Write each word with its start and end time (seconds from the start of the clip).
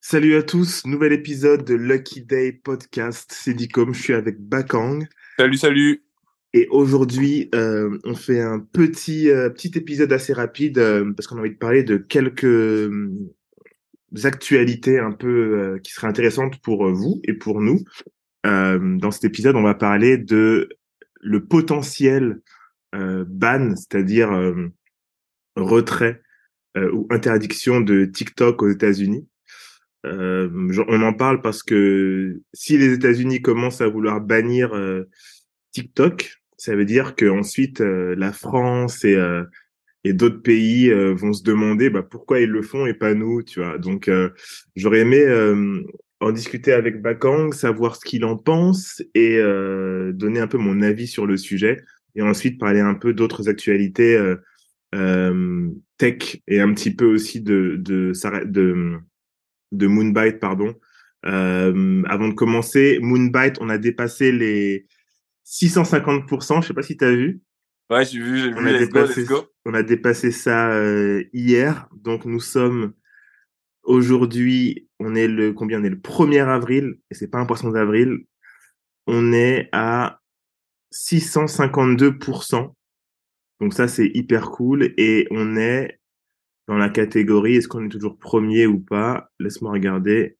Salut 0.00 0.36
à 0.36 0.42
tous, 0.42 0.86
nouvel 0.86 1.12
épisode 1.12 1.64
de 1.64 1.74
Lucky 1.74 2.22
Day 2.22 2.50
Podcast. 2.52 3.30
C'est 3.32 3.52
Dicom, 3.52 3.92
je 3.92 4.02
suis 4.02 4.14
avec 4.14 4.40
Bakang. 4.40 5.06
Salut, 5.36 5.56
salut. 5.58 6.02
Et 6.54 6.66
aujourd'hui, 6.70 7.50
euh, 7.54 7.98
on 8.04 8.14
fait 8.14 8.40
un 8.40 8.58
petit 8.58 9.30
euh, 9.30 9.50
petit 9.50 9.72
épisode 9.76 10.12
assez 10.12 10.32
rapide 10.32 10.78
euh, 10.78 11.12
parce 11.12 11.26
qu'on 11.26 11.36
a 11.36 11.40
envie 11.40 11.50
de 11.50 11.56
parler 11.56 11.82
de 11.82 11.98
quelques 11.98 12.90
actualités 14.24 14.98
un 14.98 15.12
peu 15.12 15.78
qui 15.84 15.92
seraient 15.92 16.08
intéressantes 16.08 16.60
pour 16.62 16.90
vous 16.90 17.20
et 17.24 17.34
pour 17.34 17.60
nous. 17.60 17.84
Dans 18.44 19.10
cet 19.10 19.24
épisode, 19.24 19.56
on 19.56 19.62
va 19.62 19.74
parler 19.74 20.16
de 20.16 20.68
le 21.20 21.44
potentiel 21.44 22.40
ban, 22.92 23.74
c'est-à-dire 23.76 24.30
retrait 25.56 26.22
ou 26.76 27.06
interdiction 27.10 27.80
de 27.80 28.04
TikTok 28.04 28.62
aux 28.62 28.70
États-Unis. 28.70 29.26
Euh, 30.06 30.48
on 30.88 31.02
en 31.02 31.12
parle 31.12 31.42
parce 31.42 31.62
que 31.62 32.40
si 32.52 32.78
les 32.78 32.92
États-Unis 32.92 33.42
commencent 33.42 33.80
à 33.80 33.88
vouloir 33.88 34.20
bannir 34.20 34.74
euh, 34.74 35.08
TikTok, 35.72 36.36
ça 36.56 36.76
veut 36.76 36.84
dire 36.84 37.16
que 37.16 37.26
ensuite 37.26 37.80
euh, 37.80 38.14
la 38.16 38.32
France 38.32 39.04
et 39.04 39.14
euh, 39.14 39.44
et 40.04 40.12
d'autres 40.12 40.40
pays 40.40 40.90
vont 40.90 41.32
se 41.32 41.42
demander 41.42 41.90
bah, 41.90 42.04
pourquoi 42.08 42.38
ils 42.38 42.48
le 42.48 42.62
font 42.62 42.86
et 42.86 42.94
pas 42.94 43.14
nous, 43.14 43.42
tu 43.42 43.60
vois. 43.60 43.78
Donc 43.78 44.08
j'aurais 44.76 45.00
aimé 45.00 45.18
en 46.20 46.32
discuter 46.32 46.72
avec 46.72 47.00
Bakang, 47.00 47.52
savoir 47.52 47.96
ce 47.96 48.04
qu'il 48.04 48.24
en 48.24 48.36
pense 48.36 49.02
et 49.14 49.40
donner 50.12 50.40
un 50.40 50.48
peu 50.48 50.58
mon 50.58 50.82
avis 50.82 51.06
sur 51.06 51.26
le 51.26 51.36
sujet 51.36 51.76
et 52.14 52.22
ensuite 52.22 52.58
parler 52.58 52.80
un 52.80 52.94
peu 52.94 53.12
d'autres 53.12 53.48
actualités 53.48 54.20
tech 55.98 56.40
et 56.48 56.60
un 56.60 56.74
petit 56.74 56.92
peu 56.92 57.06
aussi 57.06 57.40
de 57.40 57.76
de, 57.78 58.12
de 58.46 58.98
de 59.72 59.86
Moonbite, 59.86 60.40
pardon. 60.40 60.74
Euh, 61.26 62.02
avant 62.06 62.28
de 62.28 62.34
commencer, 62.34 62.98
Moonbite, 63.02 63.58
on 63.60 63.68
a 63.68 63.78
dépassé 63.78 64.32
les 64.32 64.86
650%. 65.46 66.62
Je 66.62 66.68
sais 66.68 66.74
pas 66.74 66.82
si 66.82 66.96
tu 66.96 67.04
as 67.04 67.14
vu. 67.14 67.40
Ouais, 67.90 68.04
j'ai 68.04 68.18
vu, 68.18 68.38
j'ai 68.38 68.50
vu. 68.50 68.54
On 68.56 68.66
a, 68.66 68.78
dépassé, 68.78 69.26
on 69.64 69.74
a 69.74 69.82
dépassé 69.82 70.30
ça 70.30 70.72
euh, 70.72 71.24
hier. 71.32 71.88
Donc, 71.96 72.24
nous 72.24 72.40
sommes 72.40 72.92
aujourd'hui, 73.82 74.87
on 75.00 75.14
est 75.14 75.28
le 75.28 75.52
combien 75.52 75.80
On 75.80 75.84
est 75.84 75.90
le 75.90 75.96
1er 75.96 76.46
avril, 76.46 76.98
et 77.10 77.14
c'est 77.14 77.28
pas 77.28 77.38
un 77.38 77.46
poisson 77.46 77.70
d'avril. 77.70 78.24
On 79.06 79.32
est 79.32 79.68
à 79.72 80.20
652%. 80.92 82.74
Donc 83.60 83.74
ça, 83.74 83.88
c'est 83.88 84.10
hyper 84.14 84.50
cool. 84.50 84.94
Et 84.96 85.26
on 85.30 85.56
est 85.56 86.00
dans 86.66 86.76
la 86.76 86.90
catégorie 86.90 87.56
est-ce 87.56 87.68
qu'on 87.68 87.86
est 87.86 87.90
toujours 87.90 88.18
premier 88.18 88.66
ou 88.66 88.80
pas? 88.80 89.30
Laisse-moi 89.38 89.72
regarder. 89.72 90.36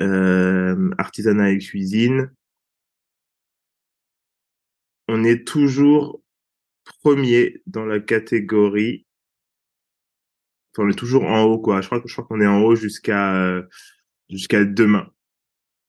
Euh, 0.00 0.90
artisanat 0.98 1.52
et 1.52 1.58
cuisine. 1.58 2.30
On 5.08 5.24
est 5.24 5.46
toujours 5.46 6.20
premier 7.02 7.62
dans 7.66 7.86
la 7.86 8.00
catégorie. 8.00 9.05
On 10.78 10.88
est 10.88 10.98
toujours 10.98 11.24
en 11.24 11.42
haut, 11.42 11.58
quoi. 11.58 11.80
Je 11.80 11.86
crois, 11.86 12.02
je 12.04 12.12
crois 12.12 12.24
qu'on 12.24 12.40
est 12.40 12.46
en 12.46 12.62
haut 12.62 12.74
jusqu'à 12.74 13.62
jusqu'à 14.28 14.64
demain. 14.64 15.08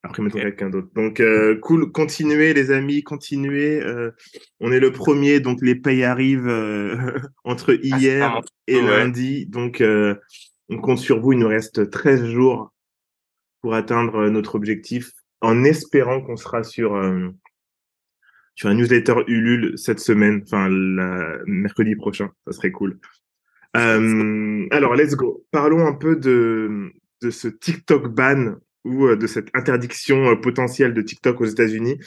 Après, 0.04 0.24
mettre 0.24 0.38
quelqu'un 0.38 0.70
d'autre. 0.70 0.90
Donc, 0.96 1.20
euh, 1.20 1.58
cool. 1.60 1.92
Continuez, 1.92 2.54
les 2.54 2.72
amis, 2.72 3.04
continuez. 3.04 3.84
Euh, 3.84 4.12
on 4.60 4.72
est 4.72 4.80
le 4.80 4.92
premier, 4.92 5.40
donc 5.40 5.60
les 5.62 5.76
payes 5.76 6.04
arrivent 6.04 6.48
euh, 6.48 7.20
entre 7.44 7.74
ah, 7.74 7.80
hier 7.82 8.42
et 8.68 8.82
lundi. 8.82 9.46
Donc, 9.48 9.84
on 10.70 10.78
compte 10.78 11.00
sur 11.00 11.20
vous. 11.20 11.34
Il 11.34 11.40
nous 11.40 11.48
reste 11.48 11.90
13 11.90 12.26
jours 12.26 12.74
pour 13.62 13.74
atteindre 13.74 14.30
notre 14.30 14.56
objectif, 14.56 15.12
en 15.42 15.64
espérant 15.64 16.22
qu'on 16.22 16.38
sera 16.38 16.64
sur 16.64 17.02
sur 18.56 18.70
un 18.70 18.74
newsletter 18.74 19.24
Ulule 19.28 19.78
cette 19.78 20.00
semaine, 20.00 20.42
enfin, 20.44 20.70
la, 20.70 21.38
mercredi 21.46 21.96
prochain. 21.96 22.30
Ça 22.46 22.54
serait 22.54 22.72
cool. 22.72 23.00
Alors, 24.72 24.96
let's 24.96 25.16
go. 25.16 25.46
Parlons 25.52 25.86
un 25.86 25.94
peu 25.94 26.16
de 26.16 26.92
de 27.22 27.32
ce 27.32 27.48
TikTok 27.48 28.14
ban 28.14 28.56
ou 28.84 29.08
euh, 29.08 29.16
de 29.16 29.28
cette 29.28 29.50
interdiction 29.54 30.30
euh, 30.30 30.36
potentielle 30.36 30.94
de 30.94 31.02
TikTok 31.02 31.42
aux 31.42 31.46
États-Unis, 31.46 31.98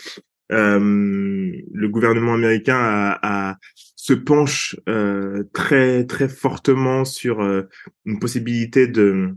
euh, 0.53 0.79
le 0.81 1.89
gouvernement 1.89 2.35
américain 2.35 2.77
a, 2.77 3.51
a 3.51 3.57
se 3.75 4.15
penche 4.15 4.77
euh, 4.89 5.45
très 5.53 6.07
très 6.07 6.29
fortement 6.29 7.05
sur 7.05 7.41
euh, 7.41 7.63
une 8.05 8.19
possibilité 8.19 8.89
de 8.89 9.29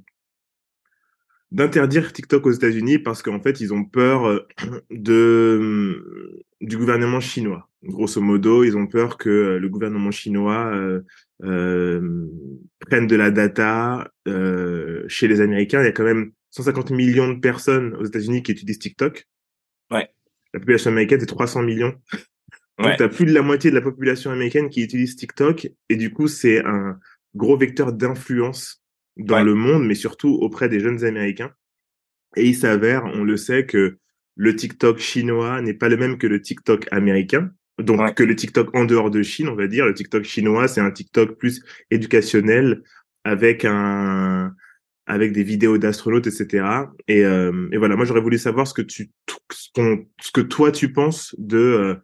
d'interdire 1.52 2.14
TikTok 2.14 2.48
aux 2.48 2.52
États-Unis 2.52 2.98
parce 2.98 3.22
qu'en 3.22 3.40
fait 3.40 3.62
ils 3.62 3.74
ont 3.74 3.84
peur 3.84 4.48
de 4.90 6.44
du 6.62 6.78
gouvernement 6.78 7.20
chinois. 7.20 7.70
Grosso 7.84 8.22
modo, 8.22 8.64
ils 8.64 8.78
ont 8.78 8.88
peur 8.88 9.18
que 9.18 9.58
le 9.58 9.70
gouvernement 9.70 10.12
chinois 10.12 10.74
euh, 11.44 12.28
prenne 12.80 13.08
de 13.08 13.16
la 13.16 13.30
data 13.30 14.10
chez 15.08 15.28
les 15.28 15.42
Américains. 15.42 15.82
Il 15.82 15.86
y 15.86 15.90
a 15.90 15.92
quand 15.92 16.06
même 16.06 16.32
150 16.52 16.92
millions 16.92 17.34
de 17.34 17.40
personnes 17.40 17.96
aux 17.96 18.06
États-Unis 18.06 18.44
qui 18.44 18.52
utilisent 18.52 18.80
TikTok. 18.80 19.28
Ouais. 19.92 20.08
La 20.54 20.60
population 20.60 20.92
américaine, 20.92 21.20
c'est 21.20 21.26
300 21.26 21.64
millions. 21.64 21.94
Donc, 22.80 22.98
tu 22.98 23.04
as 23.04 23.10
plus 23.10 23.26
de 23.26 23.34
la 23.34 23.42
moitié 23.42 23.70
de 23.70 23.76
la 23.76 23.82
population 23.82 24.32
américaine 24.32 24.70
qui 24.70 24.82
utilise 24.82 25.16
TikTok. 25.16 25.70
Et 25.90 25.96
du 25.96 26.12
coup, 26.12 26.28
c'est 26.28 26.64
un 26.66 27.00
gros 27.36 27.58
vecteur 27.58 27.94
d'influence 27.94 28.84
dans 29.18 29.44
le 29.44 29.54
monde, 29.54 29.86
mais 29.86 29.96
surtout 29.96 30.30
auprès 30.42 30.70
des 30.70 30.80
jeunes 30.80 31.04
Américains. 31.04 31.52
Et 32.36 32.48
il 32.48 32.56
s'avère, 32.56 33.06
on 33.06 33.24
le 33.24 33.38
sait, 33.38 33.66
que 33.66 33.98
le 34.36 34.56
TikTok 34.56 34.98
chinois 34.98 35.62
n'est 35.62 35.76
pas 35.76 35.90
le 35.90 35.98
même 35.98 36.18
que 36.18 36.26
le 36.26 36.42
TikTok 36.42 36.88
américain. 36.92 37.52
Donc, 37.80 38.14
que 38.14 38.24
le 38.24 38.36
TikTok 38.36 38.76
en 38.76 38.86
dehors 38.86 39.10
de 39.10 39.24
Chine, 39.24 39.50
on 39.50 39.56
va 39.56 39.68
dire. 39.68 39.86
Le 39.86 39.94
TikTok 39.94 40.24
chinois, 40.24 40.68
c'est 40.68 40.82
un 40.82 40.92
TikTok 40.92 41.38
plus 41.38 41.64
éducationnel 41.90 42.84
avec 43.24 43.66
un, 43.66 44.54
avec 45.06 45.34
des 45.34 45.44
vidéos 45.44 45.78
d'astronautes, 45.78 46.28
etc. 46.28 46.66
Et, 47.08 47.26
euh, 47.26 47.68
et, 47.72 47.78
voilà, 47.78 47.96
moi 47.96 48.06
j'aurais 48.06 48.22
voulu 48.22 48.38
savoir 48.38 48.68
ce 48.68 48.74
que 48.74 48.82
tu, 48.82 49.10
ce, 49.52 50.32
que 50.34 50.42
toi 50.42 50.72
tu 50.72 50.94
penses 50.94 51.36
de 51.38 51.58
euh, 51.58 51.96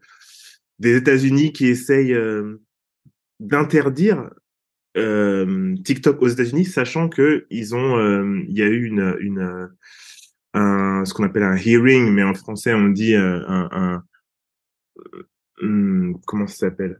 des 0.80 0.96
États-Unis 0.96 1.54
qui 1.54 1.68
essayent 1.68 2.14
euh, 2.14 2.62
d'interdire 3.40 4.30
euh, 4.98 5.76
TikTok 5.84 6.22
aux 6.22 6.28
États-Unis, 6.28 6.66
sachant 6.66 7.10
que 7.10 7.46
ils 7.50 7.76
ont, 7.76 8.24
il 8.48 8.58
y 8.58 8.64
a 8.64 8.68
eu 8.68 8.86
une, 8.86 9.16
une 9.20 9.70
un, 10.54 11.06
ce 11.06 11.14
qu'on 11.14 11.24
appelle 11.24 11.44
un 11.44 11.56
hearing, 11.56 12.12
mais 12.12 12.24
en 12.24 12.34
français 12.34 12.74
on 12.74 12.90
dit 12.90 13.16
un, 13.16 13.70
un, 13.72 14.04
un 15.62 16.14
comment 16.26 16.48
ça 16.48 16.68
s'appelle? 16.68 17.00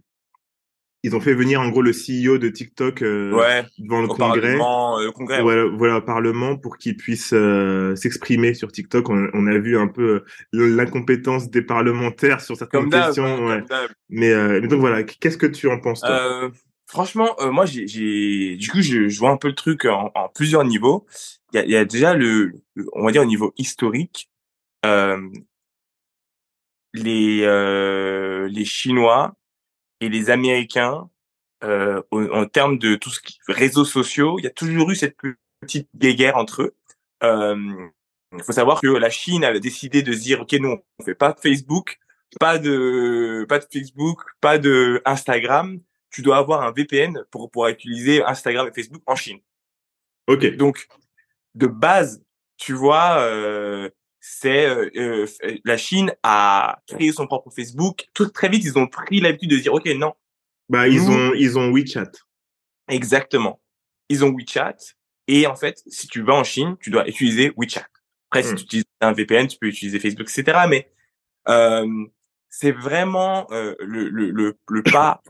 Ils 1.04 1.16
ont 1.16 1.22
fait 1.22 1.34
venir 1.34 1.62
en 1.62 1.70
gros 1.70 1.82
le 1.82 1.92
CEO 1.92 2.38
de 2.38 2.50
TikTok 2.50 3.04
euh, 3.04 3.64
devant 3.78 4.02
le 4.02 4.08
congrès, 4.08 4.56
euh, 4.56 5.12
congrès 5.14 5.42
voilà, 5.42 5.64
voilà, 5.64 5.98
au 5.98 6.02
Parlement 6.02 6.58
pour 6.58 6.78
qu'il 6.78 6.98
puisse 6.98 7.32
euh, 7.32 7.96
s'exprimer 7.96 8.54
sur 8.54 8.70
TikTok. 8.70 9.10
On, 9.10 9.30
on, 9.34 9.48
a 9.48 9.58
vu 9.60 9.78
un 9.78 9.88
peu 9.88 10.26
l'incompétence 10.52 11.50
des 11.50 11.62
parlementaires 11.62 12.42
sur 12.42 12.58
certaines 12.58 12.90
questions. 12.90 13.46
Ouais. 13.46 13.64
Mais, 14.10 14.34
mais, 14.60 14.68
donc 14.68 14.82
voilà, 14.82 15.04
qu'est-ce 15.04 15.38
que 15.38 15.46
tu 15.46 15.70
en 15.70 15.80
penses 15.80 16.02
toi? 16.02 16.52
Franchement, 16.86 17.36
moi 17.52 17.66
j'ai, 17.66 18.58
du 18.58 18.70
coup 18.70 18.82
je, 18.82 19.08
je, 19.08 19.20
vois 19.20 19.30
un 19.30 19.38
peu 19.38 19.48
le 19.48 19.56
truc 19.56 19.86
en, 19.86 20.12
en 20.16 20.28
plusieurs 20.28 20.66
niveaux. 20.66 21.06
Il 21.54 21.60
y 21.60 21.64
a, 21.64 21.66
y 21.66 21.76
a, 21.78 21.86
déjà 21.86 22.14
le, 22.14 22.52
on 22.94 23.06
va 23.06 23.12
dire 23.12 23.22
au 23.22 23.26
niveau 23.26 23.54
historique, 23.58 24.30
les 26.94 27.42
les 28.50 28.66
Chinois 28.66 29.36
et 30.02 30.10
les 30.10 30.30
Américains, 30.30 31.10
euh, 31.64 32.02
en, 32.12 32.46
termes 32.46 32.78
de 32.78 32.96
tout 32.96 33.10
ce 33.10 33.20
qui 33.20 33.38
réseaux 33.50 33.84
sociaux, 33.84 34.40
il 34.40 34.44
y 34.44 34.48
a 34.48 34.52
toujours 34.52 34.90
eu 34.92 34.96
cette 34.96 35.18
petite 35.62 35.90
guéguerre 35.96 36.38
entre 36.38 36.64
eux. 36.64 36.76
Euh, 37.24 37.90
il 38.38 38.44
faut 38.44 38.54
savoir 38.54 38.80
que 38.80 38.88
la 38.88 39.10
Chine 39.10 39.44
avait 39.44 39.60
décidé 39.60 40.02
de 40.02 40.14
se 40.14 40.20
dire 40.20 40.42
ok 40.42 40.54
nous 40.54 40.78
on 41.00 41.04
fait 41.04 41.16
pas 41.16 41.34
de 41.34 41.40
Facebook, 41.40 42.00
pas 42.40 42.60
de 42.60 43.46
pas 43.50 43.60
de 43.60 43.66
Facebook, 43.72 44.22
pas 44.40 44.58
de 44.58 45.02
Instagram. 45.04 45.82
Tu 46.12 46.22
dois 46.22 46.38
avoir 46.38 46.64
un 46.64 46.72
VPN 46.72 47.24
pour 47.30 47.52
pouvoir 47.52 47.72
utiliser 47.72 48.24
Instagram 48.24 48.68
et 48.68 48.72
Facebook 48.74 49.04
en 49.06 49.16
Chine. 49.16 49.40
Ok. 50.28 50.56
Donc 50.56 50.88
de 51.56 51.68
base, 51.68 52.24
tu 52.58 52.74
vois, 52.74 53.20
euh, 53.20 53.90
c'est 54.20 54.66
euh, 54.66 54.90
euh, 54.96 55.28
la 55.66 55.78
Chine 55.78 56.14
a 56.24 56.82
créé 56.88 57.12
son 57.12 57.28
propre 57.28 57.50
Facebook. 57.52 58.08
Tout 58.14 58.28
très 58.28 58.50
vite, 58.50 58.64
ils 58.66 58.78
ont 58.78 58.88
pris 58.88 59.22
l'habitude 59.22 59.52
de 59.52 59.58
dire 59.58 59.74
OK, 59.74 59.86
non. 59.96 60.14
Bah 60.68 60.88
ils 60.88 61.10
ont 61.10 61.34
ils 61.34 61.58
ont 61.58 61.72
WeChat. 61.72 62.12
Exactement. 62.88 63.62
Ils 64.10 64.24
ont 64.26 64.32
WeChat 64.36 64.76
et 65.28 65.46
en 65.46 65.56
fait, 65.56 65.84
si 65.86 66.08
tu 66.08 66.24
vas 66.24 66.34
en 66.34 66.44
Chine, 66.44 66.76
tu 66.82 66.90
dois 66.90 67.08
utiliser 67.08 67.54
WeChat. 67.56 67.88
Après, 68.32 68.44
si 68.44 68.54
hmm. 68.54 68.56
tu 68.56 68.64
utilises 68.64 68.86
un 69.02 69.14
VPN, 69.14 69.48
tu 69.48 69.58
peux 69.60 69.68
utiliser 69.68 70.00
Facebook, 70.00 70.28
etc. 70.30 70.66
Mais 70.68 70.92
euh, 71.48 71.88
c'est 72.50 72.72
vraiment 72.72 73.48
euh, 73.52 73.76
le, 73.80 74.10
le, 74.10 74.32
le, 74.32 74.58
le 74.68 74.84
pas 74.84 75.22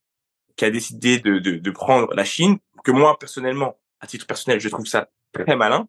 qui 0.56 0.64
a 0.64 0.70
décidé 0.70 1.18
de, 1.18 1.38
de, 1.38 1.56
de 1.56 1.70
prendre 1.70 2.12
la 2.14 2.24
Chine, 2.24 2.58
que 2.84 2.90
moi 2.90 3.18
personnellement, 3.18 3.80
à 4.00 4.06
titre 4.06 4.26
personnel, 4.26 4.60
je 4.60 4.68
trouve 4.68 4.86
ça 4.86 5.10
très 5.32 5.56
malin, 5.56 5.88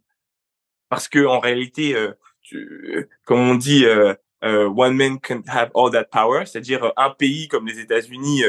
parce 0.90 1.08
que 1.08 1.26
en 1.26 1.40
réalité, 1.40 1.96
euh, 1.96 2.14
tu, 2.46 3.10
comme 3.26 3.40
on 3.40 3.56
dit, 3.56 3.86
euh, 3.86 4.14
euh, 4.44 4.68
one 4.68 4.96
man 4.96 5.20
can 5.20 5.42
have 5.48 5.72
all 5.76 5.92
that 5.92 6.06
power, 6.06 6.46
c'est-à-dire 6.46 6.92
un 6.98 7.10
pays 7.10 7.48
comme 7.48 7.68
les 7.68 7.80
États-Unis 7.80 8.44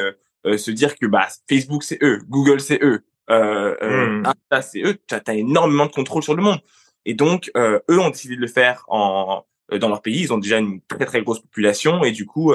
se 0.44 0.70
dire 0.70 0.96
que 0.96 1.06
bah 1.06 1.28
Facebook 1.48 1.82
c'est 1.82 1.98
eux, 2.02 2.20
Google 2.28 2.60
c'est 2.60 2.82
eux, 2.82 3.04
euh, 3.30 4.20
mmh. 4.20 4.26
Insta 4.26 4.62
c'est 4.62 4.82
eux, 4.82 4.96
tu 5.06 5.14
as, 5.14 5.34
énormément 5.34 5.86
de 5.86 5.92
contrôle 5.92 6.22
sur 6.22 6.34
le 6.34 6.42
monde. 6.42 6.60
Et 7.04 7.14
donc 7.14 7.50
eux 7.56 7.98
ont 7.98 8.10
décidé 8.10 8.36
de 8.36 8.40
le 8.40 8.46
faire 8.46 8.84
en 8.88 9.44
dans 9.80 9.88
leur 9.88 10.02
pays, 10.02 10.20
ils 10.20 10.32
ont 10.32 10.38
déjà 10.38 10.58
une 10.58 10.80
très 10.82 11.06
très 11.06 11.22
grosse 11.22 11.40
population 11.40 12.04
et 12.04 12.12
du 12.12 12.26
coup 12.26 12.52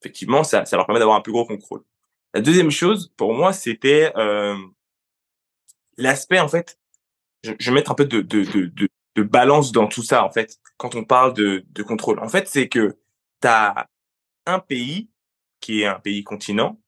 effectivement 0.00 0.44
ça 0.44 0.64
ça 0.64 0.76
leur 0.76 0.86
permet 0.86 1.00
d'avoir 1.00 1.18
un 1.18 1.20
plus 1.20 1.32
gros 1.32 1.44
contrôle. 1.44 1.82
La 2.34 2.40
deuxième 2.40 2.72
chose, 2.72 3.12
pour 3.16 3.32
moi, 3.32 3.52
c'était 3.52 4.12
euh, 4.16 4.56
l'aspect, 5.96 6.40
en 6.40 6.48
fait, 6.48 6.80
je, 7.44 7.52
je, 7.60 7.70
vais 7.70 7.76
mettre 7.76 7.92
un 7.92 7.94
peu 7.94 8.06
de, 8.06 8.22
de, 8.22 8.42
de, 8.42 8.88
de, 9.14 9.22
balance 9.22 9.72
dans 9.72 9.86
tout 9.86 10.02
ça, 10.02 10.24
en 10.24 10.30
fait, 10.30 10.58
quand 10.76 10.94
on 10.94 11.04
parle 11.04 11.34
de, 11.34 11.64
de 11.70 11.82
contrôle. 11.82 12.18
En 12.20 12.28
fait, 12.28 12.48
c'est 12.48 12.68
que 12.68 12.96
tu 13.40 13.48
as 13.48 13.88
un 14.46 14.58
pays, 14.58 15.08
qui 15.60 15.82
est 15.82 15.86
un 15.86 15.98
pays 15.98 16.24
continent, 16.24 16.80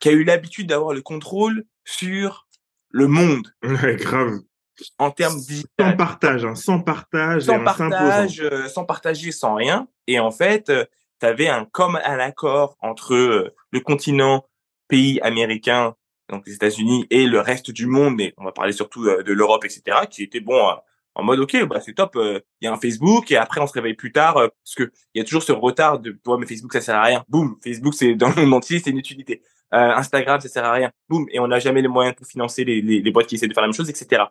qui 0.00 0.08
a 0.08 0.12
eu 0.12 0.24
l'habitude 0.24 0.68
d'avoir 0.68 0.94
le 0.94 1.02
contrôle 1.02 1.64
sur 1.84 2.46
le 2.90 3.06
monde. 3.06 3.54
Ouais, 3.62 3.96
grave. 3.96 4.40
En 4.98 5.10
termes 5.10 5.40
Sans 5.40 5.96
partage, 5.96 6.44
hein, 6.44 6.54
sans 6.54 6.80
partage. 6.80 7.42
Sans 7.42 7.64
partage, 7.64 8.40
euh, 8.40 8.68
sans 8.68 8.84
partager, 8.84 9.32
sans 9.32 9.56
rien. 9.56 9.88
Et 10.06 10.20
en 10.20 10.30
fait, 10.30 10.70
euh, 10.70 10.84
tu 11.20 11.26
avais 11.26 11.48
un 11.48 11.64
comme 11.64 11.96
un 11.96 12.18
accord 12.18 12.76
entre 12.80 13.14
euh, 13.14 13.54
le 13.72 13.80
continent 13.80 14.46
pays 14.88 15.20
américain, 15.20 15.94
donc 16.28 16.46
les 16.46 16.54
États-Unis, 16.54 17.06
et 17.10 17.26
le 17.26 17.40
reste 17.40 17.70
du 17.70 17.86
monde, 17.86 18.14
mais 18.16 18.34
on 18.36 18.44
va 18.44 18.52
parler 18.52 18.72
surtout 18.72 19.04
euh, 19.04 19.22
de 19.22 19.32
l'Europe, 19.32 19.64
etc., 19.64 20.06
qui 20.10 20.22
était 20.22 20.40
bon 20.40 20.76
en 21.14 21.24
mode 21.24 21.40
ok, 21.40 21.66
bah 21.66 21.80
c'est 21.80 21.94
top, 21.94 22.16
il 22.16 22.42
y 22.62 22.66
a 22.66 22.72
un 22.72 22.76
Facebook, 22.76 23.30
et 23.32 23.36
après 23.36 23.60
on 23.60 23.66
se 23.66 23.72
réveille 23.72 23.94
plus 23.94 24.12
tard, 24.12 24.34
parce 24.34 24.74
que 24.76 24.92
il 25.14 25.18
y 25.18 25.20
a 25.20 25.24
toujours 25.24 25.42
ce 25.42 25.52
retard 25.52 25.98
de 25.98 26.12
toi, 26.12 26.38
mais 26.38 26.46
Facebook 26.46 26.72
ça 26.72 26.80
sert 26.80 26.94
à 26.94 27.02
rien, 27.02 27.24
boum, 27.28 27.56
Facebook 27.62 27.94
c'est 27.94 28.14
dans 28.14 28.28
le 28.28 28.36
monde 28.36 28.54
entier, 28.54 28.78
c'est 28.78 28.90
une 28.90 28.98
utilité. 28.98 29.42
Instagram 29.70 30.40
ça 30.40 30.48
sert 30.48 30.64
à 30.64 30.72
rien, 30.72 30.92
boum, 31.08 31.26
et 31.30 31.40
on 31.40 31.48
n'a 31.48 31.58
jamais 31.58 31.82
les 31.82 31.88
moyens 31.88 32.14
pour 32.14 32.26
financer 32.26 32.64
les, 32.64 32.80
les, 32.80 33.10
boîtes 33.10 33.26
qui 33.26 33.34
essaient 33.34 33.48
de 33.48 33.52
faire 33.52 33.62
la 33.62 33.68
même 33.68 33.74
chose, 33.74 33.90
etc. 33.90 34.22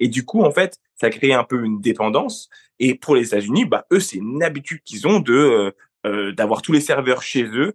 Et 0.00 0.08
du 0.08 0.24
coup 0.24 0.42
en 0.42 0.50
fait, 0.50 0.76
ça 1.00 1.08
crée 1.10 1.32
un 1.32 1.44
peu 1.44 1.64
une 1.64 1.80
dépendance. 1.80 2.50
Et 2.78 2.94
pour 2.94 3.14
les 3.16 3.28
États-Unis, 3.28 3.64
bah 3.64 3.86
eux 3.90 4.00
c'est 4.00 4.18
une 4.18 4.42
habitude 4.42 4.82
qu'ils 4.82 5.06
ont 5.06 5.20
de 5.20 5.74
euh, 6.06 6.32
d'avoir 6.32 6.60
tous 6.60 6.72
les 6.72 6.82
serveurs 6.82 7.22
chez 7.22 7.44
eux. 7.44 7.74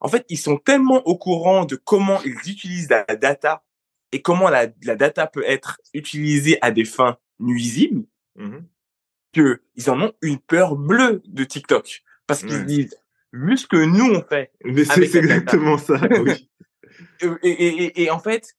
En 0.00 0.08
fait, 0.08 0.26
ils 0.28 0.36
sont 0.36 0.58
tellement 0.58 1.06
au 1.06 1.16
courant 1.16 1.64
de 1.64 1.76
comment 1.76 2.20
ils 2.24 2.36
utilisent 2.50 2.90
la 2.90 3.04
data 3.16 3.62
et 4.12 4.20
comment 4.20 4.50
la, 4.50 4.66
la 4.82 4.96
data 4.96 5.26
peut 5.26 5.44
être 5.46 5.80
utilisée 5.94 6.58
à 6.60 6.72
des 6.72 6.84
fins 6.84 7.16
nuisibles 7.40 8.04
mmh 8.36 8.58
que 9.32 9.62
ils 9.76 9.88
en 9.88 10.00
ont 10.00 10.12
une 10.22 10.40
peur 10.40 10.74
bleue 10.74 11.22
de 11.24 11.44
TikTok 11.44 12.02
parce 12.26 12.40
qu'ils 12.42 12.64
disent 12.66 12.96
vu 13.32 13.56
ce 13.56 13.64
que 13.68 13.76
nous 13.76 14.10
on 14.12 14.24
fait. 14.24 14.50
Mais 14.64 14.84
c'est 14.84 15.14
exactement 15.14 15.78
ça. 15.78 16.00
Oui. 17.22 17.38
et, 17.42 17.48
et, 17.48 18.02
et, 18.02 18.10
en 18.10 18.18
fait, 18.18 18.56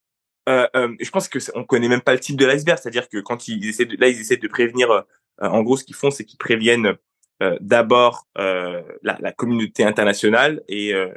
euh, 0.48 0.66
euh, 0.76 0.96
je 1.00 1.10
pense 1.10 1.28
que 1.28 1.40
on 1.56 1.66
connaît 1.66 1.90
même 1.90 2.02
pas 2.02 2.14
le 2.14 2.20
type 2.20 2.38
de 2.38 2.46
l'iceberg, 2.46 2.80
c'est-à-dire 2.82 3.10
que 3.10 3.18
quand 3.18 3.50
ils 3.50 3.68
essaient 3.68 3.86
de, 3.86 3.98
là 4.00 4.08
ils 4.08 4.20
essaient 4.22 4.38
de 4.38 4.48
prévenir, 4.48 4.90
euh, 4.90 5.02
en 5.40 5.62
gros 5.62 5.76
ce 5.76 5.84
qu'ils 5.84 5.96
font 5.96 6.10
c'est 6.10 6.24
qu'ils 6.24 6.38
préviennent 6.38 6.96
euh, 7.42 7.58
d'abord 7.60 8.28
euh, 8.38 8.84
la, 9.02 9.18
la, 9.20 9.32
communauté 9.32 9.84
internationale 9.84 10.62
et, 10.68 10.94
euh, 10.94 11.12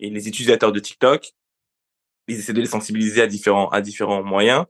et 0.00 0.10
les 0.10 0.26
utilisateurs 0.26 0.72
de 0.72 0.80
TikTok. 0.80 1.30
Ils 2.26 2.38
essaient 2.40 2.52
de 2.52 2.60
les 2.60 2.66
sensibiliser 2.66 3.22
à 3.22 3.28
différents 3.28 3.68
à 3.68 3.80
différents 3.80 4.24
moyens. 4.24 4.64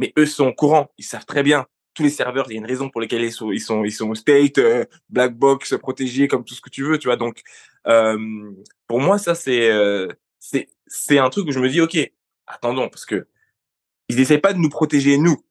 Mais 0.00 0.12
eux 0.18 0.26
sont 0.26 0.48
au 0.48 0.52
courant, 0.52 0.90
ils 0.98 1.04
savent 1.04 1.26
très 1.26 1.42
bien 1.42 1.66
tous 1.94 2.04
les 2.04 2.10
serveurs, 2.10 2.46
il 2.48 2.52
y 2.52 2.56
a 2.56 2.60
une 2.60 2.66
raison 2.66 2.88
pour 2.88 3.00
laquelle 3.00 3.22
ils 3.22 3.32
sont, 3.32 3.50
ils 3.50 3.60
sont, 3.60 3.84
ils 3.84 3.92
sont 3.92 4.14
state, 4.14 4.60
black 5.08 5.34
box, 5.34 5.76
protégés, 5.76 6.28
comme 6.28 6.44
tout 6.44 6.54
ce 6.54 6.60
que 6.60 6.70
tu 6.70 6.84
veux, 6.84 6.98
tu 6.98 7.08
vois. 7.08 7.16
Donc, 7.16 7.42
euh, 7.88 8.52
pour 8.86 9.00
moi, 9.00 9.18
ça 9.18 9.34
c'est, 9.34 9.70
c'est, 10.38 10.68
c'est 10.86 11.18
un 11.18 11.28
truc 11.30 11.48
où 11.48 11.52
je 11.52 11.58
me 11.58 11.68
dis, 11.68 11.80
ok, 11.80 11.98
attendons, 12.46 12.88
parce 12.88 13.04
que 13.04 13.26
ils 14.08 14.20
essayent 14.20 14.38
pas 14.38 14.52
de 14.52 14.58
nous 14.58 14.68
protéger 14.68 15.18
nous, 15.18 15.44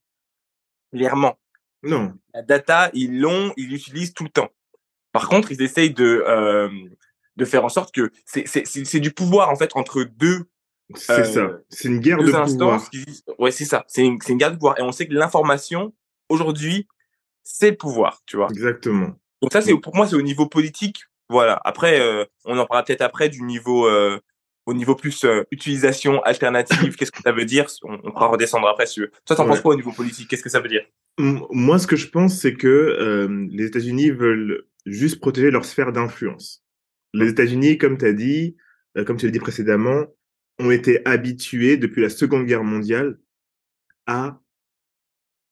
clairement. 0.93 1.37
Non. 1.83 2.13
La 2.33 2.41
data, 2.41 2.89
ils 2.93 3.19
l'ont, 3.19 3.53
ils 3.57 3.69
l'utilisent 3.69 4.13
tout 4.13 4.23
le 4.23 4.29
temps. 4.29 4.49
Par 5.11 5.29
contre, 5.29 5.51
ils 5.51 5.61
essayent 5.61 5.93
de 5.93 6.23
euh, 6.27 6.69
de 7.35 7.45
faire 7.45 7.63
en 7.65 7.69
sorte 7.69 7.93
que 7.93 8.11
c'est 8.25 8.47
c'est 8.47 8.65
c'est 8.65 8.99
du 8.99 9.11
pouvoir 9.11 9.49
en 9.49 9.55
fait 9.55 9.71
entre 9.75 10.03
deux. 10.03 10.49
C'est 10.95 11.25
ça. 11.25 11.39
Euh, 11.41 11.57
c'est 11.69 11.87
une 11.87 11.99
guerre 11.99 12.17
de 12.17 12.31
pouvoir. 12.31 12.89
Qui, 12.89 13.05
ouais, 13.37 13.51
c'est 13.51 13.65
ça. 13.65 13.85
C'est 13.87 14.03
une 14.03 14.17
guerre 14.17 14.51
de 14.51 14.55
pouvoir 14.55 14.79
et 14.79 14.81
on 14.81 14.91
sait 14.91 15.07
que 15.07 15.13
l'information 15.13 15.93
aujourd'hui 16.29 16.87
c'est 17.43 17.71
le 17.71 17.77
pouvoir, 17.77 18.21
tu 18.25 18.37
vois. 18.37 18.47
Exactement. 18.49 19.15
Donc 19.41 19.53
ça 19.53 19.61
c'est 19.61 19.75
pour 19.75 19.95
moi 19.95 20.07
c'est 20.07 20.15
au 20.15 20.21
niveau 20.21 20.47
politique. 20.47 21.03
Voilà. 21.29 21.59
Après, 21.63 21.99
euh, 21.99 22.25
on 22.45 22.57
en 22.57 22.65
parlera 22.65 22.83
peut-être 22.83 23.01
après 23.01 23.29
du 23.29 23.43
niveau 23.43 23.87
euh, 23.87 24.19
au 24.69 24.73
niveau 24.73 24.95
plus 24.95 25.23
euh, 25.23 25.43
utilisation 25.51 26.21
alternative, 26.21 26.95
qu'est-ce 26.95 27.11
que 27.11 27.23
ça 27.23 27.31
veut 27.31 27.45
dire? 27.45 27.65
On, 27.83 27.93
on, 28.03 28.11
pourra 28.11 28.27
redescendre 28.27 28.67
après. 28.67 28.85
Si 28.85 29.01
Toi, 29.25 29.35
t'en 29.35 29.47
penses 29.47 29.61
quoi 29.61 29.73
au 29.73 29.75
niveau 29.75 29.91
politique? 29.91 30.29
Qu'est-ce 30.29 30.43
que 30.43 30.49
ça 30.49 30.59
veut 30.59 30.69
dire? 30.69 30.83
Moi, 31.17 31.79
ce 31.79 31.87
que 31.87 31.95
je 31.95 32.07
pense, 32.07 32.39
c'est 32.39 32.53
que 32.53 32.67
euh, 32.67 33.47
les 33.49 33.65
États-Unis 33.65 34.11
veulent 34.11 34.65
juste 34.85 35.19
protéger 35.19 35.49
leur 35.49 35.65
sphère 35.65 35.91
d'influence. 35.91 36.63
Les 37.13 37.29
États-Unis, 37.29 37.79
comme 37.79 37.97
tu 37.97 38.05
as 38.05 38.13
dit, 38.13 38.57
euh, 38.95 39.03
comme 39.03 39.17
tu 39.17 39.25
l'as 39.25 39.31
dit 39.31 39.39
précédemment, 39.39 40.05
ont 40.59 40.71
été 40.71 41.01
habitués 41.05 41.77
depuis 41.77 42.01
la 42.01 42.09
Seconde 42.09 42.45
Guerre 42.45 42.63
mondiale 42.63 43.17
à 44.05 44.41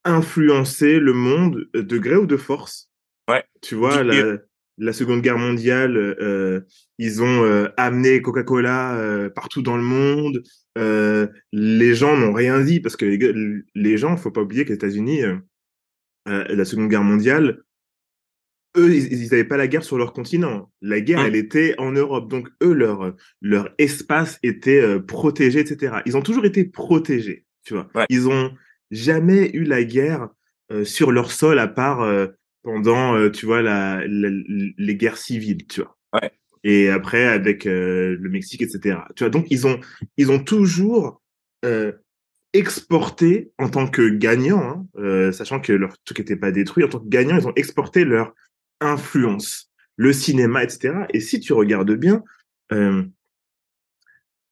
influencer 0.04 1.00
le 1.00 1.14
monde 1.14 1.70
de 1.74 1.98
gré 1.98 2.16
ou 2.16 2.26
de 2.26 2.38
force. 2.38 2.90
Ouais. 3.30 3.44
Tu 3.62 3.76
vois, 3.76 4.04
la, 4.04 4.38
la 4.78 4.94
Seconde 4.94 5.22
Guerre 5.22 5.38
mondiale, 5.38 5.98
euh, 5.98 6.62
ils 6.98 7.22
ont 7.22 7.44
euh, 7.44 7.68
amené 7.78 8.22
Coca-Cola 8.22 8.96
euh, 8.98 9.30
partout 9.30 9.62
dans 9.62 9.78
le 9.78 9.84
monde. 9.84 10.44
Euh, 10.78 11.28
les 11.52 11.94
gens 11.94 12.16
n'ont 12.16 12.34
rien 12.34 12.62
dit 12.62 12.80
parce 12.80 12.96
que 12.96 13.06
les, 13.06 13.64
les 13.76 13.98
gens, 13.98 14.16
faut 14.18 14.32
pas 14.32 14.42
oublier 14.42 14.66
qu'aux 14.66 14.74
États-Unis, 14.74 15.22
la 16.26 16.66
Seconde 16.66 16.90
Guerre 16.90 17.04
mondiale, 17.04 17.64
eux, 18.78 18.96
ils 18.96 19.24
n'avaient 19.24 19.44
pas 19.44 19.58
la 19.58 19.68
guerre 19.68 19.84
sur 19.84 19.98
leur 19.98 20.14
continent. 20.14 20.72
La 20.82 21.02
guerre, 21.02 21.24
mmh. 21.24 21.26
elle 21.26 21.36
était 21.36 21.76
en 21.78 21.92
Europe. 21.92 22.30
Donc 22.30 22.50
eux, 22.62 22.74
leur 22.74 23.14
leur 23.42 23.70
espace 23.78 24.40
était 24.44 25.00
protégé, 25.02 25.60
etc. 25.60 25.98
Ils 26.06 26.16
ont 26.18 26.22
toujours 26.22 26.46
été 26.46 26.64
protégés, 26.66 27.46
tu 27.64 27.74
vois. 27.74 27.88
Ils 28.10 28.28
ont 28.28 28.52
jamais 28.92 29.50
eu 29.54 29.64
la 29.64 29.84
guerre 29.84 30.30
sur 30.84 31.12
leur 31.12 31.32
sol 31.32 31.60
à 31.60 31.68
part 31.68 32.06
pendant, 32.68 33.16
euh, 33.16 33.30
tu 33.30 33.46
vois, 33.46 33.62
la, 33.62 34.02
les 34.06 34.96
guerres 34.98 35.18
civiles, 35.18 35.66
tu 35.68 35.82
vois. 35.82 35.98
Ouais. 36.12 36.32
Et 36.66 36.90
après, 36.90 37.24
avec 37.24 37.66
euh, 37.66 38.18
le 38.20 38.30
Mexique, 38.30 38.62
etc. 38.62 39.00
Tu 39.16 39.24
vois, 39.24 39.30
donc 39.30 39.48
ils 39.50 39.66
ont, 39.66 39.80
ils 40.18 40.32
ont 40.32 40.44
toujours 40.44 41.22
euh, 41.64 41.94
exporté 42.52 43.54
en 43.58 43.70
tant 43.70 43.88
que 43.88 44.10
gagnants, 44.10 44.86
hein, 44.98 45.32
sachant 45.32 45.62
que 45.62 45.72
leur 45.72 45.98
truc 46.04 46.20
n'était 46.20 46.36
pas 46.36 46.52
détruit, 46.52 46.84
en 46.84 46.90
tant 46.90 47.00
que 47.00 47.08
gagnants, 47.08 47.38
ils 47.38 47.48
ont 47.48 47.54
exporté 47.56 48.04
leur 48.04 48.34
influence, 48.80 49.72
le 49.96 50.14
cinéma, 50.14 50.64
etc. 50.64 51.06
Et 51.14 51.20
si 51.20 51.40
tu 51.40 51.54
regardes 51.54 51.94
bien, 51.94 52.24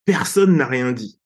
personne 0.06 0.58
n'a 0.58 0.68
rien 0.68 0.92
dit. 0.92 1.20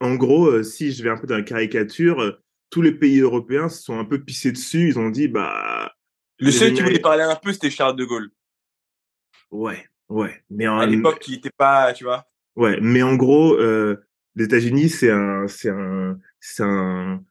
En 0.00 0.14
gros, 0.14 0.62
si 0.62 0.92
je 0.92 1.02
vais 1.02 1.10
un 1.10 1.16
peu 1.16 1.26
dans 1.26 1.36
la 1.36 1.42
caricature, 1.42 2.38
tous 2.70 2.82
les 2.82 2.92
pays 2.92 3.20
européens 3.20 3.68
se 3.68 3.82
sont 3.82 3.98
un 3.98 4.04
peu 4.04 4.22
pissés 4.22 4.52
dessus. 4.52 4.88
Ils 4.88 4.98
ont 4.98 5.10
dit, 5.10 5.28
bah, 5.28 5.92
le 6.38 6.50
seul 6.50 6.72
qui 6.72 6.82
voulait 6.82 7.00
parler 7.00 7.22
un 7.22 7.36
peu, 7.36 7.52
c'était 7.52 7.70
Charles 7.70 7.96
de 7.96 8.04
Gaulle. 8.04 8.30
Ouais, 9.50 9.86
ouais. 10.08 10.42
Mais 10.48 10.68
en... 10.68 10.78
à 10.78 10.86
l'époque, 10.86 11.26
il 11.28 11.34
était 11.34 11.50
pas, 11.50 11.92
tu 11.92 12.04
vois. 12.04 12.26
Ouais, 12.56 12.78
mais 12.80 13.02
en 13.02 13.16
gros, 13.16 13.54
euh, 13.54 13.96
les 14.36 14.44
États-Unis, 14.44 14.88
c'est 14.88 15.10
un, 15.10 15.46
c'est 15.48 15.70
un, 15.70 16.18
c'est 16.38 16.62
un, 16.62 17.22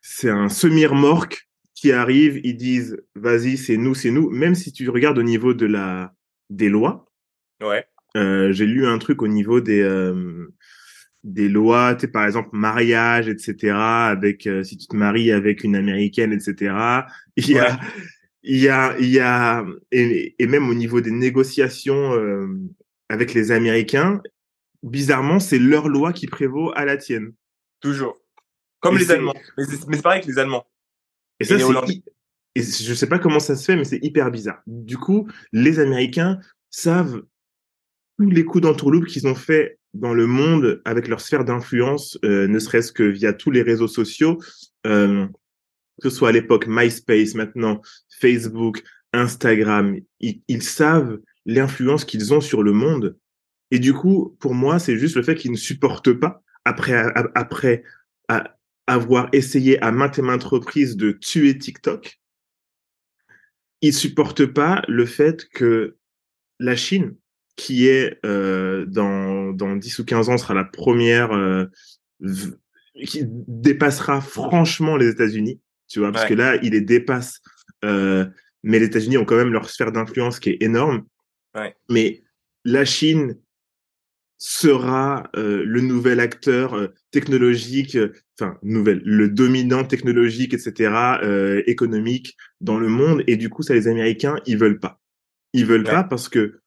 c'est 0.00 0.30
un 0.30 0.48
semi-remorque 0.48 1.48
qui 1.74 1.92
arrive. 1.92 2.40
Ils 2.44 2.56
disent, 2.56 2.96
vas-y, 3.14 3.56
c'est 3.56 3.76
nous, 3.76 3.94
c'est 3.94 4.10
nous. 4.10 4.30
Même 4.30 4.54
si 4.54 4.72
tu 4.72 4.88
regardes 4.88 5.18
au 5.18 5.22
niveau 5.22 5.54
de 5.54 5.66
la, 5.66 6.14
des 6.50 6.68
lois. 6.68 7.10
Ouais. 7.62 7.84
Euh, 8.16 8.52
j'ai 8.52 8.66
lu 8.66 8.86
un 8.86 8.98
truc 8.98 9.22
au 9.22 9.28
niveau 9.28 9.60
des, 9.60 9.80
euh, 9.82 10.48
des 11.22 11.48
lois, 11.48 11.94
tu 11.94 12.02
sais, 12.02 12.08
par 12.08 12.26
exemple, 12.26 12.50
mariage, 12.52 13.28
etc., 13.28 13.74
avec, 13.74 14.46
euh, 14.46 14.62
si 14.62 14.76
tu 14.76 14.86
te 14.86 14.96
maries 14.96 15.32
avec 15.32 15.64
une 15.64 15.76
américaine, 15.76 16.32
etc., 16.32 16.74
il 17.36 17.50
y 17.50 17.58
a, 17.58 17.78
il 18.42 18.58
y 18.58 18.68
a, 18.68 18.96
il 18.98 19.08
y 19.08 19.20
a, 19.20 19.64
et, 19.92 20.34
et, 20.38 20.46
même 20.46 20.68
au 20.68 20.74
niveau 20.74 21.00
des 21.00 21.10
négociations 21.10 22.14
euh, 22.14 22.48
avec 23.08 23.34
les 23.34 23.52
Américains, 23.52 24.20
bizarrement, 24.82 25.40
c'est 25.40 25.58
leur 25.58 25.88
loi 25.88 26.12
qui 26.12 26.26
prévaut 26.26 26.72
à 26.74 26.84
la 26.84 26.96
tienne. 26.96 27.32
Toujours. 27.80 28.16
Comme 28.80 28.96
les 28.96 29.10
Allemands. 29.10 29.34
Mais 29.58 29.64
c'est 29.64 30.02
pareil 30.02 30.22
que 30.22 30.28
les 30.28 30.38
Allemands. 30.38 30.66
Et 31.40 31.44
ça, 31.44 31.58
c'est 31.58 32.02
et 32.56 32.62
je 32.62 32.94
sais 32.94 33.06
pas 33.06 33.18
comment 33.18 33.38
ça 33.38 33.54
se 33.54 33.64
fait, 33.64 33.76
mais 33.76 33.84
c'est 33.84 34.02
hyper 34.02 34.30
bizarre. 34.30 34.60
Du 34.66 34.98
coup, 34.98 35.28
les 35.52 35.78
Américains 35.78 36.40
savent 36.68 37.22
tous 38.18 38.28
les 38.28 38.44
coups 38.44 38.62
d'entourloupe 38.62 39.06
qu'ils 39.06 39.28
ont 39.28 39.34
fait 39.34 39.78
dans 39.94 40.14
le 40.14 40.26
monde 40.26 40.82
avec 40.84 41.08
leur 41.08 41.20
sphère 41.20 41.44
d'influence, 41.44 42.18
euh, 42.24 42.46
ne 42.48 42.58
serait-ce 42.58 42.92
que 42.92 43.04
via 43.04 43.32
tous 43.32 43.50
les 43.50 43.62
réseaux 43.62 43.88
sociaux, 43.88 44.38
euh, 44.86 45.26
que 46.02 46.08
ce 46.08 46.16
soit 46.16 46.30
à 46.30 46.32
l'époque 46.32 46.66
MySpace, 46.66 47.34
maintenant 47.34 47.80
Facebook, 48.20 48.82
Instagram, 49.12 49.96
ils, 50.20 50.42
ils 50.48 50.62
savent 50.62 51.18
l'influence 51.46 52.04
qu'ils 52.04 52.34
ont 52.34 52.40
sur 52.40 52.62
le 52.62 52.72
monde. 52.72 53.16
Et 53.70 53.78
du 53.78 53.92
coup, 53.92 54.36
pour 54.40 54.54
moi, 54.54 54.78
c'est 54.78 54.98
juste 54.98 55.16
le 55.16 55.22
fait 55.22 55.36
qu'ils 55.36 55.52
ne 55.52 55.56
supportent 55.56 56.12
pas, 56.12 56.42
après, 56.64 57.04
après 57.34 57.84
avoir 58.90 59.28
essayé 59.32 59.80
à 59.82 59.92
maintes 59.92 60.18
et 60.18 60.22
maintes 60.22 60.42
reprises 60.42 60.96
de 60.96 61.12
tuer 61.12 61.56
TikTok, 61.56 62.18
ils 63.82 63.94
supportent 63.94 64.46
pas 64.46 64.82
le 64.88 65.06
fait 65.06 65.48
que 65.48 65.96
la 66.58 66.74
Chine, 66.74 67.14
qui 67.54 67.86
est 67.86 68.18
euh, 68.26 68.84
dans, 68.86 69.52
dans 69.52 69.76
10 69.76 70.00
ou 70.00 70.04
15 70.04 70.28
ans, 70.28 70.38
sera 70.38 70.54
la 70.54 70.64
première 70.64 71.32
euh, 71.32 71.66
qui 73.06 73.22
dépassera 73.24 74.20
franchement 74.20 74.96
les 74.96 75.08
États-Unis, 75.08 75.60
tu 75.88 76.00
vois, 76.00 76.10
parce 76.10 76.26
que 76.26 76.34
là, 76.34 76.56
il 76.56 76.72
les 76.72 76.80
dépasse. 76.80 77.40
Euh, 77.84 78.26
mais 78.64 78.80
les 78.80 78.86
États-Unis 78.86 79.18
ont 79.18 79.24
quand 79.24 79.36
même 79.36 79.52
leur 79.52 79.70
sphère 79.70 79.92
d'influence 79.92 80.40
qui 80.40 80.50
est 80.50 80.62
énorme. 80.62 81.06
Ouais. 81.54 81.76
Mais 81.88 82.22
la 82.64 82.84
Chine 82.84 83.38
sera 84.42 85.30
euh, 85.36 85.62
le 85.66 85.82
nouvel 85.82 86.18
acteur 86.18 86.72
euh, 86.72 86.88
technologique, 87.10 87.94
euh, 87.94 88.14
enfin 88.40 88.56
le 88.62 89.28
dominant 89.28 89.84
technologique, 89.84 90.54
etc., 90.54 91.20
économique 91.66 92.36
dans 92.62 92.78
le 92.78 92.88
monde. 92.88 93.22
Et 93.26 93.36
du 93.36 93.50
coup, 93.50 93.62
ça, 93.62 93.74
les 93.74 93.86
Américains, 93.86 94.36
ils 94.46 94.56
veulent 94.56 94.80
pas. 94.80 94.98
Ils 95.52 95.66
veulent 95.66 95.84
Ouais. 95.84 95.90
pas 95.90 96.04
parce 96.04 96.30
que, 96.30 96.60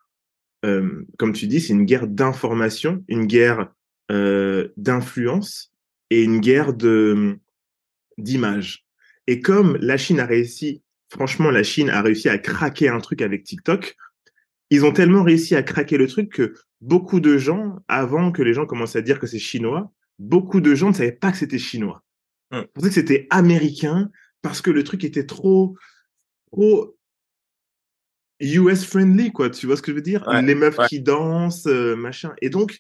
comme 0.62 1.34
tu 1.34 1.48
dis, 1.48 1.60
c'est 1.60 1.74
une 1.74 1.86
guerre 1.86 2.08
d'information, 2.08 3.04
une 3.08 3.26
guerre 3.26 3.74
d'influence 4.78 5.74
et 6.12 6.24
une 6.24 6.40
guerre 6.40 6.74
de 6.74 7.40
d'image. 8.20 8.86
Et 9.26 9.40
comme 9.40 9.78
la 9.82 9.98
Chine 9.98 10.20
a 10.20 10.28
réussi, 10.28 10.84
franchement, 11.10 11.50
la 11.50 11.64
Chine 11.64 11.90
a 11.90 12.04
réussi 12.04 12.30
à 12.30 12.38
craquer 12.38 12.90
un 12.90 13.00
truc 13.00 13.24
avec 13.24 13.44
TikTok, 13.44 13.96
ils 14.70 14.86
ont 14.86 14.94
tellement 14.94 15.24
réussi 15.24 15.56
à 15.56 15.64
craquer 15.64 15.98
le 15.98 16.08
truc 16.08 16.32
que 16.32 16.54
beaucoup 16.82 17.20
de 17.20 17.38
gens, 17.38 17.78
avant 17.88 18.32
que 18.32 18.42
les 18.42 18.54
gens 18.54 18.66
commencent 18.66 18.96
à 18.96 19.02
dire 19.02 19.20
que 19.20 19.28
c'est 19.28 19.40
chinois, 19.40 19.92
beaucoup 20.20 20.62
de 20.62 20.76
gens 20.76 20.90
ne 20.90 20.94
savaient 20.94 21.12
pas 21.12 21.32
que 21.32 21.38
c'était 21.38 21.60
chinois. 21.60 22.04
Hmm. 22.52 22.62
Ils 22.62 22.68
pensaient 22.74 22.90
que 22.90 22.96
c'était 22.96 23.28
américain 23.30 24.10
parce 24.42 24.62
que 24.62 24.72
le 24.72 24.84
truc 24.84 25.04
était 25.04 25.26
trop, 25.26 25.78
trop 26.52 26.98
US 28.40 28.86
friendly, 28.86 29.32
quoi. 29.32 29.50
Tu 29.50 29.66
vois 29.66 29.78
ce 29.78 29.82
que 29.82 29.92
je 29.92 29.96
veux 29.96 30.02
dire? 30.02 30.24
Ouais, 30.28 30.42
Les 30.42 30.56
meufs 30.56 30.78
ouais. 30.78 30.88
qui 30.88 31.02
dansent, 31.02 31.68
euh, 31.68 31.96
machin. 31.96 32.34
Et 32.42 32.50
donc, 32.50 32.80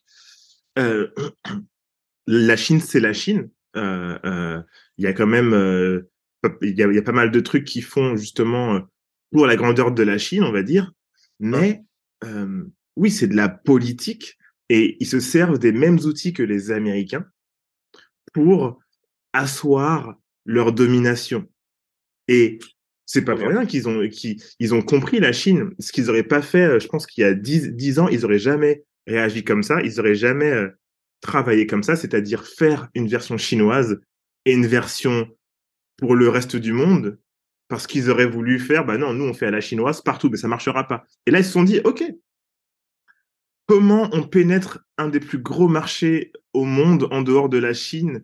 euh, 0.77 1.07
la 2.27 2.55
Chine, 2.55 2.81
c'est 2.81 2.99
la 2.99 3.13
Chine. 3.13 3.49
Euh, 3.75 4.17
euh, 4.25 4.61
Il 4.97 5.05
y 5.05 5.07
a 5.07 5.13
quand 5.13 5.27
même, 5.27 5.53
il 6.61 6.77
y, 6.77 6.83
a, 6.83 6.87
il 6.87 6.95
y 6.95 6.99
a 6.99 7.03
pas 7.03 7.11
mal 7.11 7.31
de 7.31 7.39
trucs 7.39 7.65
qui 7.65 7.81
font 7.81 8.15
justement 8.15 8.81
pour 9.31 9.47
la 9.47 9.55
grandeur 9.55 9.91
de 9.91 10.03
la 10.03 10.17
Chine, 10.17 10.43
on 10.43 10.51
va 10.51 10.63
dire. 10.63 10.91
Mais 11.43 11.83
euh, 12.23 12.63
oui, 12.95 13.11
c'est 13.11 13.27
de 13.27 13.35
la 13.35 13.49
politique 13.49 14.37
et 14.69 14.95
ils 15.01 15.07
se 15.07 15.19
servent 15.19 15.59
des 15.59 15.73
mêmes 15.73 15.99
outils 15.99 16.31
que 16.31 16.41
les 16.41 16.71
Américains 16.71 17.25
pour 18.33 18.79
asseoir 19.33 20.15
leur 20.45 20.71
domination. 20.71 21.45
Et 22.29 22.59
c'est 23.05 23.25
pas 23.25 23.35
pour 23.35 23.49
rien 23.49 23.65
qu'ils 23.65 23.89
ont, 23.89 24.07
qu'ils, 24.07 24.41
ils 24.59 24.73
ont 24.73 24.81
compris 24.81 25.19
la 25.19 25.33
Chine. 25.33 25.71
Ce 25.79 25.91
qu'ils 25.91 26.09
auraient 26.09 26.23
pas 26.23 26.41
fait, 26.41 26.63
euh, 26.63 26.79
je 26.79 26.87
pense 26.87 27.05
qu'il 27.05 27.23
y 27.23 27.25
a 27.25 27.33
dix, 27.33 27.73
dix 27.73 27.99
ans, 27.99 28.07
ils 28.07 28.23
auraient 28.23 28.39
jamais 28.39 28.85
réagi 29.05 29.43
comme 29.43 29.63
ça. 29.63 29.81
Ils 29.81 29.99
auraient 29.99 30.15
jamais 30.15 30.49
euh, 30.49 30.69
travaillé 31.19 31.67
comme 31.67 31.83
ça, 31.83 31.97
c'est-à-dire 31.97 32.47
faire 32.47 32.87
une 32.95 33.09
version 33.09 33.37
chinoise 33.37 33.99
et 34.45 34.53
une 34.53 34.65
version 34.65 35.27
pour 35.97 36.15
le 36.15 36.29
reste 36.29 36.55
du 36.55 36.71
monde 36.71 37.19
parce 37.73 37.87
qu'ils 37.87 38.11
auraient 38.11 38.27
voulu 38.27 38.59
faire, 38.59 38.85
bah 38.85 38.99
non, 38.99 39.15
nous 39.15 39.25
on 39.25 39.33
fait 39.33 39.47
à 39.47 39.51
la 39.51 39.59
chinoise 39.59 40.01
partout, 40.01 40.29
mais 40.29 40.37
ça 40.37 40.47
marchera 40.47 40.87
pas. 40.87 41.05
Et 41.25 41.31
là 41.31 41.39
ils 41.39 41.43
se 41.43 41.53
sont 41.53 41.63
dit, 41.63 41.81
ok, 41.83 42.03
comment 43.67 44.09
on 44.11 44.21
pénètre 44.21 44.85
un 44.99 45.07
des 45.07 45.19
plus 45.19 45.39
gros 45.39 45.67
marchés 45.67 46.31
au 46.53 46.65
monde 46.65 47.07
en 47.09 47.23
dehors 47.23 47.49
de 47.49 47.57
la 47.57 47.73
Chine 47.73 48.23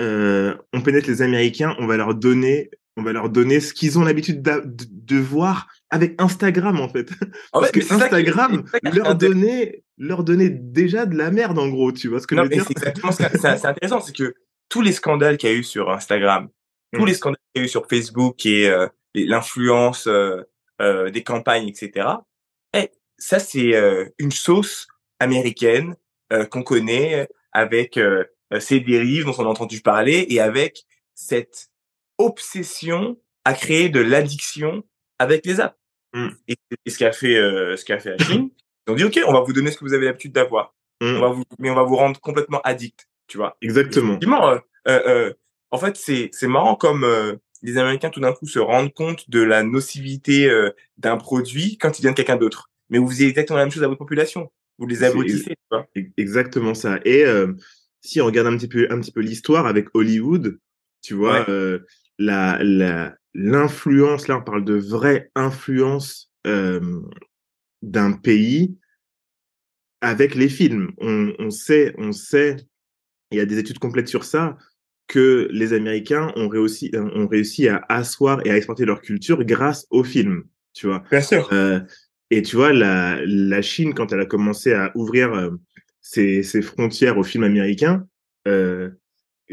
euh, 0.00 0.54
On 0.72 0.80
pénètre 0.80 1.08
les 1.08 1.22
Américains, 1.22 1.74
on 1.80 1.88
va 1.88 1.96
leur 1.96 2.14
donner, 2.14 2.70
on 2.96 3.02
va 3.02 3.12
leur 3.12 3.30
donner 3.30 3.58
ce 3.58 3.74
qu'ils 3.74 3.98
ont 3.98 4.04
l'habitude 4.04 4.42
de, 4.42 4.62
de, 4.64 5.16
voir 5.16 5.66
avec 5.90 6.14
Instagram 6.22 6.78
en 6.78 6.88
fait. 6.88 7.10
En 7.52 7.58
parce 7.58 7.72
fait, 7.72 7.80
que 7.80 7.92
Instagram 7.92 8.62
qui 8.62 8.96
leur 8.96 9.16
donnait, 9.16 9.82
leur 9.96 10.22
donnait 10.22 10.50
déjà 10.50 11.04
de 11.04 11.16
la 11.16 11.32
merde 11.32 11.58
en 11.58 11.68
gros, 11.68 11.90
tu 11.90 12.06
vois 12.06 12.20
ce 12.20 12.28
que 12.28 12.36
Non, 12.36 12.44
je 12.44 12.50
veux 12.50 12.54
dire? 12.54 12.66
exactement 12.70 13.10
c'est 13.10 13.24
intéressant, 13.66 14.00
c'est 14.00 14.14
que 14.14 14.34
tous 14.68 14.82
les 14.82 14.92
scandales 14.92 15.36
qu'il 15.36 15.50
y 15.50 15.52
a 15.52 15.56
eu 15.56 15.64
sur 15.64 15.90
Instagram, 15.90 16.48
tous 16.92 17.02
Mm. 17.02 17.06
les 17.06 17.14
scandales 17.14 17.38
qu'il 17.54 17.60
y 17.60 17.64
a 17.64 17.66
eu 17.66 17.68
sur 17.68 17.86
Facebook 17.88 18.44
et 18.46 18.68
euh, 18.70 18.86
et 19.14 19.24
l'influence 19.26 20.06
euh, 20.06 20.42
euh, 20.80 21.10
des 21.10 21.22
campagnes, 21.22 21.68
etc. 21.68 22.08
Eh, 22.74 22.90
ça 23.18 23.38
c'est 23.38 23.74
euh, 23.74 24.04
une 24.18 24.30
sauce 24.30 24.86
américaine 25.18 25.96
euh, 26.32 26.44
qu'on 26.44 26.62
connaît 26.62 27.28
avec 27.52 27.96
euh, 27.96 28.24
ces 28.60 28.80
dérives 28.80 29.24
dont 29.24 29.34
on 29.38 29.44
a 29.46 29.48
entendu 29.48 29.80
parler 29.80 30.26
et 30.30 30.40
avec 30.40 30.84
cette 31.14 31.68
obsession 32.18 33.18
à 33.44 33.54
créer 33.54 33.88
de 33.88 34.00
l'addiction 34.00 34.84
avec 35.18 35.44
les 35.46 35.60
apps. 35.60 35.76
Mm. 36.14 36.28
Et, 36.48 36.56
et 36.86 36.90
ce 36.90 36.98
qu'a 36.98 37.12
fait 37.12 37.36
euh, 37.36 37.76
ce 37.76 37.84
qu'a 37.84 37.98
fait 37.98 38.16
la 38.16 38.24
Chine, 38.24 38.50
ils 38.86 38.92
ont 38.92 38.94
dit 38.94 39.04
ok, 39.04 39.18
on 39.26 39.32
va 39.32 39.40
vous 39.40 39.52
donner 39.52 39.70
ce 39.70 39.78
que 39.78 39.84
vous 39.84 39.94
avez 39.94 40.06
l'habitude 40.06 40.32
d'avoir, 40.32 40.74
Mm. 41.00 41.14
on 41.16 41.20
va 41.20 41.28
vous, 41.28 41.44
mais 41.60 41.70
on 41.70 41.76
va 41.76 41.84
vous 41.84 41.94
rendre 41.94 42.18
complètement 42.20 42.60
addict, 42.62 43.08
tu 43.28 43.36
vois. 43.36 43.56
Exactement. 43.62 44.14
Effectivement, 44.16 44.58
en 45.70 45.78
fait, 45.78 45.96
c'est 45.96 46.30
c'est 46.32 46.48
marrant 46.48 46.74
comme 46.76 47.04
euh, 47.04 47.36
les 47.62 47.76
Américains 47.78 48.10
tout 48.10 48.20
d'un 48.20 48.32
coup 48.32 48.46
se 48.46 48.58
rendent 48.58 48.92
compte 48.92 49.28
de 49.30 49.40
la 49.42 49.62
nocivité 49.62 50.48
euh, 50.48 50.70
d'un 50.96 51.16
produit 51.16 51.76
quand 51.78 51.98
il 51.98 52.02
vient 52.02 52.12
de 52.12 52.16
quelqu'un 52.16 52.36
d'autre. 52.36 52.70
Mais 52.90 52.98
vous 52.98 53.08
faisiez 53.10 53.28
exactement 53.28 53.58
la 53.58 53.64
même 53.64 53.72
chose 53.72 53.82
à 53.82 53.88
votre 53.88 53.98
population. 53.98 54.50
Vous 54.78 54.86
les 54.86 55.02
abrutissez. 55.04 55.54
E- 55.72 56.00
Exactement 56.16 56.74
ça. 56.74 57.00
Et 57.04 57.24
euh, 57.24 57.52
si 58.00 58.20
on 58.20 58.26
regarde 58.26 58.46
un 58.46 58.56
petit 58.56 58.68
peu, 58.68 58.86
un 58.90 59.00
petit 59.00 59.12
peu 59.12 59.20
l'histoire 59.20 59.66
avec 59.66 59.88
Hollywood, 59.94 60.58
tu 61.02 61.14
vois, 61.14 61.40
Ouais. 61.40 61.50
euh, 61.50 61.78
la, 62.18 62.58
la, 62.62 63.14
l'influence, 63.34 64.28
là, 64.28 64.38
on 64.38 64.42
parle 64.42 64.64
de 64.64 64.74
vraie 64.74 65.30
influence 65.34 66.30
euh, 66.46 67.02
d'un 67.82 68.12
pays 68.12 68.76
avec 70.00 70.34
les 70.34 70.48
films. 70.48 70.92
On, 70.98 71.32
on 71.38 71.50
sait, 71.50 71.94
on 71.98 72.12
sait, 72.12 72.56
il 73.30 73.38
y 73.38 73.40
a 73.40 73.46
des 73.46 73.58
études 73.58 73.78
complètes 73.78 74.08
sur 74.08 74.24
ça, 74.24 74.56
que 75.08 75.48
les 75.50 75.72
Américains 75.72 76.32
ont 76.36 76.48
réussi, 76.48 76.92
ont 76.94 77.26
réussi 77.26 77.68
à 77.68 77.84
asseoir 77.88 78.46
et 78.46 78.50
à 78.50 78.56
exporter 78.56 78.84
leur 78.84 79.00
culture 79.00 79.42
grâce 79.44 79.86
aux 79.90 80.04
films, 80.04 80.44
tu 80.74 80.86
vois. 80.86 81.02
Bien 81.10 81.22
sûr. 81.22 81.48
Euh, 81.52 81.80
et 82.30 82.42
tu 82.42 82.56
vois, 82.56 82.72
la, 82.72 83.18
la 83.24 83.62
Chine, 83.62 83.94
quand 83.94 84.12
elle 84.12 84.20
a 84.20 84.26
commencé 84.26 84.72
à 84.72 84.92
ouvrir 84.94 85.32
euh, 85.32 85.50
ses, 86.02 86.42
ses 86.42 86.62
frontières 86.62 87.18
aux 87.18 87.24
films 87.24 87.44
américains, 87.44 88.06
euh, 88.46 88.90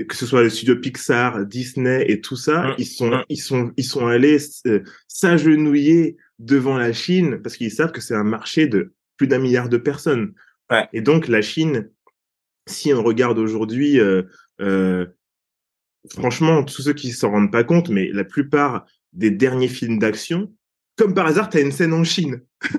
que 0.03 0.15
ce 0.15 0.25
soit 0.25 0.43
le 0.43 0.49
studio 0.49 0.75
Pixar, 0.75 1.45
Disney 1.45 2.05
et 2.09 2.19
tout 2.19 2.35
ça, 2.35 2.67
Mm, 2.69 2.75
ils 2.77 2.85
sont, 2.85 3.09
mm. 3.09 3.23
ils 3.29 3.41
sont, 3.41 3.71
ils 3.77 3.83
sont 3.85 4.07
allés 4.07 4.37
euh, 4.67 4.83
s'agenouiller 5.07 6.17
devant 6.39 6.77
la 6.77 6.91
Chine 6.91 7.39
parce 7.41 7.55
qu'ils 7.55 7.71
savent 7.71 7.91
que 7.91 8.01
c'est 8.01 8.15
un 8.15 8.23
marché 8.23 8.67
de 8.67 8.93
plus 9.17 9.27
d'un 9.27 9.39
milliard 9.39 9.69
de 9.69 9.77
personnes. 9.77 10.33
Ouais. 10.69 10.87
Et 10.91 11.01
donc 11.01 11.27
la 11.27 11.41
Chine, 11.41 11.89
si 12.67 12.93
on 12.93 13.03
regarde 13.03 13.37
aujourd'hui, 13.39 13.99
euh, 13.99 14.23
euh, 14.61 15.05
franchement, 16.13 16.63
tous 16.63 16.81
ceux 16.81 16.93
qui 16.93 17.11
s'en 17.11 17.31
rendent 17.31 17.51
pas 17.51 17.63
compte, 17.63 17.89
mais 17.89 18.09
la 18.11 18.23
plupart 18.23 18.85
des 19.13 19.31
derniers 19.31 19.67
films 19.67 19.99
d'action, 19.99 20.51
comme 20.97 21.13
par 21.13 21.27
hasard, 21.27 21.49
t'as 21.49 21.61
une 21.61 21.71
scène 21.71 21.93
en 21.93 22.03
Chine. 22.03 22.41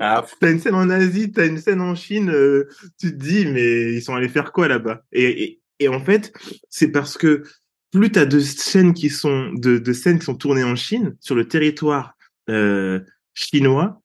Ah, 0.00 0.24
T'as 0.40 0.52
une 0.52 0.58
scène 0.58 0.74
en 0.74 0.88
Asie, 0.88 1.32
t'as 1.32 1.46
une 1.46 1.58
scène 1.58 1.82
en 1.82 1.94
Chine, 1.94 2.30
euh, 2.30 2.66
tu 2.98 3.10
te 3.10 3.16
dis, 3.16 3.44
mais 3.44 3.92
ils 3.92 4.02
sont 4.02 4.14
allés 4.14 4.28
faire 4.28 4.52
quoi 4.52 4.68
là-bas? 4.68 5.02
Et, 5.12 5.42
et, 5.44 5.60
et 5.80 5.88
en 5.88 6.00
fait, 6.00 6.32
c'est 6.70 6.88
parce 6.88 7.18
que 7.18 7.42
plus 7.92 8.10
t'as 8.10 8.24
de 8.24 8.40
scènes 8.40 8.94
qui 8.94 9.10
sont 9.10 9.52
de, 9.52 9.78
de 9.78 9.92
scènes 9.92 10.18
qui 10.18 10.24
sont 10.24 10.34
tournées 10.34 10.64
en 10.64 10.76
Chine 10.76 11.14
sur 11.20 11.34
le 11.34 11.46
territoire 11.46 12.16
euh, 12.48 13.00
chinois, 13.34 14.00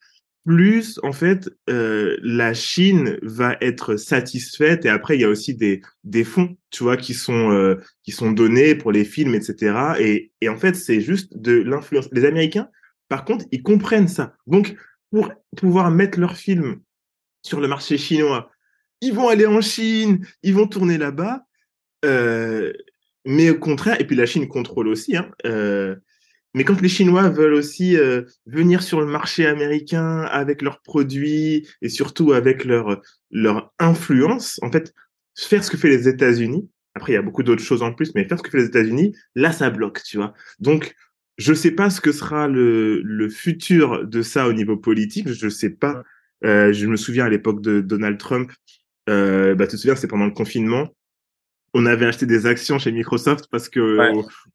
plus 0.45 0.99
en 1.03 1.11
fait 1.11 1.49
euh, 1.69 2.17
la 2.23 2.53
Chine 2.53 3.17
va 3.21 3.57
être 3.61 3.95
satisfaite 3.95 4.85
et 4.85 4.89
après 4.89 5.15
il 5.15 5.21
y 5.21 5.23
a 5.23 5.29
aussi 5.29 5.53
des 5.53 5.81
des 6.03 6.23
fonds, 6.23 6.57
tu 6.71 6.83
vois, 6.83 6.97
qui 6.97 7.13
sont 7.13 7.51
euh, 7.51 7.75
qui 8.03 8.11
sont 8.11 8.31
donnés 8.31 8.75
pour 8.75 8.91
les 8.91 9.05
films, 9.05 9.35
etc. 9.35 9.95
Et 9.99 10.31
et 10.41 10.49
en 10.49 10.57
fait 10.57 10.75
c'est 10.75 11.01
juste 11.01 11.37
de 11.37 11.53
l'influence. 11.53 12.09
Les 12.11 12.25
Américains, 12.25 12.69
par 13.07 13.25
contre, 13.25 13.45
ils 13.51 13.63
comprennent 13.63 14.07
ça. 14.07 14.35
Donc 14.47 14.75
pour 15.11 15.31
pouvoir 15.57 15.91
mettre 15.91 16.19
leurs 16.19 16.37
films 16.37 16.81
sur 17.43 17.59
le 17.59 17.67
marché 17.67 17.97
chinois, 17.97 18.49
ils 19.01 19.13
vont 19.13 19.27
aller 19.27 19.45
en 19.45 19.61
Chine, 19.61 20.25
ils 20.43 20.53
vont 20.53 20.67
tourner 20.67 20.97
là-bas. 20.97 21.45
Euh, 22.05 22.73
mais 23.25 23.51
au 23.51 23.59
contraire, 23.59 23.99
et 23.99 24.05
puis 24.05 24.15
la 24.15 24.25
Chine 24.25 24.47
contrôle 24.47 24.87
aussi, 24.87 25.15
hein, 25.15 25.29
euh, 25.45 25.95
mais 26.53 26.63
quand 26.63 26.81
les 26.81 26.89
Chinois 26.89 27.29
veulent 27.29 27.53
aussi 27.53 27.97
euh, 27.97 28.23
venir 28.45 28.83
sur 28.83 28.99
le 28.99 29.07
marché 29.07 29.45
américain 29.45 30.21
avec 30.23 30.61
leurs 30.61 30.81
produits 30.81 31.67
et 31.81 31.89
surtout 31.89 32.33
avec 32.33 32.65
leur 32.65 33.01
leur 33.31 33.73
influence, 33.79 34.59
en 34.61 34.71
fait, 34.71 34.93
faire 35.37 35.63
ce 35.63 35.71
que 35.71 35.77
fait 35.77 35.89
les 35.89 36.07
États-Unis. 36.07 36.69
Après, 36.93 37.13
il 37.13 37.15
y 37.15 37.17
a 37.17 37.21
beaucoup 37.21 37.43
d'autres 37.43 37.63
choses 37.63 37.83
en 37.83 37.93
plus, 37.93 38.13
mais 38.15 38.25
faire 38.25 38.37
ce 38.37 38.43
que 38.43 38.49
fait 38.49 38.57
les 38.57 38.65
États-Unis, 38.65 39.15
là, 39.35 39.53
ça 39.53 39.69
bloque, 39.69 40.03
tu 40.03 40.17
vois. 40.17 40.33
Donc, 40.59 40.93
je 41.37 41.53
sais 41.53 41.71
pas 41.71 41.89
ce 41.89 42.01
que 42.01 42.11
sera 42.11 42.47
le, 42.49 43.01
le 43.01 43.29
futur 43.29 44.05
de 44.05 44.21
ça 44.21 44.47
au 44.47 44.53
niveau 44.53 44.75
politique. 44.75 45.31
Je 45.31 45.47
sais 45.47 45.69
pas. 45.69 46.03
Euh, 46.43 46.73
je 46.73 46.85
me 46.87 46.97
souviens 46.97 47.25
à 47.25 47.29
l'époque 47.29 47.61
de 47.61 47.79
Donald 47.79 48.17
Trump. 48.17 48.51
Euh, 49.09 49.55
bah, 49.55 49.67
tu 49.67 49.75
te 49.75 49.81
souviens, 49.81 49.95
c'est 49.95 50.07
pendant 50.07 50.25
le 50.25 50.31
confinement 50.31 50.89
on 51.73 51.85
avait 51.85 52.05
acheté 52.05 52.25
des 52.25 52.45
actions 52.45 52.79
chez 52.79 52.91
Microsoft 52.91 53.47
parce 53.51 53.69
que 53.69 53.97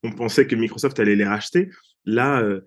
on, 0.03 0.13
pensait 0.13 0.47
que 0.47 0.55
Microsoft 0.55 1.01
allait 1.01 1.17
les 1.17 1.25
racheter. 1.25 1.71
Là, 2.05 2.43
euh, 2.43 2.61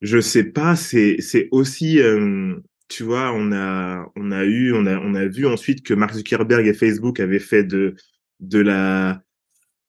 je 0.00 0.20
sais 0.20 0.44
pas. 0.44 0.76
C'est 0.76 1.16
c'est 1.20 1.48
aussi, 1.50 2.00
euh, 2.00 2.54
tu 2.88 3.02
vois, 3.02 3.32
on 3.32 3.52
a 3.52 4.06
on 4.16 4.30
a 4.30 4.44
eu 4.44 4.72
on 4.74 4.86
a 4.86 4.98
on 4.98 5.14
a 5.14 5.26
vu 5.26 5.46
ensuite 5.46 5.84
que 5.84 5.94
Mark 5.94 6.14
Zuckerberg 6.14 6.66
et 6.66 6.74
Facebook 6.74 7.20
avaient 7.20 7.38
fait 7.38 7.64
de 7.64 7.94
de 8.40 8.60
la 8.60 9.22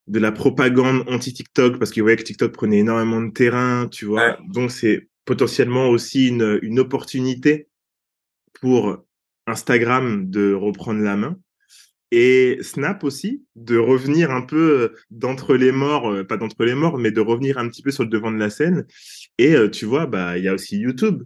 de 0.08 0.20
la 0.20 0.32
propagande 0.32 1.04
anti 1.08 1.34
TikTok 1.34 1.78
parce 1.80 1.92
qu'ils 1.92 2.04
voyaient 2.04 2.18
que 2.18 2.24
TikTok 2.24 2.54
prenait 2.54 2.80
énormément 2.80 3.22
de 3.22 3.32
terrain, 3.32 3.88
tu 3.90 4.06
vois. 4.06 4.38
Donc 4.48 4.72
c'est 4.72 5.10
potentiellement 5.26 5.90
aussi 5.90 6.30
une 6.30 6.60
une 6.62 6.80
opportunité 6.80 7.68
pour 8.62 9.04
Instagram 9.48 10.30
de 10.30 10.54
reprendre 10.54 11.02
la 11.02 11.18
main 11.18 11.38
et 12.12 12.60
Snap 12.62 13.04
aussi, 13.04 13.44
de 13.56 13.78
revenir 13.78 14.32
un 14.32 14.42
peu 14.42 14.82
euh, 14.82 14.98
d'entre 15.10 15.56
les 15.56 15.72
morts, 15.72 16.12
euh, 16.12 16.24
pas 16.24 16.38
d'entre 16.38 16.64
les 16.64 16.76
morts, 16.76 16.98
mais 16.98 17.12
de 17.12 17.22
revenir 17.22 17.58
un 17.58 17.68
petit 17.68 17.82
peu 17.82 17.92
sur 17.92 18.04
le 18.04 18.10
devant 18.10 18.32
de 18.32 18.38
la 18.38 18.50
scène. 18.50 18.86
Et 19.38 19.56
euh, 19.56 19.70
tu 19.70 19.86
vois, 19.86 20.06
bah 20.06 20.38
il 20.38 20.44
y 20.44 20.48
a 20.48 20.54
aussi 20.54 20.78
YouTube, 20.78 21.24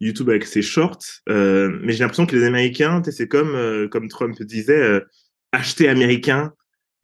YouTube 0.00 0.30
avec 0.30 0.46
ses 0.46 0.62
shorts. 0.62 1.02
mais 1.26 1.92
j'ai 1.92 1.98
l'impression 1.98 2.26
que 2.26 2.36
les 2.36 2.44
Américains, 2.44 3.02
c'est 3.10 3.28
comme 3.28 3.88
comme 3.90 4.08
Trump 4.08 4.40
disait, 4.42 5.02
acheter 5.52 5.88
américain 5.88 6.54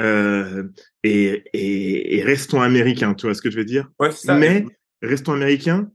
et, 0.01 1.45
et, 1.53 2.23
restons 2.23 2.63
américains. 2.63 3.15
Tu 3.15 3.27
vois 3.27 3.35
ce 3.35 3.43
que 3.43 3.51
je 3.51 3.59
veux 3.59 3.65
dire? 3.65 3.91
Ouais, 3.99 4.13
ça, 4.13 4.35
Mais 4.37 4.65
restons 5.03 5.33
américains, 5.33 5.91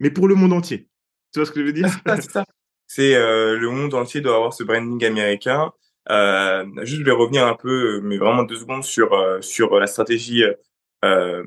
mais 0.00 0.10
pour 0.10 0.28
le 0.28 0.36
monde 0.36 0.52
entier. 0.52 0.88
Tu 1.32 1.40
vois 1.40 1.46
ce 1.46 1.52
que 1.52 1.60
je 1.60 1.66
veux 1.66 1.72
dire? 1.72 1.90
C'est 2.90 3.14
le 3.14 3.68
monde 3.70 3.92
entier 3.94 4.20
doit 4.20 4.36
avoir 4.36 4.54
ce 4.54 4.64
branding 4.64 5.04
américain. 5.04 5.72
Euh, 6.10 6.64
juste, 6.82 7.00
je 7.00 7.04
vais 7.04 7.12
revenir 7.12 7.46
un 7.46 7.54
peu, 7.54 8.00
mais 8.02 8.16
vraiment 8.16 8.42
deux 8.42 8.56
secondes 8.56 8.84
sur 8.84 9.12
euh, 9.12 9.40
sur 9.40 9.78
la 9.78 9.86
stratégie 9.86 10.42
euh, 11.04 11.44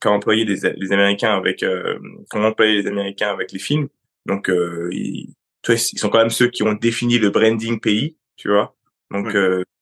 qu'a 0.00 0.10
employé 0.10 0.44
les, 0.44 0.58
les 0.76 0.92
Américains 0.92 1.34
avec 1.34 1.62
euh, 1.62 1.98
comment 2.30 2.48
employer 2.48 2.82
les 2.82 2.86
Américains 2.86 3.30
avec 3.30 3.52
les 3.52 3.58
films. 3.58 3.88
Donc, 4.26 4.50
euh, 4.50 4.88
ils, 4.92 5.34
tu 5.62 5.72
vois, 5.72 5.80
ils 5.92 5.98
sont 5.98 6.08
quand 6.08 6.18
même 6.18 6.30
ceux 6.30 6.48
qui 6.48 6.62
ont 6.62 6.72
défini 6.72 7.18
le 7.18 7.30
branding 7.30 7.80
pays, 7.80 8.16
tu 8.36 8.48
vois. 8.48 8.76
Donc, 9.10 9.36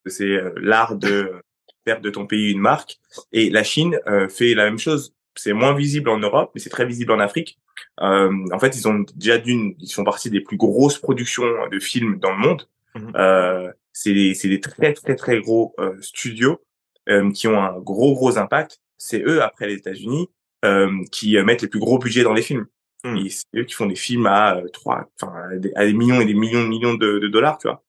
c'est 0.06 0.38
l'art 0.56 0.96
de 0.96 1.32
faire 1.86 2.00
de 2.00 2.08
ton 2.08 2.26
pays 2.26 2.52
une 2.52 2.60
marque. 2.60 2.98
Et 3.30 3.50
la 3.50 3.62
Chine 3.62 4.00
fait 4.30 4.54
la 4.54 4.64
même 4.64 4.78
chose. 4.78 5.14
C'est 5.34 5.52
moins 5.52 5.74
visible 5.74 6.08
en 6.08 6.18
Europe, 6.18 6.50
mais 6.54 6.60
c'est 6.62 6.70
très 6.70 6.86
visible 6.86 7.12
en 7.12 7.20
Afrique. 7.20 7.58
en 7.98 8.58
fait, 8.58 8.74
ils 8.74 8.88
ont 8.88 9.04
déjà 9.16 9.36
d'une, 9.36 9.74
ils 9.78 9.92
font 9.92 10.02
partie 10.02 10.30
des 10.30 10.40
plus 10.40 10.56
grosses 10.56 10.98
productions 10.98 11.68
de 11.70 11.78
films 11.78 12.18
dans 12.18 12.32
le 12.32 12.38
monde. 12.38 12.66
Euh, 13.14 13.70
c'est 13.98 14.14
des, 14.14 14.34
c'est 14.34 14.48
des 14.48 14.60
très 14.60 14.92
très 14.92 15.16
très 15.16 15.40
gros 15.40 15.74
euh, 15.80 16.00
studios 16.00 16.60
euh, 17.08 17.32
qui 17.32 17.48
ont 17.48 17.60
un 17.60 17.80
gros 17.80 18.14
gros 18.14 18.38
impact. 18.38 18.80
C'est 18.96 19.20
eux 19.26 19.42
après 19.42 19.66
les 19.66 19.74
États-Unis 19.74 20.30
euh, 20.64 20.88
qui 21.10 21.36
mettent 21.42 21.62
les 21.62 21.68
plus 21.68 21.80
gros 21.80 21.98
budgets 21.98 22.22
dans 22.22 22.32
les 22.32 22.42
films. 22.42 22.66
Mmh. 23.02 23.28
C'est 23.28 23.58
eux 23.58 23.64
qui 23.64 23.74
font 23.74 23.86
des 23.86 23.96
films 23.96 24.26
à 24.26 24.60
trois, 24.72 25.10
enfin 25.20 25.32
à 25.74 25.84
des, 25.84 25.92
millions 25.94 26.20
et 26.20 26.26
des 26.26 26.34
millions 26.34 26.62
de 26.62 26.68
millions 26.68 26.94
de, 26.94 27.18
de 27.18 27.26
dollars, 27.26 27.58
tu 27.58 27.66
vois. 27.68 27.82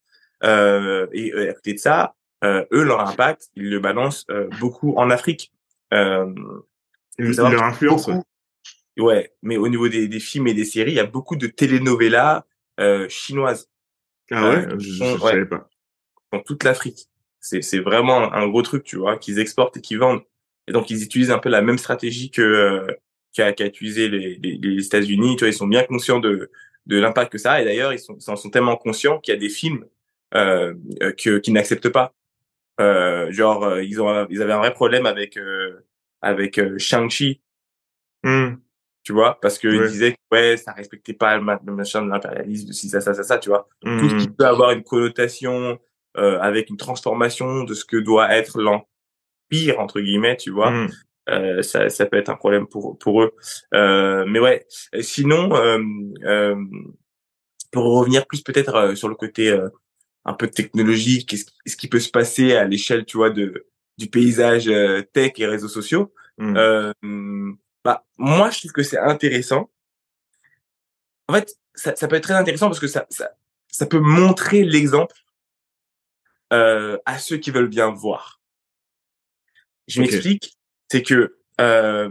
et 1.14 1.50
à 1.50 1.54
côté 1.54 1.74
de 1.74 1.80
ça, 1.80 2.16
eux 2.44 2.84
leur 2.84 3.02
impact, 3.08 3.50
ils 3.56 3.70
le 3.70 3.80
balancent 3.80 4.26
beaucoup 4.60 4.96
en 4.98 5.12
Afrique. 5.12 5.52
Euh, 5.94 6.34
leur 7.20 7.64
influence. 7.64 8.10
ouais. 8.98 9.32
mais 9.44 9.58
au 9.58 9.68
niveau 9.68 9.90
des, 9.90 10.08
des 10.08 10.20
films 10.20 10.48
et 10.48 10.54
des 10.56 10.66
séries, 10.66 10.92
il 10.92 10.98
y 10.98 11.00
a 11.00 11.06
beaucoup 11.06 11.36
de 11.36 11.46
telenovelas 11.46 12.46
chinoises. 13.10 13.70
Ah 14.32 14.50
ouais, 14.50 14.68
je, 14.78 15.04
je 15.04 15.18
savais 15.18 15.46
pas 15.46 15.69
dans 16.32 16.40
toute 16.40 16.64
l'Afrique. 16.64 17.08
C'est, 17.40 17.62
c'est 17.62 17.80
vraiment 17.80 18.34
un 18.34 18.48
gros 18.48 18.62
truc, 18.62 18.84
tu 18.84 18.98
vois, 18.98 19.18
qu'ils 19.18 19.40
exportent 19.40 19.78
et 19.78 19.82
qu'ils 19.82 20.00
vendent. 20.00 20.22
Et 20.68 20.72
donc, 20.72 20.90
ils 20.90 21.04
utilisent 21.04 21.32
un 21.32 21.40
peu 21.40 21.50
la 21.50 21.62
même 21.62 21.78
stratégie 21.78 22.30
que 22.32 22.42
euh, 22.42 22.88
qu'a, 23.34 23.54
qu'a 23.54 23.66
utilisé 23.66 24.10
les, 24.10 24.36
les, 24.36 24.58
les, 24.58 24.86
États-Unis. 24.86 25.36
Tu 25.36 25.46
vois, 25.46 25.50
ils 25.50 25.58
sont 25.58 25.68
bien 25.68 25.84
conscients 25.84 26.20
de, 26.20 26.52
de 26.86 27.00
l'impact 27.00 27.32
que 27.32 27.38
ça 27.38 27.54
a. 27.54 27.62
Et 27.62 27.66
d'ailleurs, 27.66 27.94
ils, 27.94 28.00
sont, 28.00 28.18
ils 28.20 28.30
en 28.30 28.36
sont 28.36 28.50
tellement 28.50 28.76
conscients 28.76 29.20
qu'il 29.20 29.34
y 29.34 29.38
a 29.38 29.40
des 29.40 29.50
films 29.50 29.86
euh, 30.36 30.74
euh 31.02 31.12
que, 31.12 31.40
qu'ils 31.40 31.54
n'acceptent 31.54 31.90
pas. 31.90 32.14
Euh, 32.80 33.32
genre, 33.32 33.64
euh, 33.64 33.84
ils 33.84 34.02
ont, 34.02 34.28
ils 34.30 34.42
avaient 34.42 34.54
un 34.54 34.60
vrai 34.60 34.74
problème 34.74 35.06
avec 35.06 35.38
euh, 35.38 35.86
avec 36.22 36.60
Shang-Chi. 36.78 37.42
Hmm. 38.24 38.56
Tu 39.04 39.14
vois, 39.14 39.40
parce 39.42 39.58
que 39.58 39.68
ils 39.68 39.90
disaient 39.90 40.12
que 40.12 40.18
ouais, 40.32 40.58
ça 40.58 40.74
respectait 40.74 41.14
pas 41.14 41.38
le, 41.38 41.44
machin 41.44 42.04
de 42.04 42.10
l'impérialisme, 42.10 42.68
de 42.68 42.74
si 42.74 42.90
ça, 42.90 43.02
ça, 43.02 43.14
ça, 43.14 43.24
ça, 43.24 43.38
tu 43.38 43.50
vois. 43.50 43.68
Tout 43.82 44.10
ce 44.10 44.16
qui 44.16 44.30
hmm. 44.30 44.36
peut 44.36 44.46
avoir 44.46 44.72
une 44.72 44.84
connotation 44.84 45.80
euh, 46.20 46.40
avec 46.42 46.70
une 46.70 46.78
transformation 46.78 47.64
de 47.64 47.74
ce 47.74 47.86
que 47.86 47.98
doit 47.98 48.36
être 48.36 48.60
l'empire 48.60 49.80
entre 49.80 50.02
guillemets, 50.02 50.38
tu 50.38 50.52
vois. 50.52 50.72
Mmh. 50.72 50.90
Euh, 51.30 51.62
ça, 51.62 51.90
ça 51.90 52.06
peut 52.06 52.18
être 52.18 52.30
un 52.30 52.36
problème 52.36 52.68
pour 52.68 52.98
pour 52.98 53.24
eux. 53.24 53.34
Euh, 53.74 54.26
mais 54.28 54.40
ouais. 54.40 54.66
Sinon, 55.02 55.56
euh, 55.56 55.80
euh 56.24 56.56
pour 57.72 57.84
revenir 58.00 58.26
plus 58.26 58.42
peut-être 58.42 58.74
euh, 58.76 58.96
sur 58.96 59.10
le 59.10 59.16
côté 59.16 59.56
un 60.26 60.34
peu 60.34 60.48
technologique, 60.48 61.30
qu'est-ce, 61.30 61.46
ce 61.68 61.76
qui 61.76 61.88
peut 61.88 62.00
se 62.00 62.10
passer 62.10 62.56
à 62.56 62.66
l'échelle, 62.66 63.06
tu 63.06 63.18
vois, 63.18 63.30
de 63.30 63.68
du 63.98 64.08
paysage 64.10 64.72
tech 65.14 65.34
et 65.38 65.46
réseaux 65.46 65.68
sociaux. 65.68 66.14
Mmh. 66.38 67.54
bah 67.84 68.06
moi, 68.18 68.50
je 68.50 68.60
trouve 68.60 68.72
que 68.72 68.84
c'est 68.84 68.98
intéressant. 68.98 69.70
En 71.28 71.34
fait, 71.34 71.56
ça, 71.76 71.96
ça 71.96 72.08
peut 72.08 72.16
être 72.16 72.24
très 72.24 72.34
intéressant 72.34 72.68
parce 72.68 72.80
que 72.80 72.88
ça, 72.88 73.06
ça, 73.10 73.30
ça 73.68 73.86
peut 73.86 74.00
montrer 74.00 74.64
l'exemple 74.64 75.16
euh, 76.54 76.98
à 77.06 77.18
ceux 77.20 77.38
qui 77.38 77.52
veulent 77.52 77.70
bien 77.70 77.92
voir. 77.92 78.42
Je 79.88 80.02
m'explique, 80.02 80.58
c'est 80.92 81.04
que 81.04 81.38
euh, 81.60 82.10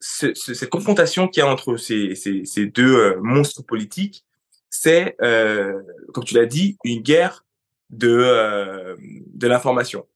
ce, 0.00 0.32
cette 0.34 0.70
confrontation 0.70 1.28
qu'il 1.28 1.42
y 1.42 1.46
a 1.46 1.48
entre 1.48 1.76
ces, 1.76 2.14
ces, 2.14 2.44
ces 2.44 2.66
deux 2.66 2.96
euh, 2.96 3.20
monstres 3.20 3.62
politiques, 3.62 4.24
c'est, 4.70 5.16
euh, 5.22 5.82
comme 6.12 6.24
tu 6.24 6.34
l'as 6.34 6.46
dit, 6.46 6.76
une 6.84 7.02
guerre 7.02 7.44
de 7.90 8.08
euh, 8.08 8.96
de 9.00 9.46
l'information. 9.46 10.06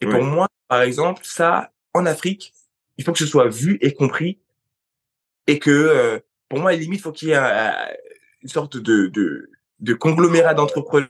Et 0.00 0.06
pour 0.06 0.22
moi, 0.22 0.46
par 0.68 0.82
exemple, 0.82 1.22
ça, 1.24 1.72
en 1.94 2.06
Afrique, 2.06 2.54
il 2.96 3.04
faut 3.04 3.12
que 3.12 3.18
ce 3.18 3.26
soit 3.26 3.48
vu 3.48 3.78
et 3.80 3.92
compris, 3.92 4.38
et 5.46 5.58
que 5.58 5.70
euh, 5.70 6.20
pour 6.48 6.60
moi, 6.60 6.72
limite, 6.72 7.00
il 7.00 7.02
faut 7.02 7.12
qu'il 7.12 7.28
y 7.28 7.32
ait 7.32 7.98
une 8.42 8.48
sorte 8.48 8.76
de, 8.76 9.08
de, 9.08 9.50
de 9.80 9.94
conglomérat 9.94 10.54
d'entrepreneurs 10.54 11.08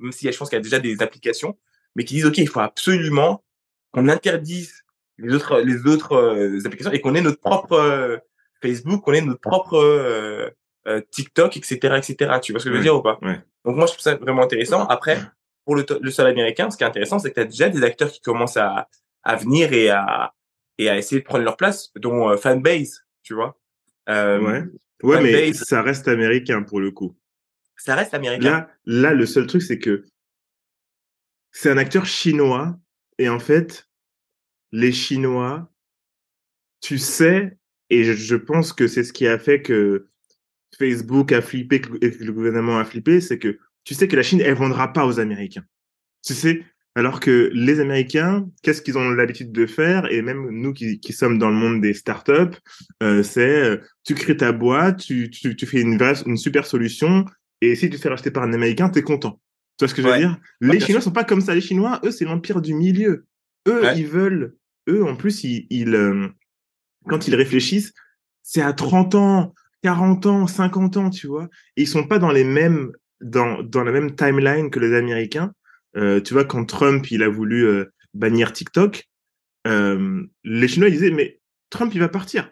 même 0.00 0.12
si 0.12 0.30
je 0.30 0.36
pense 0.36 0.48
qu'il 0.48 0.56
y 0.56 0.60
a 0.60 0.62
déjà 0.62 0.78
des 0.78 1.02
applications, 1.02 1.56
mais 1.94 2.04
qui 2.04 2.14
disent 2.14 2.26
OK, 2.26 2.38
il 2.38 2.48
faut 2.48 2.60
absolument 2.60 3.44
qu'on 3.92 4.08
interdise 4.08 4.84
les 5.18 5.34
autres 5.34 5.60
les 5.60 5.86
autres 5.86 6.14
euh, 6.14 6.58
applications 6.64 6.92
et 6.92 7.00
qu'on 7.00 7.14
ait 7.14 7.20
notre 7.20 7.40
propre 7.40 7.74
euh, 7.74 8.16
Facebook, 8.60 9.02
qu'on 9.04 9.12
ait 9.12 9.20
notre 9.20 9.40
propre 9.40 9.76
euh, 9.76 10.50
TikTok, 11.10 11.56
etc., 11.56 11.76
etc. 11.96 12.38
Tu 12.42 12.52
vois 12.52 12.60
ce 12.60 12.64
que 12.64 12.70
je 12.70 12.76
veux 12.76 12.82
dire 12.82 12.96
ou 12.96 13.02
pas? 13.02 13.18
Donc 13.64 13.76
moi 13.76 13.86
je 13.86 13.92
trouve 13.92 14.02
ça 14.02 14.16
vraiment 14.16 14.42
intéressant. 14.42 14.86
Après, 14.86 15.18
pour 15.64 15.76
le, 15.76 15.84
le 16.00 16.10
sol 16.10 16.26
américain, 16.26 16.70
ce 16.70 16.76
qui 16.76 16.82
est 16.82 16.86
intéressant, 16.86 17.18
c'est 17.18 17.30
que 17.30 17.34
tu 17.34 17.40
as 17.40 17.44
déjà 17.44 17.68
des 17.68 17.82
acteurs 17.84 18.10
qui 18.10 18.20
commencent 18.20 18.56
à, 18.56 18.88
à 19.22 19.36
venir 19.36 19.72
et 19.72 19.90
à 19.90 20.32
et 20.78 20.88
à 20.88 20.96
essayer 20.96 21.20
de 21.20 21.26
prendre 21.26 21.44
leur 21.44 21.56
place, 21.56 21.92
dont 21.96 22.36
Fanbase, 22.36 23.04
tu 23.22 23.34
vois? 23.34 23.58
ouais. 24.08 24.64
Ouais, 25.02 25.20
mais 25.20 25.52
ça 25.52 25.82
reste 25.82 26.08
américain 26.08 26.62
pour 26.62 26.80
le 26.80 26.90
coup 26.90 27.14
ça 27.76 27.94
reste 27.94 28.14
américain. 28.14 28.50
Là, 28.50 28.70
là, 28.84 29.14
le 29.14 29.26
seul 29.26 29.46
truc, 29.46 29.62
c'est 29.62 29.78
que 29.78 30.04
c'est 31.50 31.70
un 31.70 31.78
acteur 31.78 32.06
chinois 32.06 32.78
et 33.18 33.28
en 33.28 33.38
fait, 33.38 33.88
les 34.72 34.92
Chinois, 34.92 35.70
tu 36.80 36.98
sais, 36.98 37.56
et 37.90 38.04
je, 38.04 38.36
pense 38.36 38.72
que 38.72 38.88
c'est 38.88 39.04
ce 39.04 39.12
qui 39.12 39.26
a 39.26 39.38
fait 39.38 39.62
que 39.62 40.08
Facebook 40.78 41.30
a 41.32 41.42
flippé 41.42 41.80
que 41.80 41.92
le 41.92 42.32
gouvernement 42.32 42.78
a 42.78 42.84
flippé, 42.84 43.20
c'est 43.20 43.38
que 43.38 43.58
tu 43.84 43.94
sais 43.94 44.08
que 44.08 44.16
la 44.16 44.22
Chine, 44.22 44.40
elle 44.40 44.54
vendra 44.54 44.92
pas 44.92 45.06
aux 45.06 45.20
Américains. 45.20 45.64
Tu 46.24 46.34
sais, 46.34 46.64
alors 46.94 47.20
que 47.20 47.50
les 47.52 47.80
Américains, 47.80 48.48
qu'est-ce 48.62 48.80
qu'ils 48.80 48.96
ont 48.96 49.10
l'habitude 49.10 49.52
de 49.52 49.66
faire? 49.66 50.10
Et 50.10 50.22
même 50.22 50.48
nous 50.50 50.72
qui, 50.72 50.98
qui, 51.00 51.12
sommes 51.12 51.38
dans 51.38 51.50
le 51.50 51.56
monde 51.56 51.82
des 51.82 51.94
startups, 51.94 52.56
euh, 53.02 53.22
c'est 53.22 53.62
euh, 53.62 53.76
tu 54.04 54.14
crées 54.14 54.36
ta 54.36 54.52
boîte, 54.52 55.00
tu, 55.00 55.30
tu, 55.30 55.54
tu 55.54 55.66
fais 55.66 55.80
une, 55.80 55.98
une 56.26 56.36
super 56.36 56.66
solution, 56.66 57.26
et 57.62 57.76
si 57.76 57.88
tu 57.88 57.96
te 57.96 58.02
fais 58.02 58.08
racheter 58.08 58.32
par 58.32 58.42
un 58.42 58.52
Américain, 58.52 58.88
t'es 58.88 59.02
content. 59.02 59.40
Tu 59.78 59.84
vois 59.84 59.88
ce 59.88 59.94
que 59.94 60.02
je 60.02 60.08
veux 60.08 60.18
dire? 60.18 60.36
Les 60.60 60.80
Chinois 60.80 61.00
sont 61.00 61.12
pas 61.12 61.22
comme 61.22 61.40
ça. 61.40 61.54
Les 61.54 61.60
Chinois, 61.60 62.00
eux, 62.04 62.10
c'est 62.10 62.24
l'empire 62.24 62.60
du 62.60 62.74
milieu. 62.74 63.24
Eux, 63.68 63.82
ils 63.96 64.06
veulent. 64.06 64.56
Eux, 64.88 65.04
en 65.04 65.14
plus, 65.14 65.44
ils, 65.44 65.68
ils, 65.70 65.94
euh, 65.94 66.28
quand 67.06 67.28
ils 67.28 67.36
réfléchissent, 67.36 67.92
c'est 68.42 68.62
à 68.62 68.72
30 68.72 69.14
ans, 69.14 69.54
40 69.84 70.26
ans, 70.26 70.46
50 70.48 70.96
ans, 70.96 71.10
tu 71.10 71.28
vois. 71.28 71.48
Et 71.76 71.82
ils 71.82 71.88
sont 71.88 72.04
pas 72.04 72.18
dans 72.18 72.32
les 72.32 72.42
mêmes, 72.42 72.90
dans, 73.20 73.62
dans 73.62 73.84
la 73.84 73.92
même 73.92 74.16
timeline 74.16 74.68
que 74.68 74.80
les 74.80 74.96
Américains. 74.96 75.52
Euh, 75.96 76.20
tu 76.20 76.34
vois, 76.34 76.44
quand 76.44 76.64
Trump, 76.64 77.08
il 77.12 77.22
a 77.22 77.28
voulu 77.28 77.64
euh, 77.64 77.84
bannir 78.12 78.52
TikTok, 78.52 79.08
les 79.64 80.66
Chinois 80.68 80.88
ils 80.88 80.94
disaient, 80.94 81.12
mais 81.12 81.38
Trump, 81.70 81.92
il 81.94 82.00
va 82.00 82.08
partir 82.08 82.50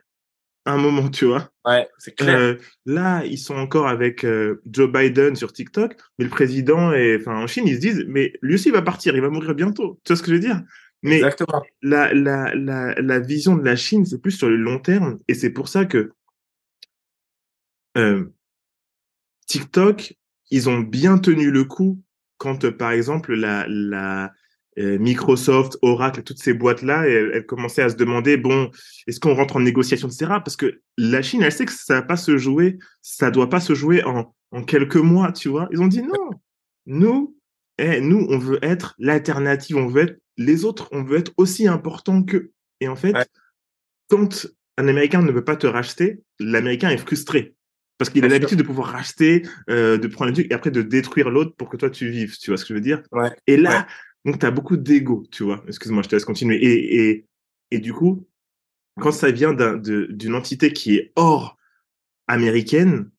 un 0.66 0.76
moment, 0.76 1.08
tu 1.08 1.24
vois. 1.24 1.50
Ouais, 1.64 1.88
c'est 1.98 2.14
clair. 2.14 2.38
Euh, 2.38 2.54
là, 2.86 3.24
ils 3.24 3.38
sont 3.38 3.56
encore 3.56 3.88
avec 3.88 4.24
euh, 4.24 4.62
Joe 4.66 4.90
Biden 4.90 5.36
sur 5.36 5.52
TikTok, 5.52 5.96
mais 6.18 6.24
le 6.24 6.30
président, 6.30 6.92
et, 6.92 7.16
enfin, 7.20 7.36
en 7.36 7.46
Chine, 7.46 7.66
ils 7.66 7.76
se 7.76 7.80
disent, 7.80 8.04
mais 8.08 8.32
lui 8.42 8.54
aussi, 8.54 8.68
il 8.68 8.72
va 8.72 8.82
partir, 8.82 9.14
il 9.14 9.22
va 9.22 9.30
mourir 9.30 9.54
bientôt. 9.54 10.00
Tu 10.04 10.12
vois 10.12 10.16
ce 10.16 10.22
que 10.22 10.28
je 10.28 10.34
veux 10.34 10.40
dire? 10.40 10.62
Mais 11.02 11.16
Exactement. 11.16 11.62
la, 11.82 12.12
la, 12.12 12.54
la, 12.54 12.94
la 12.94 13.20
vision 13.20 13.56
de 13.56 13.64
la 13.64 13.76
Chine, 13.76 14.04
c'est 14.04 14.20
plus 14.20 14.32
sur 14.32 14.50
le 14.50 14.56
long 14.56 14.78
terme, 14.78 15.18
et 15.28 15.34
c'est 15.34 15.50
pour 15.50 15.68
ça 15.68 15.86
que 15.86 16.12
euh, 17.96 18.26
TikTok, 19.46 20.14
ils 20.50 20.68
ont 20.68 20.80
bien 20.80 21.18
tenu 21.18 21.50
le 21.50 21.64
coup 21.64 22.02
quand, 22.36 22.70
par 22.76 22.92
exemple, 22.92 23.34
la, 23.34 23.66
la 23.68 24.32
Microsoft, 24.76 25.76
Oracle, 25.82 26.22
toutes 26.22 26.38
ces 26.38 26.54
boîtes-là, 26.54 27.06
elles, 27.06 27.30
elles 27.34 27.46
commençaient 27.46 27.82
à 27.82 27.88
se 27.90 27.96
demander, 27.96 28.36
bon, 28.36 28.70
est-ce 29.06 29.20
qu'on 29.20 29.34
rentre 29.34 29.56
en 29.56 29.60
négociation, 29.60 30.08
etc. 30.08 30.32
Parce 30.44 30.56
que 30.56 30.80
la 30.96 31.22
Chine, 31.22 31.42
elle 31.42 31.52
sait 31.52 31.66
que 31.66 31.72
ça 31.72 31.94
va 31.94 32.02
pas 32.02 32.16
se 32.16 32.38
jouer, 32.38 32.78
ça 33.02 33.30
doit 33.30 33.50
pas 33.50 33.60
se 33.60 33.74
jouer 33.74 34.02
en, 34.04 34.34
en 34.52 34.62
quelques 34.62 34.96
mois, 34.96 35.32
tu 35.32 35.48
vois? 35.48 35.68
Ils 35.72 35.80
ont 35.82 35.88
dit 35.88 36.02
non, 36.02 36.30
nous, 36.86 37.36
eh, 37.78 38.00
nous, 38.00 38.26
on 38.30 38.38
veut 38.38 38.58
être 38.62 38.94
l'alternative, 38.98 39.76
on 39.76 39.86
veut 39.86 40.02
être 40.02 40.18
les 40.36 40.64
autres, 40.64 40.88
on 40.92 41.02
veut 41.02 41.18
être 41.18 41.32
aussi 41.36 41.66
important 41.68 42.22
qu'eux. 42.22 42.52
Et 42.80 42.88
en 42.88 42.96
fait, 42.96 43.14
Ouais. 43.14 43.26
quand 44.08 44.46
un 44.78 44.88
Américain 44.88 45.20
ne 45.20 45.30
veut 45.32 45.44
pas 45.44 45.56
te 45.56 45.66
racheter, 45.66 46.20
l'Américain 46.38 46.88
est 46.90 46.96
frustré. 46.96 47.54
Parce 47.98 48.08
qu'il 48.08 48.24
a 48.24 48.28
l'habitude 48.28 48.56
de 48.56 48.62
pouvoir 48.62 48.88
racheter, 48.92 49.42
euh, 49.68 49.98
de 49.98 50.06
prendre 50.08 50.30
un 50.30 50.32
truc 50.32 50.50
et 50.50 50.54
après 50.54 50.70
de 50.70 50.80
détruire 50.80 51.28
l'autre 51.28 51.54
pour 51.54 51.68
que 51.68 51.76
toi 51.76 51.90
tu 51.90 52.08
vives. 52.08 52.38
Tu 52.38 52.50
vois 52.50 52.56
ce 52.56 52.64
que 52.64 52.68
je 52.68 52.74
veux 52.74 52.80
dire? 52.80 53.02
Ouais. 53.12 53.30
Et 53.46 53.58
là, 53.58 53.86
donc 54.24 54.38
tu 54.38 54.46
as 54.46 54.50
beaucoup 54.50 54.76
d'ego, 54.76 55.24
tu 55.30 55.44
vois. 55.44 55.62
Excuse-moi, 55.66 56.02
je 56.02 56.08
te 56.08 56.16
laisse 56.16 56.24
continuer. 56.24 56.56
Et, 56.56 57.10
et, 57.10 57.26
et 57.70 57.78
du 57.78 57.92
coup, 57.92 58.26
quand 59.00 59.12
ça 59.12 59.30
vient 59.30 59.54
d'une 59.54 60.34
entité 60.34 60.72
qui 60.72 60.96
est 60.96 61.12
hors 61.16 61.56
américaine, 62.26 63.10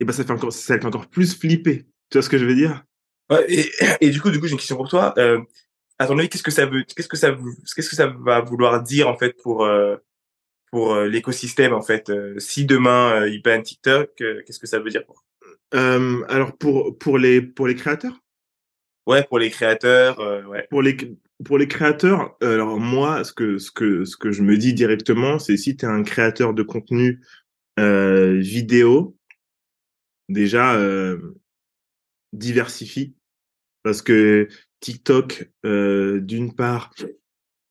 et 0.00 0.04
ben 0.04 0.12
ça 0.12 0.24
fait 0.24 0.32
encore, 0.32 0.52
ça 0.52 0.78
fait 0.78 0.84
encore 0.86 1.08
plus 1.08 1.38
flipper. 1.38 1.86
Tu 2.10 2.18
vois 2.18 2.22
ce 2.22 2.28
que 2.28 2.38
je 2.38 2.44
veux 2.44 2.54
dire? 2.54 2.84
Ouais, 3.30 3.44
et, 3.48 3.70
et 4.00 4.10
du 4.10 4.20
coup, 4.20 4.30
du 4.30 4.40
coup, 4.40 4.46
j'ai 4.46 4.52
une 4.52 4.58
question 4.58 4.76
pour 4.76 4.88
toi. 4.88 5.14
Euh, 5.18 5.40
à 5.98 6.06
ton 6.06 6.18
avis, 6.18 6.28
qu'est-ce 6.28 6.42
que 6.42 6.50
ça 6.50 6.66
veut, 6.66 6.82
qu'est-ce 6.82 7.08
que 7.08 7.16
ça, 7.16 7.36
qu'est-ce 7.76 7.88
que 7.88 7.96
ça 7.96 8.06
va 8.06 8.40
vouloir 8.40 8.82
dire 8.82 9.08
en 9.08 9.16
fait 9.16 9.36
pour 9.42 9.64
euh, 9.64 9.96
pour 10.72 10.94
euh, 10.94 11.06
l'écosystème 11.06 11.72
en 11.72 11.82
fait? 11.82 12.10
Euh, 12.10 12.38
Si 12.38 12.64
demain 12.64 13.26
ils 13.26 13.40
bannent 13.40 13.62
TikTok, 13.62 14.10
qu'est-ce 14.16 14.58
que 14.58 14.66
ça 14.66 14.80
veut 14.80 14.90
dire 14.90 15.04
pour 15.06 15.24
Alors 15.72 16.56
pour 16.58 16.98
pour 16.98 17.18
les 17.18 17.40
pour 17.40 17.66
les 17.68 17.76
créateurs, 17.76 18.20
Ouais, 19.06 19.22
pour 19.24 19.38
les 19.38 19.50
créateurs, 19.50 20.18
euh, 20.20 20.42
pour 20.70 20.80
les 20.80 20.96
pour 21.44 21.58
les 21.58 21.68
créateurs, 21.68 22.36
euh, 22.42 22.54
alors 22.54 22.78
moi 22.80 23.22
ce 23.22 23.32
que 23.34 23.58
ce 23.58 23.70
que 23.70 24.04
ce 24.06 24.16
que 24.16 24.32
je 24.32 24.42
me 24.42 24.56
dis 24.56 24.72
directement, 24.72 25.38
c'est 25.38 25.58
si 25.58 25.76
tu 25.76 25.84
es 25.84 25.88
un 25.88 26.02
créateur 26.02 26.54
de 26.54 26.62
contenu 26.62 27.20
euh, 27.78 28.38
vidéo, 28.38 29.14
déjà 30.30 30.78
diversifie 32.32 33.14
parce 33.82 34.00
que 34.00 34.48
TikTok, 34.80 35.50
d'une 35.62 36.54
part, 36.54 36.94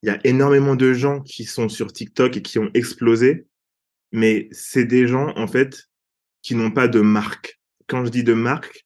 il 0.03 0.07
y 0.07 0.09
a 0.09 0.19
énormément 0.23 0.75
de 0.75 0.93
gens 0.93 1.21
qui 1.21 1.45
sont 1.45 1.69
sur 1.69 1.91
TikTok 1.91 2.37
et 2.37 2.41
qui 2.43 2.59
ont 2.59 2.69
explosé, 2.75 3.47
mais 4.11 4.49
c'est 4.51 4.85
des 4.85 5.07
gens 5.07 5.33
en 5.35 5.47
fait 5.47 5.89
qui 6.43 6.53
n'ont 6.55 6.71
pas 6.71 6.87
de 6.87 6.99
marque. 6.99 7.59
Quand 7.87 8.05
je 8.05 8.11
dis 8.11 8.23
de 8.23 8.33
marque, 8.33 8.85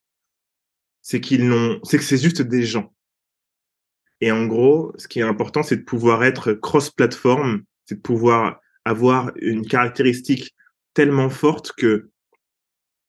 c'est 1.07 1.21
qu'ils 1.21 1.47
n'ont, 1.47 1.79
c'est 1.83 1.97
que 1.97 2.03
c'est 2.03 2.21
juste 2.21 2.41
des 2.41 2.63
gens. 2.63 2.93
Et 4.19 4.29
en 4.29 4.45
gros, 4.45 4.91
ce 4.97 5.07
qui 5.07 5.19
est 5.19 5.23
important, 5.23 5.63
c'est 5.63 5.77
de 5.77 5.83
pouvoir 5.83 6.25
être 6.25 6.51
cross-platform, 6.51 7.63
c'est 7.85 7.95
de 7.95 8.01
pouvoir 8.01 8.59
avoir 8.83 9.31
une 9.37 9.65
caractéristique 9.65 10.53
tellement 10.93 11.29
forte 11.29 11.71
que 11.77 12.09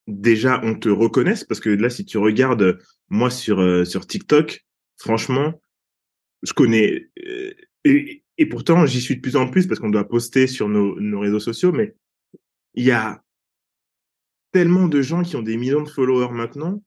déjà 0.06 0.60
on 0.62 0.76
te 0.76 0.88
reconnaisse 0.88 1.42
parce 1.42 1.58
que 1.58 1.70
là 1.70 1.90
si 1.90 2.04
tu 2.04 2.18
regardes 2.18 2.78
moi 3.08 3.30
sur 3.30 3.60
euh, 3.60 3.84
sur 3.84 4.06
TikTok 4.06 4.64
franchement 4.96 5.60
je 6.42 6.52
connais 6.52 7.10
euh, 7.26 7.52
et, 7.84 8.24
et 8.38 8.46
pourtant 8.46 8.86
j'y 8.86 9.00
suis 9.00 9.16
de 9.16 9.20
plus 9.20 9.36
en 9.36 9.48
plus 9.48 9.66
parce 9.66 9.80
qu'on 9.80 9.90
doit 9.90 10.08
poster 10.08 10.46
sur 10.46 10.68
nos, 10.68 10.98
nos 10.98 11.20
réseaux 11.20 11.40
sociaux 11.40 11.72
mais 11.72 11.94
il 12.74 12.84
y 12.84 12.90
a 12.90 13.22
tellement 14.52 14.88
de 14.88 15.02
gens 15.02 15.22
qui 15.22 15.36
ont 15.36 15.42
des 15.42 15.58
millions 15.58 15.82
de 15.82 15.90
followers 15.90 16.32
maintenant 16.32 16.82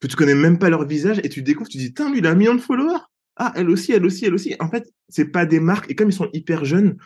que 0.00 0.06
tu 0.06 0.16
connais 0.16 0.34
même 0.34 0.58
pas 0.58 0.68
leur 0.70 0.86
visage 0.86 1.20
et 1.24 1.28
tu 1.28 1.42
découvres 1.42 1.68
tu 1.70 1.78
dis 1.78 1.92
tiens 1.94 2.10
lui 2.10 2.18
il 2.18 2.26
a 2.26 2.30
un 2.30 2.34
million 2.34 2.54
de 2.54 2.60
followers 2.60 3.00
ah 3.36 3.52
elle 3.56 3.70
aussi 3.70 3.92
elle 3.92 4.04
aussi 4.04 4.24
elle 4.26 4.34
aussi 4.34 4.54
en 4.60 4.68
fait 4.68 4.84
c'est 5.08 5.26
pas 5.26 5.46
des 5.46 5.60
marques 5.60 5.90
et 5.90 5.94
comme 5.94 6.10
ils 6.10 6.14
sont 6.14 6.28
hyper 6.32 6.64
jeunes 6.64 6.96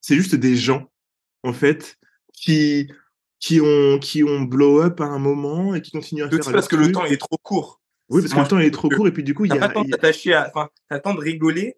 c'est 0.00 0.16
juste 0.16 0.34
des 0.34 0.56
gens 0.56 0.90
en 1.42 1.52
fait 1.52 1.96
qui 2.32 2.90
qui 3.38 3.60
ont 3.60 3.98
qui 3.98 4.22
ont 4.24 4.42
blow 4.42 4.80
up 4.82 5.00
à 5.00 5.04
un 5.04 5.18
moment 5.18 5.74
et 5.74 5.82
qui 5.82 5.90
continuent 5.90 6.24
à 6.24 6.30
faire 6.30 6.42
ça 6.44 6.52
parce 6.52 6.68
que 6.68 6.76
le 6.76 6.90
temps 6.92 7.04
est 7.04 7.18
trop 7.18 7.36
court. 7.42 7.80
oui 8.08 8.22
parce 8.22 8.32
que 8.32 8.40
le 8.40 8.48
temps 8.48 8.58
est 8.58 8.70
trop 8.70 8.88
court 8.88 9.06
et 9.08 9.12
puis 9.12 9.22
du 9.24 9.34
coup 9.34 9.44
il 9.44 9.54
y 9.54 9.58
T'as 9.58 9.60
pas 9.60 9.64
a, 9.66 9.68
le 9.68 9.74
temps 9.74 9.82
il 9.82 9.86
de 9.86 9.90
y 9.90 9.94
a- 9.94 9.96
t'attacher 9.98 10.32
à, 10.32 10.50
enfin, 10.54 10.68
temps 11.00 11.14
de 11.14 11.20
rigoler. 11.20 11.76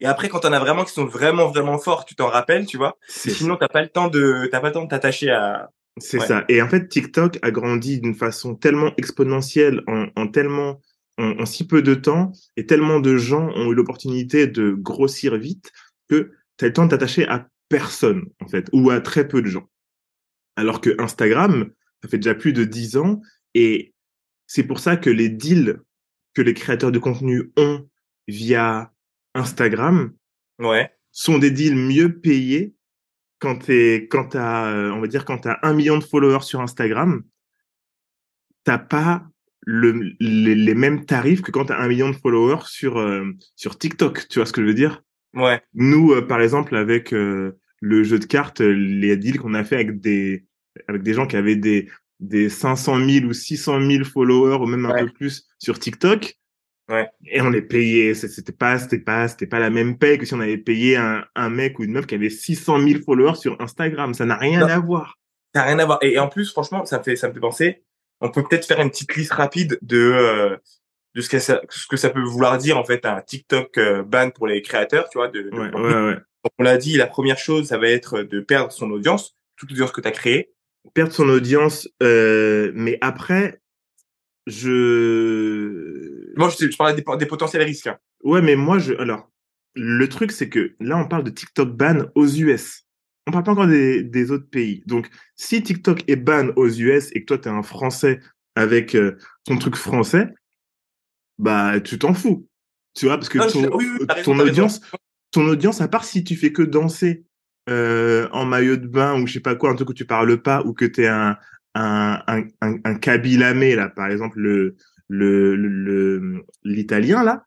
Et 0.00 0.06
après, 0.06 0.28
quand 0.28 0.40
t'en 0.40 0.52
as 0.52 0.58
vraiment 0.58 0.84
qui 0.84 0.92
sont 0.92 1.06
vraiment, 1.06 1.46
vraiment 1.48 1.78
forts, 1.78 2.04
tu 2.04 2.16
t'en 2.16 2.26
rappelles, 2.26 2.66
tu 2.66 2.76
vois. 2.76 2.98
c'est 3.06 3.30
Sinon, 3.30 3.56
t'as 3.56 3.68
pas 3.68 3.80
le 3.80 3.88
temps 3.88 4.08
de, 4.08 4.48
t'as 4.50 4.58
pas 4.60 4.66
le 4.68 4.74
temps 4.74 4.82
de 4.84 4.88
t'attacher 4.88 5.30
à, 5.30 5.70
C'est 5.98 6.18
Ouais. 6.18 6.26
ça. 6.26 6.44
Et 6.48 6.60
en 6.60 6.68
fait, 6.68 6.88
TikTok 6.88 7.38
a 7.42 7.50
grandi 7.50 8.00
d'une 8.00 8.14
façon 8.14 8.54
tellement 8.56 8.92
exponentielle, 8.96 9.82
en, 9.86 10.08
en 10.16 10.26
tellement, 10.26 10.80
en, 11.18 11.38
en 11.40 11.46
si 11.46 11.66
peu 11.66 11.82
de 11.82 11.94
temps, 11.94 12.32
et 12.56 12.66
tellement 12.66 13.00
de 13.00 13.16
gens 13.16 13.48
ont 13.54 13.70
eu 13.70 13.74
l'opportunité 13.74 14.46
de 14.46 14.72
grossir 14.72 15.36
vite 15.36 15.70
que 16.08 16.32
tu 16.58 16.64
as 16.64 16.68
le 16.68 16.72
temps 16.74 16.84
de 16.86 16.90
t'attacher 16.90 17.26
à 17.28 17.48
personne, 17.68 18.24
en 18.40 18.48
fait, 18.48 18.68
ou 18.72 18.90
à 18.90 19.00
très 19.00 19.26
peu 19.28 19.40
de 19.40 19.46
gens. 19.48 19.68
Alors 20.56 20.80
que 20.80 21.00
Instagram, 21.00 21.70
ça 22.02 22.08
fait 22.08 22.18
déjà 22.18 22.34
plus 22.34 22.52
de 22.52 22.64
10 22.64 22.96
ans, 22.96 23.20
et 23.54 23.94
c'est 24.46 24.64
pour 24.64 24.78
ça 24.80 24.96
que 24.96 25.10
les 25.10 25.28
deals 25.28 25.80
que 26.34 26.42
les 26.42 26.54
créateurs 26.54 26.90
de 26.92 26.98
contenu 26.98 27.52
ont 27.56 27.88
via 28.26 28.92
Instagram 29.34 30.12
ouais. 30.58 30.90
sont 31.12 31.38
des 31.38 31.50
deals 31.52 31.76
mieux 31.76 32.18
payés 32.20 32.74
quand 33.44 33.56
t'es, 33.58 34.08
quand 34.10 34.24
t'as, 34.30 34.72
euh, 34.72 34.90
on 34.90 35.00
va 35.02 35.06
dire, 35.06 35.26
quand 35.26 35.36
t'as 35.36 35.58
un 35.62 35.74
million 35.74 35.98
de 35.98 36.04
followers 36.04 36.40
sur 36.44 36.62
Instagram, 36.62 37.22
t'as 38.64 38.78
pas 38.78 39.26
le, 39.66 40.14
les, 40.18 40.54
les 40.54 40.74
mêmes 40.74 41.04
tarifs 41.04 41.42
que 41.42 41.50
quand 41.50 41.66
t'as 41.66 41.78
un 41.78 41.88
million 41.88 42.08
de 42.08 42.16
followers 42.16 42.64
sur, 42.66 42.98
euh, 42.98 43.30
sur 43.54 43.76
TikTok. 43.78 44.28
Tu 44.28 44.38
vois 44.38 44.46
ce 44.46 44.52
que 44.54 44.62
je 44.62 44.66
veux 44.66 44.72
dire? 44.74 45.02
Ouais. 45.34 45.60
Nous, 45.74 46.12
euh, 46.12 46.22
par 46.26 46.40
exemple, 46.40 46.74
avec 46.74 47.12
euh, 47.12 47.52
le 47.82 48.02
jeu 48.02 48.18
de 48.18 48.24
cartes, 48.24 48.60
les 48.60 49.16
deals 49.18 49.38
qu'on 49.38 49.52
a 49.52 49.62
fait 49.62 49.74
avec 49.76 50.00
des, 50.00 50.46
avec 50.88 51.02
des 51.02 51.12
gens 51.12 51.26
qui 51.26 51.36
avaient 51.36 51.56
des, 51.56 51.90
des 52.20 52.48
500 52.48 53.04
000 53.06 53.26
ou 53.26 53.34
600 53.34 53.80
000 53.90 54.04
followers 54.04 54.56
ou 54.62 54.66
même 54.66 54.86
un 54.86 54.94
Ouais. 54.94 55.04
peu 55.04 55.10
plus 55.12 55.46
sur 55.58 55.78
TikTok. 55.78 56.34
Ouais. 56.90 57.08
Et 57.26 57.40
on 57.40 57.48
les 57.50 57.62
payait, 57.62 58.12
c'était 58.14 58.52
pas, 58.52 58.78
c'était 58.78 58.98
pas, 58.98 59.26
c'était 59.28 59.46
pas 59.46 59.58
la 59.58 59.70
même 59.70 59.96
paye 59.98 60.18
que 60.18 60.26
si 60.26 60.34
on 60.34 60.40
avait 60.40 60.58
payé 60.58 60.96
un, 60.96 61.24
un 61.34 61.48
mec 61.48 61.78
ou 61.78 61.84
une 61.84 61.92
meuf 61.92 62.06
qui 62.06 62.14
avait 62.14 62.28
600 62.30 62.80
000 62.86 63.00
followers 63.04 63.36
sur 63.36 63.58
Instagram. 63.60 64.12
Ça 64.14 64.26
n'a 64.26 64.36
rien 64.36 64.60
Non. 64.60 64.66
à 64.68 64.78
voir. 64.80 65.18
Ça 65.54 65.60
n'a 65.62 65.66
rien 65.68 65.78
à 65.78 65.86
voir. 65.86 65.98
Et, 66.02 66.12
et 66.14 66.18
en 66.18 66.28
plus, 66.28 66.50
franchement, 66.50 66.84
ça 66.84 66.98
me 66.98 67.02
fait, 67.02 67.16
ça 67.16 67.28
me 67.28 67.32
fait 67.34 67.40
penser. 67.40 67.82
On 68.20 68.30
peut 68.30 68.42
peut-être 68.42 68.66
faire 68.66 68.80
une 68.80 68.90
petite 68.90 69.14
liste 69.16 69.32
rapide 69.32 69.78
de, 69.82 69.98
euh, 69.98 70.56
de 71.14 71.20
ce 71.22 71.28
que 71.30 71.38
ça, 71.38 71.62
ce 71.70 71.86
que 71.86 71.96
ça 71.96 72.10
peut 72.10 72.22
vouloir 72.22 72.58
dire, 72.58 72.76
en 72.76 72.84
fait, 72.84 73.06
un 73.06 73.20
TikTok 73.22 73.78
euh, 73.78 74.02
ban 74.02 74.30
pour 74.30 74.46
les 74.46 74.60
créateurs, 74.62 75.08
tu 75.08 75.18
vois, 75.18 75.28
de, 75.28 75.42
de 75.42 75.50
Ouais, 75.50 75.70
ouais, 75.74 76.08
ouais. 76.12 76.16
On 76.58 76.62
l'a 76.64 76.76
dit, 76.76 76.96
la 76.98 77.06
première 77.06 77.38
chose, 77.38 77.68
ça 77.68 77.78
va 77.78 77.88
être 77.88 78.22
de 78.22 78.40
perdre 78.40 78.70
son 78.72 78.90
audience, 78.90 79.36
toute 79.56 79.70
l'audience 79.70 79.90
que 79.92 80.02
tu 80.02 80.08
as 80.08 80.12
créée. 80.12 80.50
Perdre 80.92 81.12
son 81.12 81.28
audience, 81.30 81.88
euh, 82.02 82.70
mais 82.74 82.98
après, 83.00 83.62
je, 84.46 86.34
Moi, 86.36 86.50
je, 86.50 86.70
je 86.70 86.76
parlais 86.76 86.94
des, 86.94 87.04
des 87.18 87.26
potentiels 87.26 87.62
risques. 87.62 87.86
hein. 87.86 87.98
Ouais, 88.22 88.42
mais 88.42 88.56
moi, 88.56 88.78
je. 88.78 88.94
Alors, 88.94 89.30
le 89.74 90.08
truc, 90.08 90.32
c'est 90.32 90.48
que 90.48 90.74
là, 90.80 90.96
on 90.98 91.06
parle 91.08 91.24
de 91.24 91.30
TikTok 91.30 91.70
ban 91.76 92.06
aux 92.14 92.26
US. 92.26 92.82
On 93.26 93.32
parle 93.32 93.44
pas 93.44 93.52
encore 93.52 93.66
des, 93.66 94.02
des 94.02 94.30
autres 94.30 94.48
pays. 94.48 94.82
Donc, 94.86 95.08
si 95.34 95.62
TikTok 95.62 96.04
est 96.08 96.16
ban 96.16 96.48
aux 96.56 96.68
US 96.68 97.10
et 97.12 97.20
que 97.20 97.26
toi, 97.26 97.38
t'es 97.38 97.48
un 97.50 97.62
Français 97.62 98.20
avec 98.54 98.94
euh, 98.94 99.16
ton 99.44 99.56
truc 99.58 99.76
français, 99.76 100.28
bah, 101.38 101.80
tu 101.80 101.98
t'en 101.98 102.14
fous. 102.14 102.46
Tu 102.94 103.06
vois, 103.06 103.16
parce 103.16 103.28
que 103.28 103.38
ton, 103.50 103.76
oui, 103.76 103.86
oui, 103.98 104.06
t'as 104.06 104.14
raison, 104.14 104.32
ton 104.32 104.38
t'as 104.38 104.44
raison. 104.44 104.50
audience, 104.50 104.80
ton 105.32 105.48
audience, 105.48 105.80
à 105.80 105.88
part 105.88 106.04
si 106.04 106.22
tu 106.22 106.36
fais 106.36 106.52
que 106.52 106.62
danser 106.62 107.24
euh, 107.68 108.28
en 108.30 108.44
maillot 108.44 108.76
de 108.76 108.86
bain 108.86 109.20
ou 109.20 109.26
je 109.26 109.32
sais 109.32 109.40
pas 109.40 109.56
quoi, 109.56 109.70
un 109.70 109.74
truc 109.74 109.88
où 109.90 109.94
tu 109.94 110.04
parles 110.04 110.40
pas 110.40 110.62
ou 110.64 110.74
que 110.74 110.84
t'es 110.84 111.08
un 111.08 111.36
un 111.74 112.22
un 112.26 112.44
un, 112.60 112.98
là, 113.76 113.88
par 113.88 114.10
exemple 114.10 114.38
le 114.40 114.76
le 115.08 116.44
l'italien 116.62 117.22
là, 117.22 117.44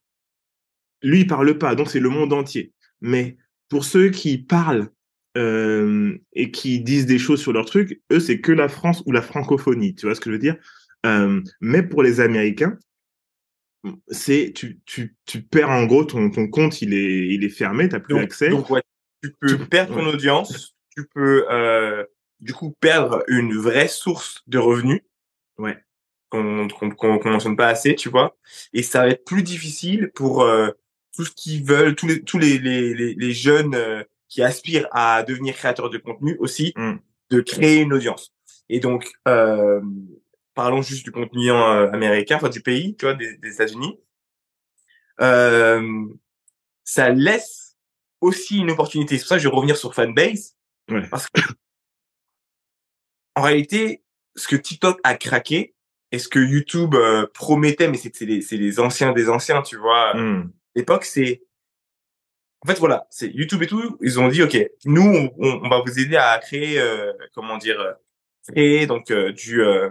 lui 1.02 1.22
il 1.22 1.28
parle 1.28 1.58
pas, 1.58 1.76
donc 1.76 1.90
c'est 1.90 2.00
le 2.00 2.10
monde 2.10 2.34
entier. 2.34 2.74
Mais 3.02 3.38
pour 3.70 3.86
ceux 3.86 4.10
qui 4.10 4.38
parlent 4.38 4.90
euh, 5.38 6.18
et 6.34 6.52
qui 6.52 6.80
disent 6.80 7.06
des 7.06 7.20
choses 7.20 7.42
sur 7.42 7.54
leur 7.54 7.66
truc, 7.66 8.02
eux, 8.12 8.20
c'est 8.20 8.40
que 8.40 8.52
la 8.52 8.70
France 8.70 9.04
ou 9.06 9.12
la 9.12 9.22
francophonie. 9.22 9.94
Tu 9.96 10.06
vois 10.06 10.16
ce 10.16 10.22
que 10.22 10.30
je 10.30 10.36
veux 10.36 10.40
dire? 10.42 10.56
Euh, 11.06 11.42
Mais 11.62 11.84
pour 11.84 12.02
les 12.02 12.20
Américains, 12.20 12.78
c'est 14.08 14.52
tu, 14.56 14.80
tu, 14.86 15.16
tu 15.26 15.44
perds 15.44 15.70
en 15.70 15.86
gros 15.86 16.04
ton, 16.06 16.30
ton 16.32 16.48
compte, 16.48 16.82
il 16.82 16.94
est, 16.94 17.28
il 17.28 17.44
est 17.44 17.50
fermé, 17.50 17.88
t'as 17.88 18.00
plus 18.00 18.16
Donc, 18.16 18.24
accès. 18.24 18.50
donc 18.50 18.70
ouais, 18.70 18.82
tu 19.22 19.32
peux 19.40 19.58
perdre 19.66 19.94
ton 19.94 20.06
ouais. 20.06 20.14
audience, 20.14 20.76
tu 20.96 21.06
peux 21.14 21.46
euh, 21.52 22.04
du 22.40 22.54
coup 22.54 22.74
perdre 22.80 23.24
une 23.28 23.56
vraie 23.58 23.88
source 23.88 24.44
de 24.48 24.58
revenus 24.60 25.02
Ouais. 25.58 25.78
qu'on 26.30 26.68
qu'on 26.68 26.92
qu'on 26.92 27.18
qu'on 27.20 27.30
mentionne 27.32 27.56
pas 27.58 27.68
assez, 27.68 27.96
tu 27.96 28.10
vois. 28.10 28.38
Et 28.74 28.84
ça 28.84 29.00
va 29.02 29.10
être 29.10 29.26
plus 29.26 29.44
difficile 29.44 30.12
pour 30.14 30.44
euh, 30.44 30.70
tout 31.16 31.26
ce 31.26 31.32
qu'ils 31.32 31.64
veulent, 31.64 31.96
tous 31.96 32.08
les 32.08 32.22
tous 32.24 32.38
les 32.38 32.58
les 32.60 32.94
les, 32.94 33.14
les 33.16 33.32
jeunes 33.34 33.74
euh, 33.76 34.04
qui 34.30 34.42
aspirent 34.44 34.88
à 34.92 35.24
devenir 35.24 35.56
créateurs 35.56 35.90
de 35.90 35.98
contenu 35.98 36.36
aussi, 36.40 36.74
Mm. 36.76 36.98
de 37.32 37.42
créer 37.42 37.82
une 37.82 37.94
audience. 37.94 38.34
Et 38.70 38.80
donc 38.80 39.10
euh, 39.28 39.82
parlons 40.54 40.82
juste 40.82 41.06
du 41.06 41.12
contenu 41.12 41.50
euh, 41.52 41.90
américain, 41.92 42.36
enfin 42.36 42.50
du 42.50 42.62
pays, 42.62 42.96
tu 42.98 43.06
vois, 43.06 43.14
des, 43.16 43.38
des 43.38 43.54
États-Unis. 43.54 44.00
Euh, 45.22 46.06
ça 46.84 47.10
laisse 47.10 47.76
aussi 48.22 48.58
une 48.60 48.72
opportunité. 48.72 49.16
C'est 49.18 49.24
pour 49.24 49.30
ça 49.30 49.36
que 49.38 49.42
je 49.44 49.50
vais 49.50 49.56
revenir 49.56 49.78
sur 49.78 49.94
Fanbase. 49.96 50.56
Ouais. 50.90 51.08
Parce 51.10 51.28
que, 51.30 51.42
en 53.38 53.42
réalité, 53.42 54.04
ce 54.36 54.48
que 54.48 54.56
TikTok 54.56 55.00
a 55.04 55.16
craqué 55.16 55.76
et 56.12 56.20
ce 56.20 56.28
que 56.28 56.40
YouTube 56.40 56.96
euh, 56.96 57.28
promettait, 57.34 57.88
mais 57.88 57.98
c'est 57.98 58.20
les, 58.22 58.42
c'est 58.42 58.58
les 58.58 58.80
anciens 58.80 59.12
des 59.14 59.30
anciens, 59.30 59.62
tu 59.62 59.78
vois, 59.78 60.10
à 60.12 60.14
Mm. 60.16 60.52
l'époque, 60.76 61.06
c'est... 61.06 61.44
En 62.62 62.68
fait, 62.68 62.80
voilà, 62.80 63.06
c'est 63.12 63.30
YouTube 63.30 63.62
et 63.64 63.68
tout, 63.68 63.98
ils 64.02 64.20
ont 64.20 64.28
dit, 64.30 64.42
OK, 64.42 64.58
nous, 64.86 65.02
on, 65.04 65.32
on- 65.38 65.62
on 65.66 65.70
va 65.70 65.82
vous 65.86 66.00
aider 66.00 66.16
à 66.18 66.38
créer, 66.40 66.80
euh, 66.80 67.14
comment 67.34 67.58
dire, 67.58 67.80
euh, 67.80 67.94
créer 68.48 68.88
donc 68.88 69.12
euh, 69.12 69.32
du... 69.32 69.62
euh, 69.62 69.90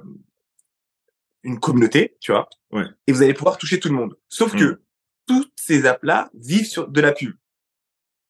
une 1.44 1.60
communauté, 1.60 2.16
tu 2.20 2.32
vois, 2.32 2.48
Ouais. 2.72 2.84
et 3.06 3.12
vous 3.12 3.22
allez 3.22 3.34
pouvoir 3.34 3.56
toucher 3.58 3.78
tout 3.78 3.88
le 3.88 3.94
monde. 3.94 4.18
Sauf 4.28 4.56
que 4.56 4.82
toutes 5.28 5.52
ces 5.56 5.86
apps-là 5.86 6.30
vivent 6.34 6.66
sur 6.66 6.88
de 6.88 7.00
la 7.00 7.12
pub. 7.12 7.34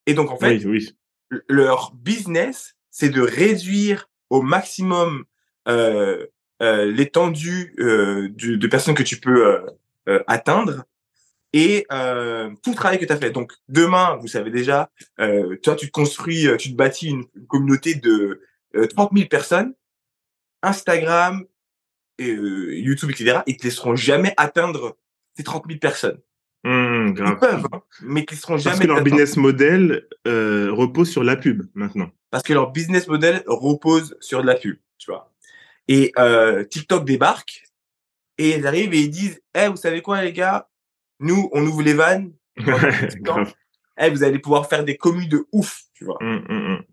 Et 0.07 0.13
donc, 0.15 0.31
en 0.31 0.37
fait, 0.37 0.57
oui, 0.57 0.67
oui. 0.67 0.97
l- 1.33 1.43
leur 1.49 1.95
business, 1.95 2.77
c'est 2.91 3.09
de 3.09 3.23
réduire 3.23 4.11
au 4.31 4.43
maximum 4.43 5.25
euh, 5.69 6.27
euh, 6.63 6.87
l'étendue 6.87 7.75
euh, 7.79 8.29
de 8.31 8.67
personnes 8.67 8.95
que 8.95 9.03
tu 9.03 9.21
peux 9.21 9.67
atteindre 10.27 10.85
et 11.53 11.85
tout 11.89 12.71
le 12.71 12.75
travail 12.75 12.99
que 12.99 13.05
tu 13.05 13.13
as 13.13 13.17
fait. 13.17 13.31
Donc 13.31 13.53
demain, 13.69 14.17
vous 14.21 14.29
savez 14.29 14.51
déjà, 14.51 14.91
toi 15.63 15.75
tu 15.77 15.87
te 15.87 15.91
construis, 15.91 16.49
tu 16.59 16.71
te 16.71 16.77
bâtis 16.77 17.09
une, 17.09 17.25
une 17.35 17.47
communauté 17.47 17.95
de 17.95 18.41
euh, 18.77 18.87
30 18.87 19.11
000 19.15 19.29
personnes, 19.29 19.75
Instagram, 20.63 21.45
et, 22.19 22.31
YouTube, 22.31 23.11
etc. 23.11 23.41
Ils 23.47 23.57
te 23.57 23.65
laisseront 23.65 23.97
jamais 23.97 24.33
atteindre 24.37 24.97
ces 25.37 25.43
30 25.43 25.65
000 25.67 25.79
personnes. 25.79 26.19
Mm, 26.65 27.15
Ils 27.19 27.37
peuvent, 27.39 27.67
hein, 27.73 27.83
mais 28.03 28.21
ils 28.21 28.27
te 28.27 28.33
laisseront 28.33 28.55
Parce 28.55 28.65
jamais 28.65 28.81
que 28.81 28.87
leur 28.87 29.03
business 29.03 29.37
model 29.37 30.07
repose 30.25 31.11
sur 31.11 31.25
la 31.25 31.37
pub 31.37 31.63
maintenant. 31.75 32.11
Parce 32.37 32.43
que 32.45 32.53
leur 32.53 32.71
business 32.71 33.09
model 33.09 33.43
repose 33.47 34.15
sur 34.21 34.43
de 34.43 34.47
la 34.47 34.57
pub, 34.57 34.77
tu 34.99 35.11
vois. 35.11 35.33
Et 35.89 36.13
euh, 36.19 36.65
TikTok 36.65 37.07
débarque 37.07 37.63
et 38.37 38.57
ils 38.59 38.67
arrivent 38.67 38.93
et 38.93 38.99
ils 39.01 39.09
disent, 39.11 39.41
eh, 39.55 39.69
vous 39.69 39.77
savez 39.79 40.03
quoi 40.03 40.21
les 40.21 40.35
gars, 40.35 40.69
nous 41.19 41.49
on 41.55 41.65
ouvre 41.67 41.81
les 41.83 41.95
vannes, 41.95 42.35
grave. 42.59 43.55
eh, 43.99 44.11
vous 44.11 44.23
allez 44.23 44.39
pouvoir 44.39 44.69
faire 44.69 44.85
des 44.85 44.99
communes 44.99 45.31
de 45.31 45.47
ouf, 45.51 45.85
tu 45.95 46.05
vois. 46.05 46.19
Mm, 46.21 46.45
mm, 46.47 46.73
mm. 46.75 46.85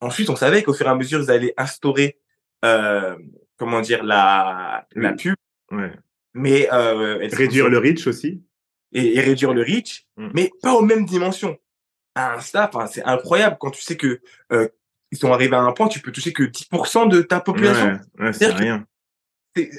Ensuite, 0.00 0.30
on 0.30 0.36
savait 0.36 0.62
qu'au 0.62 0.72
fur 0.72 0.86
et 0.86 0.88
à 0.88 0.94
mesure, 0.94 1.20
ils 1.20 1.30
allaient 1.30 1.52
instaurer, 1.58 2.18
euh, 2.64 3.14
comment 3.58 3.82
dire, 3.82 4.02
la 4.02 4.86
la 4.94 5.12
pub, 5.12 5.34
Ouais. 5.72 5.92
mais 6.32 6.72
euh, 6.72 7.18
Réduire 7.32 7.68
le 7.68 7.76
reach 7.76 8.06
aussi. 8.06 8.42
et, 8.92 9.16
et 9.16 9.20
réduire 9.20 9.52
le 9.52 9.60
reach, 9.60 10.06
mais 10.16 10.50
pas 10.62 10.72
aux 10.72 10.80
mêmes 10.82 11.04
dimensions. 11.04 11.58
À 12.14 12.34
Insta, 12.34 12.70
enfin, 12.72 12.86
c'est 12.86 13.02
incroyable 13.04 13.56
quand 13.58 13.70
tu 13.70 13.82
sais 13.82 13.96
que 13.96 14.20
euh, 14.52 14.68
ils 15.10 15.18
sont 15.18 15.32
arrivés 15.32 15.56
à 15.56 15.60
un 15.60 15.72
point, 15.72 15.88
tu 15.88 16.00
peux 16.00 16.12
toucher 16.12 16.32
que 16.32 16.44
10% 16.44 17.08
de 17.08 17.22
ta 17.22 17.40
population. 17.40 17.98
Ouais, 18.18 18.26
ouais, 18.26 18.32
c'est 18.32 18.46
rien. 18.52 18.86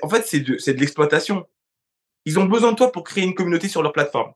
En 0.02 0.10
fait, 0.10 0.26
c'est 0.26 0.40
de, 0.40 0.56
de 0.56 0.80
l'exploitation. 0.80 1.46
Ils 2.26 2.40
ont 2.40 2.46
besoin 2.46 2.72
de 2.72 2.78
toi 2.78 2.92
pour 2.92 3.04
créer 3.04 3.24
une 3.24 3.36
communauté 3.36 3.68
sur 3.68 3.84
leur 3.84 3.94
plateforme. 3.94 4.34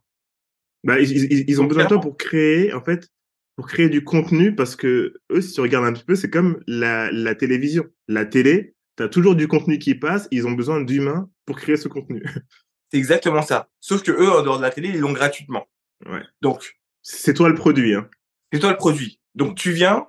Bah, 0.84 1.00
ils, 1.00 1.12
ils, 1.12 1.50
ils 1.50 1.60
ont 1.60 1.64
Donc, 1.64 1.70
besoin 1.70 1.84
de 1.84 1.90
toi 1.90 2.00
pour 2.00 2.18
créer, 2.18 2.74
en 2.74 2.82
fait, 2.82 3.10
pour 3.56 3.68
créer 3.68 3.90
du 3.90 4.04
contenu 4.04 4.56
parce 4.56 4.76
que 4.76 5.16
eux, 5.32 5.42
si 5.42 5.54
tu 5.54 5.62
regardes 5.62 5.86
un 5.86 5.94
petit 5.94 6.06
peu, 6.06 6.16
c'est 6.16 6.30
comme 6.30 6.62
la, 6.68 7.12
la 7.12 7.36
télévision. 7.36 7.86
La 8.08 8.26
télé, 8.26 8.76
tu 8.98 9.04
as 9.04 9.10
toujours 9.10 9.36
du 9.36 9.48
contenu 9.48 9.80
qui 9.80 9.96
passe, 9.96 10.28
ils 10.32 10.48
ont 10.48 10.52
besoin 10.52 10.82
d'humains 10.82 11.30
pour 11.46 11.58
créer 11.58 11.78
ce 11.78 11.88
contenu. 11.88 12.24
C'est 12.92 12.98
exactement 12.98 13.44
ça. 13.44 13.70
Sauf 13.82 14.02
que 14.02 14.12
eux, 14.12 14.32
en 14.32 14.42
dehors 14.42 14.58
de 14.58 14.64
la 14.64 14.72
télé, 14.72 14.90
ils 14.90 15.00
l'ont 15.00 15.12
gratuitement. 15.12 15.68
Ouais. 16.10 16.24
Donc, 16.42 16.79
C'est 17.02 17.34
toi 17.34 17.50
le 17.50 17.56
produit. 17.56 17.96
Hein. 17.96 18.10
c'est 18.52 18.60
toi 18.60 18.72
le 18.72 18.78
produit. 18.78 19.20
Donc, 19.36 19.56
tu 19.56 19.72
viens, 19.72 20.08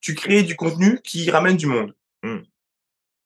tu 0.00 0.14
crées 0.14 0.42
du 0.42 0.56
contenu 0.56 1.00
qui 1.02 1.30
ramène 1.30 1.56
du 1.56 1.66
monde. 1.66 1.94
Mm. 2.22 2.38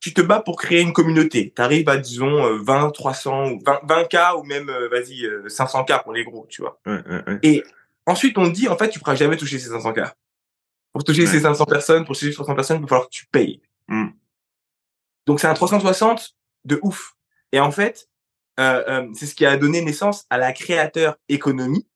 Tu 0.00 0.14
te 0.14 0.20
bats 0.20 0.40
pour 0.40 0.56
créer 0.56 0.82
une 0.82 0.92
communauté. 0.92 1.52
Tu 1.54 1.62
arrives 1.62 1.88
à, 1.88 1.96
disons, 1.96 2.44
euh, 2.44 2.58
20, 2.62 2.90
300 2.90 3.50
ou 3.50 3.62
20, 3.64 3.80
20K 3.86 4.38
ou 4.38 4.44
même, 4.44 4.68
euh, 4.68 4.88
vas-y, 4.88 5.24
euh, 5.24 5.48
500K 5.48 6.02
pour 6.02 6.12
les 6.12 6.24
gros, 6.24 6.46
tu 6.48 6.62
vois. 6.62 6.80
Ouais, 6.86 7.02
ouais, 7.08 7.22
ouais. 7.26 7.38
Et 7.42 7.64
ensuite, 8.04 8.38
on 8.38 8.44
te 8.44 8.54
dit, 8.54 8.68
en 8.68 8.76
fait, 8.76 8.90
tu 8.90 8.98
pourras 8.98 9.14
jamais 9.14 9.36
toucher 9.36 9.58
ces 9.58 9.70
500K. 9.70 10.12
Pour 10.92 11.04
toucher 11.04 11.26
ces 11.26 11.40
500 11.40 11.64
personnes, 11.66 12.04
pour 12.04 12.14
toucher 12.14 12.30
ces 12.30 12.36
500 12.38 12.54
personnes, 12.54 12.76
il 12.78 12.82
va 12.82 12.88
falloir 12.88 13.08
que 13.08 13.14
tu 13.14 13.26
payes. 13.26 13.60
Mm. 13.88 14.08
Donc, 15.26 15.40
c'est 15.40 15.48
un 15.48 15.54
360 15.54 16.36
de 16.64 16.78
ouf. 16.82 17.16
Et 17.52 17.60
en 17.60 17.70
fait, 17.70 18.08
euh, 18.58 18.82
euh, 18.88 19.08
c'est 19.14 19.26
ce 19.26 19.34
qui 19.34 19.44
a 19.44 19.56
donné 19.56 19.82
naissance 19.82 20.26
à 20.30 20.38
la 20.38 20.52
créateur 20.52 21.16
économie 21.28 21.86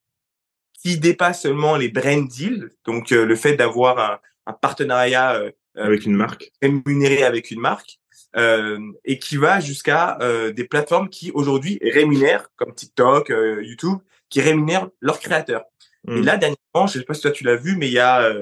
qui 0.82 0.98
dépasse 0.98 1.42
seulement 1.42 1.76
les 1.76 1.88
brand 1.88 2.26
deals, 2.28 2.70
donc 2.86 3.12
euh, 3.12 3.24
le 3.26 3.36
fait 3.36 3.54
d'avoir 3.54 3.98
un, 3.98 4.18
un 4.46 4.52
partenariat 4.52 5.34
euh, 5.34 5.50
euh, 5.76 5.84
Avec 5.84 6.04
une 6.06 6.14
marque. 6.16 6.50
rémunéré 6.62 7.22
avec 7.22 7.50
une 7.50 7.60
marque, 7.60 7.98
euh, 8.36 8.78
et 9.04 9.18
qui 9.18 9.36
va 9.36 9.60
jusqu'à 9.60 10.16
euh, 10.20 10.52
des 10.52 10.64
plateformes 10.64 11.08
qui 11.08 11.30
aujourd'hui 11.32 11.78
rémunèrent, 11.82 12.48
comme 12.56 12.74
TikTok, 12.74 13.30
euh, 13.30 13.62
YouTube, 13.62 13.98
qui 14.28 14.40
rémunèrent 14.40 14.88
leurs 15.00 15.18
créateurs. 15.20 15.64
Et 16.08 16.12
Mm. 16.12 16.24
là, 16.24 16.36
dernièrement, 16.38 16.86
je 16.86 16.98
sais 16.98 17.04
pas 17.04 17.14
si 17.14 17.20
toi 17.22 17.30
tu 17.30 17.44
l'as 17.44 17.56
vu, 17.56 17.76
mais 17.76 17.88
il 17.88 17.92
y 17.92 17.98
a 17.98 18.32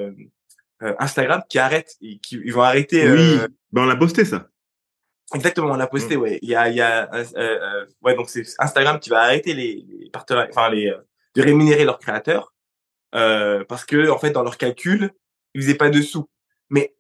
Instagram 1.01 1.43
qui 1.49 1.59
arrête, 1.59 1.97
et 2.01 2.19
qui, 2.19 2.41
ils 2.45 2.53
vont 2.53 2.63
arrêter. 2.63 3.11
oui, 3.11 3.39
ben, 3.73 3.83
on 3.83 3.87
l'a 3.87 3.97
posté 3.97 4.25
ça. 4.25 4.49
Exactement, 5.35 5.73
on 5.73 5.77
l'a 5.77 5.87
posté, 5.89 6.17
ouais. 6.17 6.39
Il 6.41 6.49
y 6.49 6.55
a, 6.55 6.69
il 6.69 6.77
y 6.77 6.81
a, 6.81 7.13
euh, 7.15 7.25
euh, 7.37 7.85
ouais, 8.03 8.15
donc 8.15 8.31
c'est 8.31 8.45
Instagram 8.59 8.99
qui 9.01 9.11
va 9.11 9.23
arrêter 9.23 9.53
les, 9.55 9.85
les 9.89 10.09
partenaires, 10.11 10.47
enfin 10.51 10.71
les, 10.71 10.87
euh, 10.89 10.97
de 11.39 11.43
rémunérer 11.45 11.85
leurs 11.85 12.01
créateurs, 12.01 12.53
euh, 13.15 13.65
parce 13.69 13.85
que 13.85 14.11
en 14.11 14.19
fait 14.19 14.31
dans 14.33 14.43
leurs 14.43 14.59
calculs, 14.59 15.13
ils 15.55 15.63
faisaient 15.63 15.77
pas 15.77 15.89
de 15.89 16.03
sous. 16.03 16.29
Mais 16.69 16.95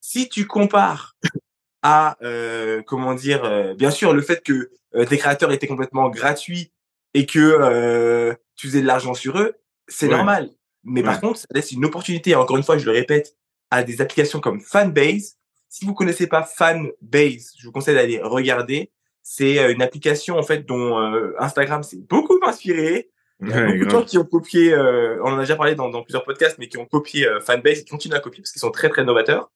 si 0.00 0.28
tu 0.28 0.46
compares 0.46 1.16
à, 1.82 2.16
euh, 2.22 2.82
comment 2.86 3.14
dire, 3.14 3.44
euh, 3.44 3.74
bien 3.74 3.90
sûr 3.90 4.12
le 4.12 4.22
fait 4.22 4.42
que 4.44 4.70
euh, 4.94 5.04
tes 5.04 5.18
créateurs 5.18 5.50
étaient 5.50 5.66
complètement 5.66 6.08
gratuits 6.08 6.72
et 7.14 7.26
que 7.26 7.40
euh, 7.40 8.32
tu 8.54 8.68
faisais 8.68 8.80
de 8.80 8.86
l'argent 8.86 9.14
sur 9.14 9.38
eux, 9.38 9.54
c'est 9.88 10.06
Ouais. 10.06 10.16
normal. 10.16 10.50
Mais 10.84 11.02
par 11.02 11.20
contre, 11.20 11.40
ça 11.40 11.46
laisse 11.52 11.72
une 11.72 11.84
opportunité. 11.84 12.34
Encore 12.36 12.56
une 12.56 12.62
fois, 12.62 12.78
je 12.78 12.86
le 12.86 12.92
répète, 12.92 13.36
à 13.70 13.82
des 13.82 14.00
applications 14.00 14.40
comme 14.40 14.60
Fanbase. 14.60 15.36
Si 15.68 15.84
vous 15.84 15.94
connaissez 15.94 16.26
pas 16.28 16.42
Fanbase, 16.44 17.52
je 17.58 17.66
vous 17.66 17.72
conseille 17.72 17.96
d'aller 17.96 18.20
regarder. 18.22 18.90
C'est 19.22 19.58
euh, 19.58 19.72
une 19.72 19.82
application 19.82 20.38
en 20.38 20.42
fait 20.44 20.64
dont 20.64 20.96
Instagram 21.38 21.82
s'est 21.82 21.98
beaucoup 22.08 22.38
inspiré. 22.46 23.10
Il 23.42 23.48
y 23.48 23.52
a 23.54 23.58
Ouais, 23.58 23.66
beaucoup 23.66 23.84
de 23.84 23.84
grave. 23.84 24.00
gens 24.00 24.04
qui 24.04 24.18
ont 24.18 24.24
copié, 24.24 24.72
euh, 24.74 25.18
on 25.24 25.32
en 25.32 25.36
a 25.38 25.40
déjà 25.40 25.56
parlé 25.56 25.74
dans, 25.74 25.88
dans 25.90 26.02
plusieurs 26.02 26.24
podcasts, 26.24 26.58
mais 26.58 26.68
qui 26.68 26.78
ont 26.78 26.86
copié 26.86 27.26
euh, 27.26 27.40
Fanbase 27.40 27.78
et 27.80 27.84
qui 27.84 27.90
continuent 27.90 28.14
à 28.14 28.20
copier 28.20 28.42
parce 28.42 28.52
qu'ils 28.52 28.60
sont 28.60 28.70
très 28.70 28.88
très 28.90 29.04
novateurs, 29.04 29.50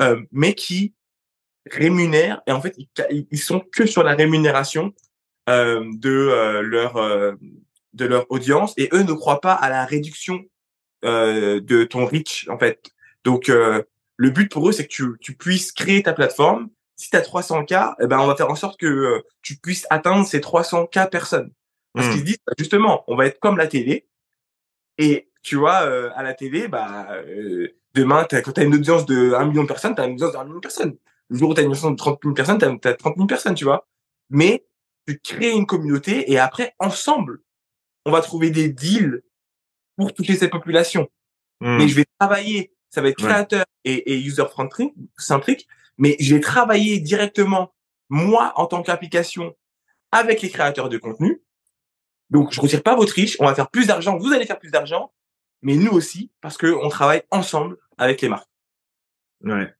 euh, 0.00 0.20
mais 0.32 0.54
qui 0.54 0.94
rémunèrent 1.70 2.40
et 2.46 2.52
en 2.52 2.60
fait 2.62 2.74
ils, 3.10 3.26
ils 3.30 3.38
sont 3.38 3.60
que 3.60 3.86
sur 3.86 4.02
la 4.02 4.14
rémunération 4.14 4.92
euh, 5.48 5.84
de 5.94 6.10
euh, 6.10 6.62
leur 6.62 6.96
euh, 6.96 7.34
de 7.92 8.06
leur 8.06 8.26
audience 8.30 8.72
et 8.78 8.88
eux 8.92 9.02
ne 9.02 9.12
croient 9.12 9.40
pas 9.42 9.52
à 9.52 9.68
la 9.68 9.84
réduction 9.84 10.42
euh, 11.04 11.60
de 11.60 11.84
ton 11.84 12.06
reach 12.06 12.48
en 12.48 12.58
fait. 12.58 12.90
Donc 13.24 13.48
euh, 13.50 13.82
le 14.16 14.30
but 14.30 14.50
pour 14.50 14.68
eux 14.68 14.72
c'est 14.72 14.84
que 14.84 14.92
tu, 14.92 15.04
tu 15.20 15.34
puisses 15.36 15.72
créer 15.72 16.02
ta 16.02 16.12
plateforme. 16.14 16.68
Si 16.96 17.10
tu 17.10 17.16
as 17.16 17.20
300K, 17.22 17.94
eh 18.00 18.06
ben 18.06 18.18
on 18.18 18.26
va 18.26 18.36
faire 18.36 18.50
en 18.50 18.54
sorte 18.56 18.78
que 18.80 19.22
tu 19.42 19.56
puisses 19.56 19.86
atteindre 19.90 20.26
ces 20.26 20.40
300K 20.40 21.08
personnes. 21.10 21.50
Parce 21.94 22.06
Mm. 22.06 22.10
qu'ils 22.10 22.20
se 22.20 22.24
disent 22.24 22.38
bah, 22.46 22.52
justement, 22.58 23.04
on 23.06 23.16
va 23.16 23.26
être 23.26 23.38
comme 23.40 23.56
la 23.58 23.66
télé. 23.66 24.06
Et 24.98 25.30
tu 25.42 25.56
vois, 25.56 25.82
euh, 25.82 26.10
à 26.14 26.22
la 26.22 26.34
télé, 26.34 26.68
bah 26.68 27.08
euh, 27.12 27.68
demain, 27.94 28.26
quand 28.30 28.52
tu 28.52 28.60
as 28.60 28.64
une 28.64 28.74
audience 28.74 29.06
de 29.06 29.32
1 29.34 29.46
million 29.46 29.62
de 29.62 29.68
personnes, 29.68 29.94
tu 29.94 30.00
as 30.02 30.06
une 30.06 30.14
audience 30.14 30.32
de 30.32 30.38
1 30.38 30.44
million 30.44 30.56
de 30.56 30.60
personnes. 30.60 30.96
Le 31.28 31.38
jour 31.38 31.50
où 31.50 31.54
tu 31.54 31.60
as 31.60 31.62
une 31.64 31.70
audience 31.70 31.90
de 31.90 31.96
30 31.96 32.20
000 32.22 32.34
personnes, 32.34 32.58
tu 32.58 32.88
as, 32.88 32.94
30 32.94 33.16
000 33.16 33.26
personnes, 33.26 33.54
tu 33.54 33.64
vois. 33.64 33.86
Mais 34.28 34.66
tu 35.06 35.18
crées 35.18 35.50
une 35.52 35.66
communauté 35.66 36.30
et 36.30 36.38
après, 36.38 36.74
ensemble, 36.78 37.40
on 38.04 38.10
va 38.10 38.20
trouver 38.20 38.50
des 38.50 38.68
deals 38.68 39.22
pour 39.96 40.12
toucher 40.12 40.36
cette 40.36 40.50
population. 40.50 41.08
Mm. 41.60 41.76
Mais 41.78 41.88
je 41.88 41.94
vais 41.94 42.04
travailler 42.18 42.72
ça 42.90 43.00
va 43.00 43.08
être 43.08 43.18
créateur 43.18 43.64
et, 43.84 44.12
et 44.12 44.18
user 44.18 44.42
centric, 45.16 45.68
mais 45.96 46.16
je 46.18 46.34
vais 46.34 46.40
travailler 46.40 46.98
directement 46.98 47.72
moi 48.08 48.52
en 48.56 48.66
tant 48.66 48.82
qu'application 48.82 49.56
avec 50.10 50.42
les 50.42 50.50
créateurs 50.50 50.88
de 50.88 50.98
contenu. 50.98 51.40
Donc 52.30 52.52
je 52.52 52.60
retire 52.60 52.82
pas 52.82 52.96
votre 52.96 53.12
riche, 53.12 53.36
on 53.40 53.46
va 53.46 53.54
faire 53.54 53.70
plus 53.70 53.86
d'argent, 53.86 54.16
vous 54.16 54.32
allez 54.32 54.46
faire 54.46 54.58
plus 54.58 54.70
d'argent, 54.70 55.12
mais 55.62 55.76
nous 55.76 55.90
aussi 55.90 56.30
parce 56.40 56.56
que 56.56 56.66
on 56.66 56.88
travaille 56.88 57.22
ensemble 57.30 57.76
avec 57.98 58.20
les 58.20 58.28
marques. 58.28 58.48
Ouais. 59.42 59.72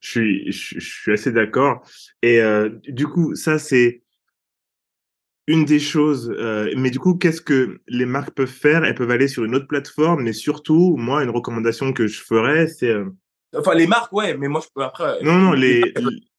Je 0.00 0.10
suis, 0.10 0.52
je, 0.52 0.80
suis 0.80 1.12
assez 1.12 1.30
d'accord. 1.30 1.86
Et 2.22 2.40
euh, 2.40 2.70
du 2.88 3.06
coup, 3.06 3.36
ça 3.36 3.58
c'est 3.58 4.02
une 5.46 5.64
des 5.64 5.78
choses. 5.78 6.34
Euh, 6.38 6.72
mais 6.76 6.90
du 6.90 6.98
coup, 6.98 7.14
qu'est-ce 7.14 7.40
que 7.40 7.80
les 7.86 8.06
marques 8.06 8.32
peuvent 8.32 8.48
faire? 8.48 8.84
Elles 8.84 8.94
peuvent 8.94 9.10
aller 9.10 9.28
sur 9.28 9.44
une 9.44 9.54
autre 9.54 9.68
plateforme, 9.68 10.22
mais 10.22 10.32
surtout, 10.32 10.96
moi, 10.96 11.22
une 11.22 11.30
recommandation 11.30 11.92
que 11.92 12.06
je 12.06 12.20
ferais, 12.20 12.66
c'est. 12.66 12.90
Euh, 12.90 13.10
enfin, 13.56 13.74
les 13.74 13.86
marques, 13.86 14.12
ouais, 14.12 14.36
mais 14.36 14.48
moi, 14.48 14.60
je 14.60 14.68
peux 14.74 14.82
après. 14.82 15.22
Non, 15.22 15.34
non, 15.34 15.52
les 15.52 15.94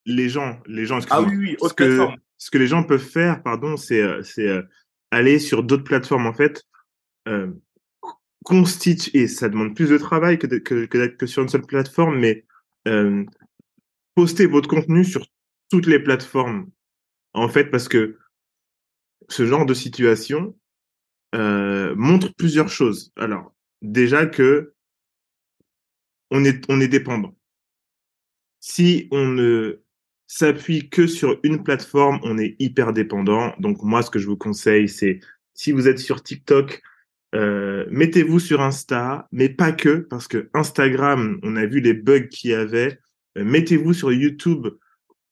les 0.06 0.30
gens, 0.30 0.60
les 0.66 0.86
gens. 0.86 1.00
Ah 1.10 1.22
oui, 1.22 1.36
oui, 1.36 1.56
autre 1.60 1.76
que, 1.76 2.08
Ce 2.44 2.52
que 2.52 2.58
les 2.58 2.68
gens 2.68 2.84
peuvent 2.84 3.00
faire, 3.00 3.42
pardon, 3.42 3.78
c'est 3.78 4.22
c'est 4.24 4.50
aller 5.12 5.40
sur 5.40 5.64
d'autres 5.64 5.86
plateformes 5.86 6.28
en 6.28 6.34
fait. 6.34 6.62
Euh, 7.30 7.54
constituer, 8.44 9.30
ça 9.30 9.48
demande 9.48 9.78
plus 9.78 9.90
de 9.90 9.98
travail 9.98 10.38
que, 10.38 10.48
que, 10.48 11.08
que, 11.08 11.26
sur 11.26 11.42
une 11.42 11.48
seule 11.48 11.66
plateforme, 11.66 12.20
mais 12.20 12.46
euh, 12.90 13.24
poster 14.14 14.46
votre 14.46 14.68
contenu 14.68 15.06
sur 15.06 15.26
toutes 15.70 15.88
les 15.88 16.00
plateformes, 16.00 16.70
en 17.32 17.48
fait, 17.48 17.72
parce 17.72 17.88
que 17.88 18.20
ce 19.30 19.46
genre 19.46 19.66
de 19.66 19.74
situation 19.74 20.54
euh, 21.36 21.96
montre 21.96 22.36
plusieurs 22.36 22.68
choses. 22.68 23.14
Alors, 23.16 23.56
déjà 23.82 24.26
que 24.26 24.74
on 26.30 26.44
est, 26.44 26.70
on 26.70 26.82
est 26.82 26.90
dépendant. 26.90 27.38
Si 28.60 29.08
on 29.12 29.30
ne 29.30 29.83
s'appuie 30.34 30.90
que 30.90 31.06
sur 31.06 31.40
une 31.44 31.64
plateforme, 31.64 32.20
on 32.24 32.40
est 32.40 32.56
hyper 32.58 32.92
dépendant. 32.92 33.54
Donc 33.60 33.84
moi, 33.84 34.02
ce 34.02 34.10
que 34.10 34.18
je 34.18 34.26
vous 34.26 34.38
conseille, 34.38 34.90
c'est 34.90 35.20
si 35.54 35.72
vous 35.72 35.88
êtes 35.88 36.00
sur 36.00 36.24
TikTok, 36.24 36.82
euh, 37.36 37.86
mettez-vous 37.92 38.40
sur 38.40 38.60
Insta, 38.62 39.28
mais 39.32 39.50
pas 39.50 39.72
que, 39.72 39.98
parce 39.98 40.28
que 40.28 40.50
Instagram, 40.56 41.40
on 41.44 41.56
a 41.56 41.68
vu 41.68 41.82
les 41.82 41.94
bugs 41.94 42.28
qu'il 42.28 42.50
y 42.50 42.54
avait. 42.56 43.00
Euh, 43.38 43.44
mettez-vous 43.44 43.94
sur 43.94 44.12
YouTube. 44.12 44.70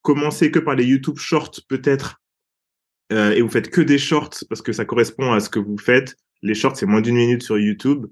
Commencez 0.03 0.51
que 0.51 0.59
par 0.59 0.75
les 0.75 0.85
YouTube 0.85 1.17
Shorts 1.17 1.61
peut-être, 1.67 2.21
euh, 3.11 3.31
et 3.31 3.41
vous 3.41 3.49
faites 3.49 3.71
que 3.71 3.81
des 3.81 3.97
shorts 3.97 4.45
parce 4.49 4.61
que 4.61 4.71
ça 4.71 4.85
correspond 4.85 5.31
à 5.31 5.39
ce 5.39 5.49
que 5.49 5.59
vous 5.59 5.79
faites. 5.79 6.15
Les 6.43 6.53
shorts, 6.53 6.77
c'est 6.77 6.85
moins 6.85 7.01
d'une 7.01 7.15
minute 7.15 7.41
sur 7.41 7.57
YouTube. 7.57 8.05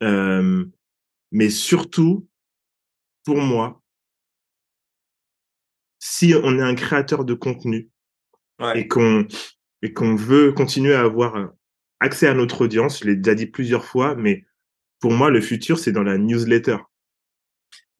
Mais 0.00 1.50
surtout, 1.50 2.28
pour 3.24 3.38
moi, 3.38 3.82
si 5.98 6.34
on 6.42 6.58
est 6.58 6.62
un 6.62 6.74
créateur 6.74 7.24
de 7.24 7.34
contenu 7.34 7.90
ouais. 8.60 8.80
et 8.80 8.88
qu'on 8.88 9.26
et 9.82 9.92
qu'on 9.92 10.14
veut 10.16 10.52
continuer 10.52 10.94
à 10.94 11.02
avoir 11.02 11.52
accès 12.00 12.26
à 12.26 12.34
notre 12.34 12.62
audience. 12.62 13.00
Je 13.00 13.06
l'ai 13.06 13.16
déjà 13.16 13.34
dit 13.34 13.46
plusieurs 13.46 13.84
fois, 13.84 14.14
mais 14.14 14.44
pour 15.00 15.12
moi, 15.12 15.30
le 15.30 15.40
futur, 15.40 15.78
c'est 15.78 15.92
dans 15.92 16.02
la 16.02 16.18
newsletter. 16.18 16.78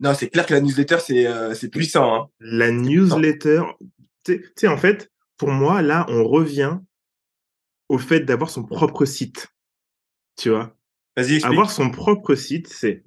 Non, 0.00 0.14
c'est 0.14 0.28
clair 0.28 0.46
que 0.46 0.54
la 0.54 0.60
newsletter, 0.60 0.98
c'est 1.00 1.26
euh, 1.26 1.54
puissant. 1.70 2.14
Hein. 2.14 2.28
La 2.40 2.70
newsletter, 2.70 3.62
tu 4.24 4.44
sais, 4.56 4.68
en 4.68 4.76
fait, 4.76 5.10
pour 5.36 5.50
moi, 5.50 5.82
là, 5.82 6.06
on 6.08 6.24
revient 6.24 6.78
au 7.88 7.98
fait 7.98 8.20
d'avoir 8.20 8.50
son 8.50 8.64
propre 8.64 9.04
site. 9.04 9.48
Tu 10.36 10.50
vois? 10.50 10.76
Vas-y, 11.16 11.42
Avoir 11.44 11.70
son 11.70 11.90
propre 11.90 12.34
site, 12.34 12.68
c'est 12.68 13.02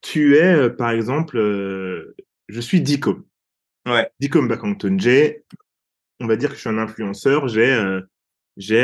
tu 0.00 0.36
es, 0.36 0.54
euh, 0.54 0.68
par 0.68 0.90
exemple, 0.90 1.38
euh, 1.38 2.14
je 2.48 2.60
suis 2.60 2.80
Dicom. 2.80 3.24
Ouais. 3.86 4.10
Backington. 4.20 4.96
J'ai, 4.98 5.44
on 6.20 6.26
va 6.26 6.36
dire 6.36 6.50
que 6.50 6.54
je 6.54 6.60
suis 6.60 6.70
un 6.70 6.78
influenceur. 6.78 7.48
J'ai, 7.48 8.00
j'ai, 8.56 8.80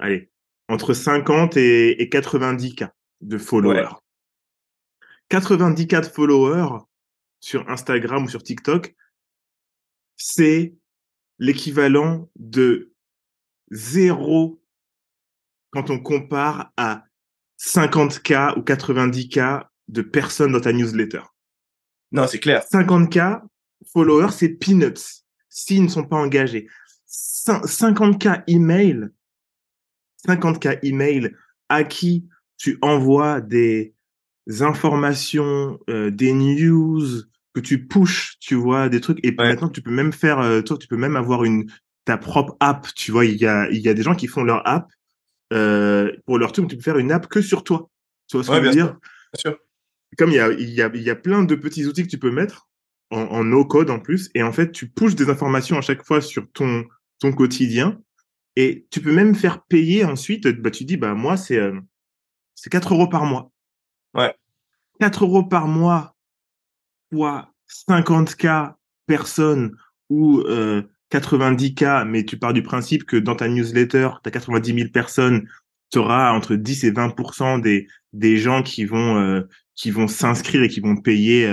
allez, 0.00 0.30
entre 0.68 0.94
50 0.94 1.56
et, 1.56 2.08
90 2.10 2.74
k 2.74 2.84
de 3.20 3.38
followers. 3.38 3.90
90 5.28 5.86
k 5.86 6.00
de 6.00 6.06
followers 6.06 6.84
sur 7.40 7.68
Instagram 7.68 8.24
ou 8.24 8.28
sur 8.28 8.42
TikTok, 8.42 8.94
c'est 10.16 10.74
l'équivalent 11.38 12.28
de 12.36 12.92
zéro 13.70 14.60
quand 15.70 15.90
on 15.90 16.00
compare 16.00 16.72
à 16.76 17.04
50K 17.60 18.58
ou 18.58 18.62
90K 18.62 19.66
de 19.88 20.02
personnes 20.02 20.52
dans 20.52 20.60
ta 20.60 20.72
newsletter. 20.72 21.22
Non, 22.12 22.26
c'est 22.26 22.38
clair. 22.38 22.64
50K 22.64 23.42
followers, 23.86 24.32
c'est 24.32 24.48
peanuts 24.48 25.22
s'ils 25.48 25.82
ne 25.82 25.88
sont 25.88 26.04
pas 26.04 26.16
engagés. 26.16 26.68
50K 27.08 28.44
emails, 28.46 29.08
50K 30.26 30.78
email 30.82 31.34
à 31.68 31.84
qui 31.84 32.28
tu 32.58 32.78
envoies 32.82 33.40
des 33.40 33.94
informations, 34.60 35.78
euh, 35.88 36.10
des 36.10 36.32
news, 36.32 37.22
que 37.54 37.60
tu 37.60 37.86
pushes, 37.86 38.36
tu 38.40 38.54
vois, 38.54 38.88
des 38.88 39.00
trucs. 39.00 39.24
Et 39.24 39.32
maintenant, 39.32 39.68
tu 39.68 39.82
peux 39.82 39.90
même 39.90 40.12
faire, 40.12 40.38
euh, 40.40 40.62
toi, 40.62 40.76
tu 40.78 40.86
peux 40.86 40.96
même 40.96 41.16
avoir 41.16 41.44
une 41.44 41.70
ta 42.04 42.16
propre 42.16 42.56
app. 42.60 42.86
Tu 42.94 43.12
vois, 43.12 43.24
il 43.24 43.36
y 43.36 43.46
a 43.46 43.68
il 43.70 43.80
y 43.80 43.88
a 43.88 43.94
des 43.94 44.02
gens 44.02 44.14
qui 44.14 44.26
font 44.26 44.42
leur 44.42 44.66
app 44.66 44.90
euh, 45.52 46.10
pour 46.26 46.38
leur 46.38 46.52
truc. 46.52 46.68
Tu 46.68 46.76
peux 46.76 46.82
faire 46.82 46.98
une 46.98 47.12
app 47.12 47.26
que 47.26 47.40
sur 47.40 47.64
toi. 47.64 47.90
Tu 48.28 48.36
vois 48.36 48.44
ce 48.44 48.50
que 48.50 48.56
je 48.56 48.60
veux 48.60 48.70
dire? 48.70 48.96
Bien 49.32 49.52
sûr. 49.52 49.58
Comme 50.16 50.30
il 50.30 50.36
y 50.36 50.40
a 50.40 50.50
il 50.52 50.70
y 50.70 50.82
a 50.82 50.90
il 50.94 51.02
y 51.02 51.10
a 51.10 51.16
plein 51.16 51.42
de 51.42 51.54
petits 51.54 51.86
outils 51.86 52.02
que 52.02 52.08
tu 52.08 52.18
peux 52.18 52.30
mettre 52.30 52.67
en, 53.10 53.22
en 53.22 53.44
no 53.44 53.64
code 53.64 53.90
en 53.90 54.00
plus, 54.00 54.30
et 54.34 54.42
en 54.42 54.52
fait, 54.52 54.72
tu 54.72 54.88
pushes 54.88 55.14
des 55.14 55.30
informations 55.30 55.78
à 55.78 55.80
chaque 55.80 56.04
fois 56.04 56.20
sur 56.20 56.50
ton 56.52 56.84
ton 57.20 57.32
quotidien 57.32 58.00
et 58.56 58.86
tu 58.90 59.00
peux 59.00 59.12
même 59.12 59.34
faire 59.34 59.62
payer 59.62 60.04
ensuite, 60.04 60.48
bah, 60.48 60.70
tu 60.70 60.84
dis, 60.84 60.96
bah, 60.96 61.14
moi, 61.14 61.36
c'est, 61.36 61.58
euh, 61.58 61.78
c'est 62.54 62.70
4 62.70 62.92
euros 62.92 63.08
par 63.08 63.24
mois. 63.24 63.52
Ouais. 64.14 64.34
4 65.00 65.24
euros 65.24 65.44
par 65.44 65.68
mois 65.68 66.16
fois 67.12 67.52
50K 67.88 68.74
personnes 69.06 69.76
ou 70.10 70.40
euh, 70.40 70.82
90K, 71.12 72.04
mais 72.04 72.24
tu 72.24 72.36
pars 72.38 72.52
du 72.52 72.62
principe 72.62 73.04
que 73.04 73.16
dans 73.16 73.36
ta 73.36 73.48
newsletter, 73.48 74.10
tu 74.22 74.28
as 74.28 74.32
90 74.32 74.74
000 74.74 74.88
personnes, 74.90 75.48
tu 75.90 75.98
auras 75.98 76.32
entre 76.32 76.56
10 76.56 76.84
et 76.84 76.90
20% 76.90 77.60
des, 77.60 77.86
des 78.12 78.38
gens 78.38 78.62
qui 78.62 78.84
vont, 78.84 79.18
euh, 79.18 79.42
qui 79.76 79.90
vont 79.90 80.08
s'inscrire 80.08 80.64
et 80.64 80.68
qui 80.68 80.80
vont 80.80 80.96
payer, 80.96 81.46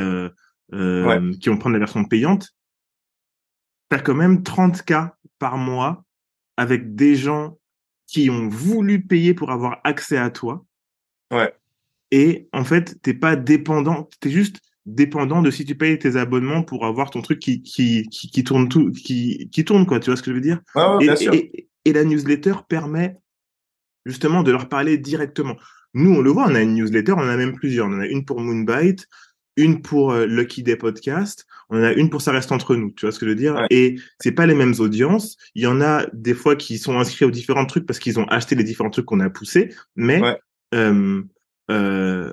euh, 0.74 1.34
qui 1.40 1.50
vont 1.50 1.58
prendre 1.58 1.74
la 1.74 1.80
version 1.80 2.04
payante. 2.06 2.50
Tu 3.90 3.98
as 3.98 4.00
quand 4.00 4.16
même 4.16 4.42
30K 4.42 5.12
par 5.40 5.58
mois 5.58 6.04
avec 6.58 6.96
des 6.96 7.16
gens 7.16 7.58
qui 8.08 8.30
ont 8.30 8.48
voulu 8.48 9.02
payer 9.02 9.34
pour 9.34 9.52
avoir 9.52 9.82
accès 9.84 10.18
à 10.18 10.30
toi. 10.30 10.66
Ouais. 11.32 11.54
Et 12.12 12.48
en 12.54 12.64
fait, 12.64 13.02
t'es 13.02 13.14
pas 13.14 13.36
dépendant, 13.36 14.10
t'es 14.20 14.30
juste 14.30 14.62
dépendant 14.86 15.42
de 15.42 15.50
si 15.50 15.66
tu 15.66 15.76
payes 15.76 15.98
tes 15.98 16.16
abonnements 16.16 16.62
pour 16.62 16.86
avoir 16.86 17.10
ton 17.10 17.22
truc 17.22 17.40
qui 17.40 17.64
qui 17.64 18.08
qui, 18.10 18.30
qui 18.30 18.44
tourne 18.44 18.70
tout, 18.70 18.92
qui 18.92 19.50
qui 19.52 19.66
tourne 19.66 19.86
quoi. 19.86 20.00
Tu 20.00 20.10
vois 20.10 20.18
ce 20.18 20.24
que 20.24 20.32
je 20.32 20.36
veux 20.36 20.42
dire? 20.42 20.62
Ouais, 20.76 20.84
ouais, 20.84 21.04
et, 21.04 21.08
bien 21.08 21.16
sûr. 21.16 21.34
Et, 21.34 21.68
et, 21.86 21.94
la 21.94 22.04
newsletter 22.04 22.54
permet 22.70 23.18
justement 24.06 24.44
de 24.44 24.52
leur 24.52 24.70
parler 24.70 24.98
directement. 24.98 25.56
Nous, 25.94 26.14
on 26.14 26.22
le 26.22 26.30
voit, 26.30 26.46
on 26.48 26.56
a 26.56 26.62
une 26.62 26.76
newsletter, 26.76 27.14
on 27.14 27.20
en 27.20 27.28
a 27.28 27.38
même 27.38 27.56
plusieurs. 27.56 27.88
On 27.88 27.94
en 27.94 28.02
a 28.02 28.06
une 28.06 28.26
pour 28.26 28.40
Moonbite, 28.40 29.08
une 29.58 29.82
pour 29.82 30.12
euh, 30.12 30.26
Lucky 30.26 30.64
Day 30.64 30.76
Podcast, 30.76 31.46
on 31.70 31.80
en 31.80 31.84
a 31.84 31.94
une 31.94 32.10
pour 32.10 32.22
Ça 32.22 32.32
reste 32.32 32.52
entre 32.52 32.76
nous, 32.76 32.92
tu 32.92 33.06
vois 33.06 33.12
ce 33.12 33.20
que 33.20 33.26
je 33.26 33.32
veux 33.32 33.36
dire? 33.36 33.56
Ouais. 33.56 33.68
Et 33.70 33.96
c'est 34.20 34.32
pas 34.32 34.46
les 34.46 34.56
mêmes 34.56 34.76
audiences. 34.80 35.38
Il 35.56 35.64
y 35.64 35.68
en 35.68 35.82
a 35.82 36.06
des 36.14 36.34
fois 36.34 36.56
qui 36.56 36.78
sont 36.78 37.00
inscrits 37.00 37.26
aux 37.26 37.32
différents 37.32 37.66
trucs 37.66 37.86
parce 37.86 38.00
qu'ils 38.00 38.20
ont 38.20 38.26
acheté 38.26 38.56
les 38.56 38.64
différents 38.64 38.90
trucs 38.90 39.06
qu'on 39.06 39.20
a 39.20 39.30
poussés, 39.30 39.74
mais 39.96 40.22
ouais. 40.22 40.38
euh, 40.74 41.24
euh, 41.72 42.32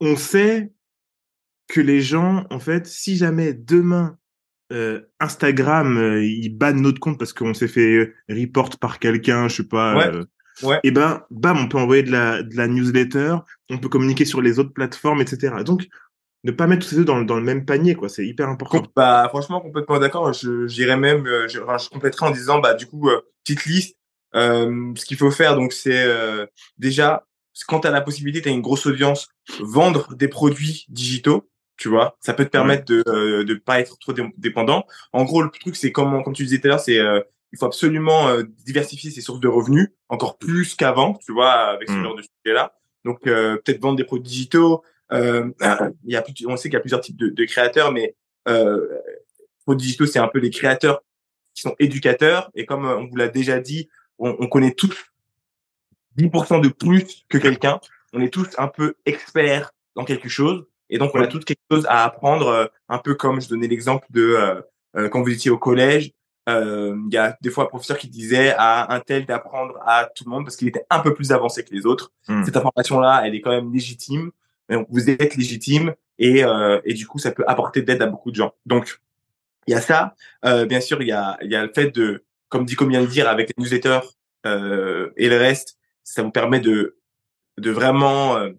on 0.00 0.16
sait 0.16 0.72
que 1.68 1.80
les 1.80 2.00
gens, 2.00 2.46
en 2.50 2.58
fait, 2.58 2.86
si 2.86 3.16
jamais 3.16 3.52
demain 3.52 4.16
euh, 4.72 5.00
Instagram 5.18 5.98
euh, 5.98 6.24
il 6.24 6.56
banne 6.56 6.80
notre 6.80 7.00
compte 7.00 7.18
parce 7.18 7.32
qu'on 7.32 7.54
s'est 7.54 7.68
fait 7.68 8.14
report 8.28 8.78
par 8.78 8.98
quelqu'un, 8.98 9.48
je 9.48 9.56
sais 9.56 9.68
pas. 9.68 9.96
Ouais. 9.96 10.24
Ouais. 10.62 10.80
Et 10.82 10.90
ben, 10.90 11.22
bam, 11.30 11.58
on 11.58 11.68
peut 11.68 11.78
envoyer 11.78 12.02
de 12.02 12.12
la, 12.12 12.42
de 12.42 12.56
la 12.56 12.68
newsletter, 12.68 13.36
on 13.70 13.78
peut 13.78 13.88
communiquer 13.88 14.24
sur 14.24 14.40
les 14.40 14.58
autres 14.58 14.72
plateformes, 14.72 15.20
etc. 15.20 15.54
Donc, 15.64 15.86
ne 16.44 16.52
pas 16.52 16.66
mettre 16.66 16.86
tous 16.86 16.90
ces 16.90 16.98
œufs 16.98 17.04
dans, 17.04 17.20
dans 17.22 17.36
le 17.36 17.42
même 17.42 17.64
panier, 17.64 17.94
quoi. 17.94 18.08
C'est 18.08 18.26
hyper 18.26 18.48
important. 18.48 18.86
Bah, 18.96 19.26
franchement, 19.28 19.60
complètement 19.60 19.98
d'accord. 19.98 20.32
Je, 20.32 20.66
j'irais 20.66 20.96
même, 20.96 21.26
euh, 21.26 21.48
je, 21.48 21.60
enfin, 21.60 21.78
je 21.78 21.88
compléterais 21.88 22.26
en 22.26 22.30
disant, 22.30 22.60
bah, 22.60 22.74
du 22.74 22.86
coup, 22.86 23.08
euh, 23.10 23.20
petite 23.44 23.66
liste. 23.66 23.96
Euh, 24.34 24.92
ce 24.94 25.04
qu'il 25.04 25.16
faut 25.16 25.30
faire, 25.30 25.56
donc, 25.56 25.72
c'est 25.72 26.04
euh, 26.04 26.46
déjà, 26.78 27.26
quand 27.66 27.80
tu 27.80 27.88
as 27.88 27.90
la 27.90 28.00
possibilité, 28.00 28.42
tu 28.42 28.48
as 28.48 28.52
une 28.52 28.60
grosse 28.60 28.86
audience, 28.86 29.28
vendre 29.60 30.14
des 30.14 30.28
produits 30.28 30.86
digitaux. 30.88 31.48
Tu 31.76 31.88
vois, 31.88 32.16
ça 32.20 32.34
peut 32.34 32.44
te 32.44 32.50
permettre 32.50 32.92
ouais. 32.92 33.02
de 33.02 33.10
euh, 33.10 33.44
de 33.44 33.54
pas 33.54 33.80
être 33.80 33.98
trop 33.98 34.12
dépendant. 34.36 34.84
En 35.14 35.24
gros, 35.24 35.42
le 35.42 35.48
truc, 35.48 35.76
c'est 35.76 35.92
comme 35.92 36.22
comme 36.22 36.34
tu 36.34 36.44
disais 36.44 36.58
tout 36.58 36.66
à 36.66 36.70
l'heure, 36.70 36.80
c'est 36.80 37.00
il 37.52 37.58
faut 37.58 37.66
absolument 37.66 38.28
diversifier 38.64 39.10
ses 39.10 39.20
sources 39.20 39.40
de 39.40 39.48
revenus 39.48 39.88
encore 40.08 40.38
plus 40.38 40.74
qu'avant. 40.74 41.14
Tu 41.14 41.32
vois, 41.32 41.50
avec 41.52 41.88
ce 41.88 41.94
Mm. 41.94 42.02
genre 42.04 42.14
de 42.16 42.22
sujet-là. 42.22 42.74
Donc 43.04 43.22
peut-être 43.22 43.80
vendre 43.80 43.96
des 43.96 44.04
produits 44.04 44.28
digitaux. 44.28 44.82
il 45.12 45.52
y 46.04 46.16
a 46.16 46.24
on 46.46 46.56
sait 46.56 46.68
qu'il 46.68 46.74
y 46.74 46.76
a 46.76 46.80
plusieurs 46.80 47.00
types 47.00 47.16
de, 47.16 47.28
de 47.28 47.44
créateurs, 47.44 47.92
mais 47.92 48.14
euh, 48.48 48.86
produits 49.64 49.86
digitaux, 49.86 50.06
c'est 50.06 50.18
un 50.18 50.28
peu 50.28 50.38
les 50.38 50.50
créateurs 50.50 51.02
qui 51.54 51.62
sont 51.62 51.74
éducateurs. 51.78 52.50
Et 52.54 52.64
comme 52.66 52.84
on 52.86 53.06
vous 53.08 53.16
l'a 53.16 53.28
déjà 53.28 53.58
dit, 53.58 53.88
on, 54.18 54.36
on 54.38 54.46
connaît 54.46 54.72
tous 54.72 55.10
10% 56.18 56.60
de 56.60 56.68
plus 56.68 57.24
que 57.28 57.38
quelqu'un. 57.38 57.80
On 58.12 58.20
est 58.20 58.32
tous 58.32 58.48
un 58.58 58.68
peu 58.68 58.94
experts 59.06 59.72
dans 59.96 60.04
quelque 60.04 60.28
chose. 60.28 60.66
Et 60.88 60.98
donc, 60.98 61.12
on 61.14 61.20
a 61.20 61.26
tous 61.28 61.44
quelque 61.44 61.60
chose 61.70 61.86
à 61.88 62.04
apprendre, 62.04 62.48
euh, 62.48 62.66
un 62.88 62.98
peu 62.98 63.14
comme 63.14 63.40
je 63.40 63.48
donnais 63.48 63.68
l'exemple 63.68 64.06
de 64.10 64.34
euh, 64.34 64.60
euh, 64.96 65.08
quand 65.08 65.22
vous 65.22 65.30
étiez 65.30 65.50
au 65.50 65.58
collège. 65.58 66.12
Il 66.46 67.08
y 67.12 67.16
a 67.16 67.36
des 67.40 67.50
fois 67.50 67.64
un 67.64 67.66
professeur 67.66 67.96
qui 67.96 68.08
disait 68.08 68.54
à 68.56 68.92
un 68.92 69.00
tel 69.00 69.24
d'apprendre 69.24 69.78
à 69.86 70.06
tout 70.06 70.24
le 70.24 70.30
monde 70.30 70.44
parce 70.44 70.56
qu'il 70.56 70.66
était 70.66 70.84
un 70.90 70.98
peu 70.98 71.14
plus 71.14 71.30
avancé 71.30 71.64
que 71.64 71.72
les 71.72 71.86
autres. 71.86 72.12
Hmm. 72.26 72.42
Cette 72.44 72.56
information-là, 72.56 73.22
elle 73.24 73.34
est 73.34 73.40
quand 73.40 73.50
même 73.50 73.72
légitime. 73.72 74.32
Donc, 74.68 74.86
vous 74.90 75.10
êtes 75.10 75.36
légitime 75.36 75.94
et, 76.18 76.42
et 76.84 76.94
du 76.94 77.06
coup, 77.06 77.18
ça 77.18 77.30
peut 77.30 77.44
apporter 77.46 77.82
d'aide 77.82 78.02
à 78.02 78.06
beaucoup 78.06 78.30
de 78.30 78.36
gens. 78.36 78.52
Donc, 78.66 79.00
il 79.66 79.72
y 79.72 79.74
a 79.74 79.80
ça. 79.80 80.14
bien 80.66 80.80
sûr, 80.80 81.00
il 81.02 81.08
y 81.08 81.12
a, 81.12 81.38
il 81.42 81.50
y 81.50 81.56
a 81.56 81.64
le 81.64 81.72
fait 81.72 81.94
de, 81.94 82.24
comme 82.48 82.64
dit, 82.64 82.74
comme 82.74 82.90
vient 82.90 83.02
de 83.02 83.06
dire, 83.06 83.28
avec 83.28 83.48
les 83.48 83.62
newsletters 83.62 84.00
et 84.44 85.28
le 85.28 85.36
reste, 85.36 85.78
ça 86.02 86.22
vous 86.22 86.32
permet 86.32 86.58
de, 86.58 86.96
de 87.58 87.70
vraiment 87.70 88.50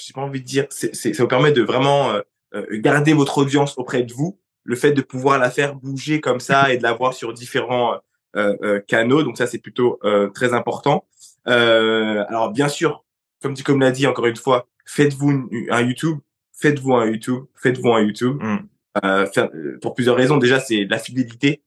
j'ai 0.00 0.12
pas 0.12 0.22
envie 0.22 0.40
de 0.40 0.46
dire, 0.46 0.66
c'est, 0.70 0.94
ça 0.94 1.22
vous 1.22 1.28
permet 1.28 1.52
de 1.52 1.62
vraiment 1.62 2.10
euh, 2.10 2.20
euh, 2.54 2.66
garder 2.72 3.12
votre 3.12 3.38
audience 3.38 3.76
auprès 3.78 4.02
de 4.02 4.12
vous. 4.12 4.38
Le 4.66 4.76
fait 4.76 4.92
de 4.92 5.02
pouvoir 5.02 5.38
la 5.38 5.50
faire 5.50 5.74
bouger 5.74 6.20
comme 6.20 6.40
ça 6.40 6.72
et 6.72 6.78
de 6.78 6.82
la 6.82 6.92
voir 6.92 7.14
sur 7.14 7.32
différents 7.32 7.94
euh, 8.36 8.80
canaux, 8.86 9.22
donc 9.22 9.38
ça 9.38 9.46
c'est 9.46 9.58
plutôt 9.58 10.00
très 10.34 10.52
important. 10.52 11.06
alors 11.44 12.50
bien 12.52 12.68
sûr, 12.68 13.04
comme 13.40 13.54
dit 13.54 13.62
comme 13.62 13.80
l'a 13.80 13.90
dit 13.90 14.06
encore 14.06 14.26
une 14.26 14.36
fois, 14.36 14.68
faites-vous 14.84 15.48
un 15.70 15.80
YouTube, 15.82 16.18
faites-vous 16.52 16.94
un 16.94 17.06
YouTube, 17.06 17.44
faites-vous 17.54 17.92
un 17.92 18.00
YouTube. 18.02 18.42
Mm. 18.42 19.78
pour 19.80 19.94
plusieurs 19.94 20.16
raisons. 20.16 20.36
Déjà, 20.36 20.60
c'est 20.60 20.84
la 20.84 20.98
fidélité. 20.98 21.62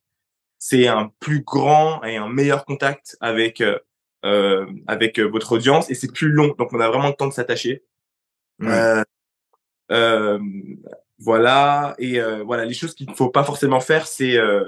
C'est 0.58 0.88
un 0.88 1.10
plus 1.20 1.42
grand 1.42 2.02
et 2.04 2.16
un 2.16 2.28
meilleur 2.28 2.64
contact 2.66 3.16
avec 3.20 3.62
euh, 4.22 4.66
avec 4.86 5.18
votre 5.18 5.52
audience 5.52 5.90
et 5.90 5.94
c'est 5.94 6.12
plus 6.12 6.28
long. 6.28 6.54
Donc, 6.58 6.72
on 6.72 6.80
a 6.80 6.88
vraiment 6.88 7.08
le 7.08 7.14
temps 7.14 7.28
de 7.28 7.32
s'attacher. 7.32 7.82
Euh, 8.62 9.02
euh, 9.90 10.38
voilà 11.20 11.94
et 11.98 12.20
euh, 12.20 12.42
voilà 12.42 12.64
les 12.64 12.74
choses 12.74 12.94
qu'il 12.94 13.08
ne 13.08 13.14
faut 13.14 13.28
pas 13.28 13.44
forcément 13.44 13.80
faire, 13.80 14.06
c'est 14.06 14.36
euh, 14.36 14.64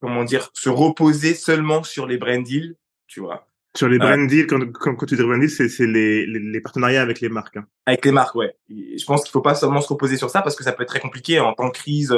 comment 0.00 0.24
dire 0.24 0.50
se 0.52 0.68
reposer 0.68 1.34
seulement 1.34 1.82
sur 1.84 2.06
les 2.06 2.18
brand 2.18 2.42
deals, 2.42 2.76
tu 3.06 3.20
vois. 3.20 3.46
Sur 3.74 3.88
les 3.88 3.98
brand 3.98 4.28
deals, 4.28 4.46
quand, 4.46 4.60
quand, 4.72 4.94
quand, 4.96 5.06
tu 5.06 5.16
dis 5.16 5.22
brand 5.22 5.40
deals, 5.40 5.48
c'est, 5.50 5.68
c'est 5.68 5.86
les, 5.86 6.26
les, 6.26 6.60
partenariats 6.60 7.00
avec 7.00 7.20
les 7.20 7.30
marques. 7.30 7.56
Hein. 7.56 7.66
Avec 7.86 8.04
les 8.04 8.12
marques, 8.12 8.34
ouais. 8.34 8.54
je 8.68 9.04
pense 9.06 9.22
qu'il 9.22 9.30
faut 9.30 9.40
pas 9.40 9.54
seulement 9.54 9.80
se 9.80 9.88
reposer 9.88 10.18
sur 10.18 10.28
ça 10.28 10.42
parce 10.42 10.56
que 10.56 10.64
ça 10.64 10.72
peut 10.72 10.82
être 10.82 10.90
très 10.90 11.00
compliqué 11.00 11.40
en 11.40 11.54
temps 11.54 11.68
de 11.68 11.72
crise. 11.72 12.12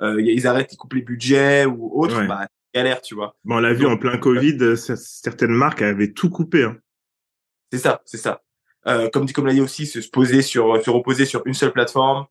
Euh, 0.00 0.22
ils 0.22 0.46
arrêtent, 0.46 0.72
ils 0.72 0.76
coupent 0.76 0.94
les 0.94 1.02
budgets 1.02 1.66
ou 1.66 1.90
autre. 2.00 2.26
Bah, 2.26 2.46
galère, 2.74 3.02
tu 3.02 3.14
vois. 3.14 3.36
Bon, 3.44 3.56
on 3.56 3.60
l'a 3.60 3.74
vu 3.74 3.84
en 3.84 3.98
plein 3.98 4.16
Covid, 4.16 4.76
certaines 4.76 5.52
marques 5.52 5.82
avaient 5.82 6.12
tout 6.12 6.30
coupé. 6.30 6.64
Hein. 6.64 6.78
C'est 7.72 7.78
ça, 7.78 8.00
c'est 8.04 8.16
ça. 8.16 8.42
Euh, 8.86 9.08
comme 9.08 9.24
dit 9.24 9.32
comme 9.32 9.46
l'a 9.46 9.52
dit 9.52 9.60
aussi, 9.60 9.86
se 9.86 9.98
poser 10.08 10.42
sur, 10.42 10.82
se 10.82 10.90
reposer 10.90 11.24
sur 11.24 11.42
une 11.46 11.54
seule 11.54 11.72
plateforme. 11.72 12.26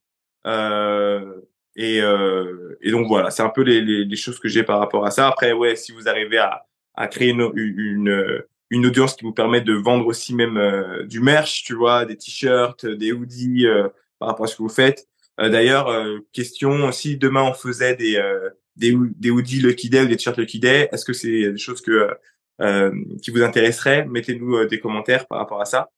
Euh, 0.45 1.41
et, 1.75 2.01
euh, 2.01 2.77
et 2.81 2.91
donc 2.91 3.07
voilà, 3.07 3.31
c'est 3.31 3.43
un 3.43 3.49
peu 3.49 3.61
les, 3.61 3.81
les, 3.81 4.05
les 4.05 4.15
choses 4.15 4.39
que 4.39 4.47
j'ai 4.47 4.63
par 4.63 4.79
rapport 4.79 5.05
à 5.05 5.11
ça. 5.11 5.27
Après, 5.27 5.53
ouais, 5.53 5.75
si 5.75 5.91
vous 5.91 6.07
arrivez 6.07 6.37
à, 6.37 6.65
à 6.95 7.07
créer 7.07 7.29
une, 7.29 7.51
une, 7.55 8.43
une 8.69 8.85
audience 8.85 9.15
qui 9.15 9.25
vous 9.25 9.33
permet 9.33 9.61
de 9.61 9.73
vendre 9.73 10.05
aussi 10.05 10.35
même 10.35 10.57
euh, 10.57 11.03
du 11.05 11.19
merch, 11.19 11.63
tu 11.63 11.73
vois, 11.73 12.05
des 12.05 12.17
t-shirts, 12.17 12.85
des 12.85 13.11
hoodies 13.11 13.67
euh, 13.67 13.87
par 14.19 14.29
rapport 14.29 14.45
à 14.45 14.47
ce 14.47 14.55
que 14.55 14.63
vous 14.63 14.69
faites. 14.69 15.07
D'ailleurs, 15.39 15.89
question, 16.31 16.91
si 16.91 17.17
demain 17.17 17.41
on 17.41 17.55
faisait 17.55 17.95
des 17.95 18.21
des, 18.75 18.95
des 18.95 19.31
hoodies 19.31 19.61
Lucky 19.61 19.89
Day 19.89 20.03
ou 20.03 20.05
des 20.05 20.15
t-shirts 20.15 20.37
Lucky 20.37 20.59
Day, 20.59 20.89
est-ce 20.91 21.05
que 21.05 21.13
c'est 21.13 21.51
des 21.53 21.57
choses 21.57 21.81
que 21.81 22.11
qui 23.19 23.31
vous 23.31 23.41
intéresseraient? 23.41 24.05
Mettez-nous 24.05 24.65
des 24.65 24.79
commentaires 24.79 25.25
par 25.25 25.39
rapport 25.39 25.59
à 25.59 25.65
ça. 25.65 25.89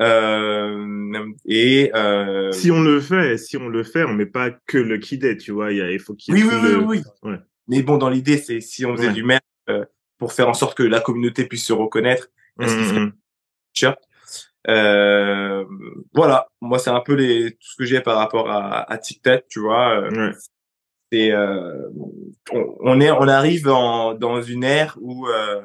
Euh, 0.00 1.24
et 1.44 1.92
euh... 1.94 2.50
si 2.50 2.70
on 2.70 2.80
le 2.80 3.00
fait, 3.00 3.38
si 3.38 3.56
on 3.56 3.68
le 3.68 3.84
fait, 3.84 4.04
on 4.04 4.12
met 4.12 4.26
pas 4.26 4.50
que 4.50 4.78
le 4.78 4.98
Day, 4.98 5.36
tu 5.36 5.52
vois. 5.52 5.72
Il, 5.72 6.00
faut 6.00 6.14
qu'il 6.14 6.34
oui, 6.34 6.42
oui, 6.42 6.54
oui, 6.62 6.84
oui, 6.84 7.02
ouais. 7.22 7.38
Mais 7.68 7.82
bon, 7.82 7.96
dans 7.96 8.10
l'idée, 8.10 8.38
c'est 8.38 8.60
si 8.60 8.84
on 8.84 8.96
faisait 8.96 9.12
du 9.12 9.22
merch 9.22 9.42
euh, 9.68 9.84
pour 10.18 10.32
faire 10.32 10.48
en 10.48 10.54
sorte 10.54 10.76
que 10.76 10.82
la 10.82 11.00
communauté 11.00 11.44
puisse 11.44 11.64
se 11.64 11.72
reconnaître. 11.72 12.28
Mmh, 12.58 12.66
mmh. 12.66 13.12
Euh, 14.68 15.64
voilà, 16.14 16.48
moi 16.60 16.78
c'est 16.78 16.90
un 16.90 17.00
peu 17.00 17.14
les 17.14 17.52
tout 17.52 17.66
ce 17.72 17.76
que 17.76 17.84
j'ai 17.84 18.00
par 18.00 18.16
rapport 18.16 18.50
à, 18.50 18.90
à 18.90 18.98
TikTok, 18.98 19.44
tu 19.48 19.60
vois. 19.60 20.00
Euh, 20.00 20.32
c'est 21.12 21.32
euh, 21.32 21.90
on, 22.50 22.74
on, 22.80 23.00
est 23.00 23.10
on 23.10 23.28
arrive 23.28 23.68
en, 23.68 24.14
dans 24.14 24.40
une 24.40 24.64
ère 24.64 24.96
où 25.00 25.28
euh, 25.28 25.62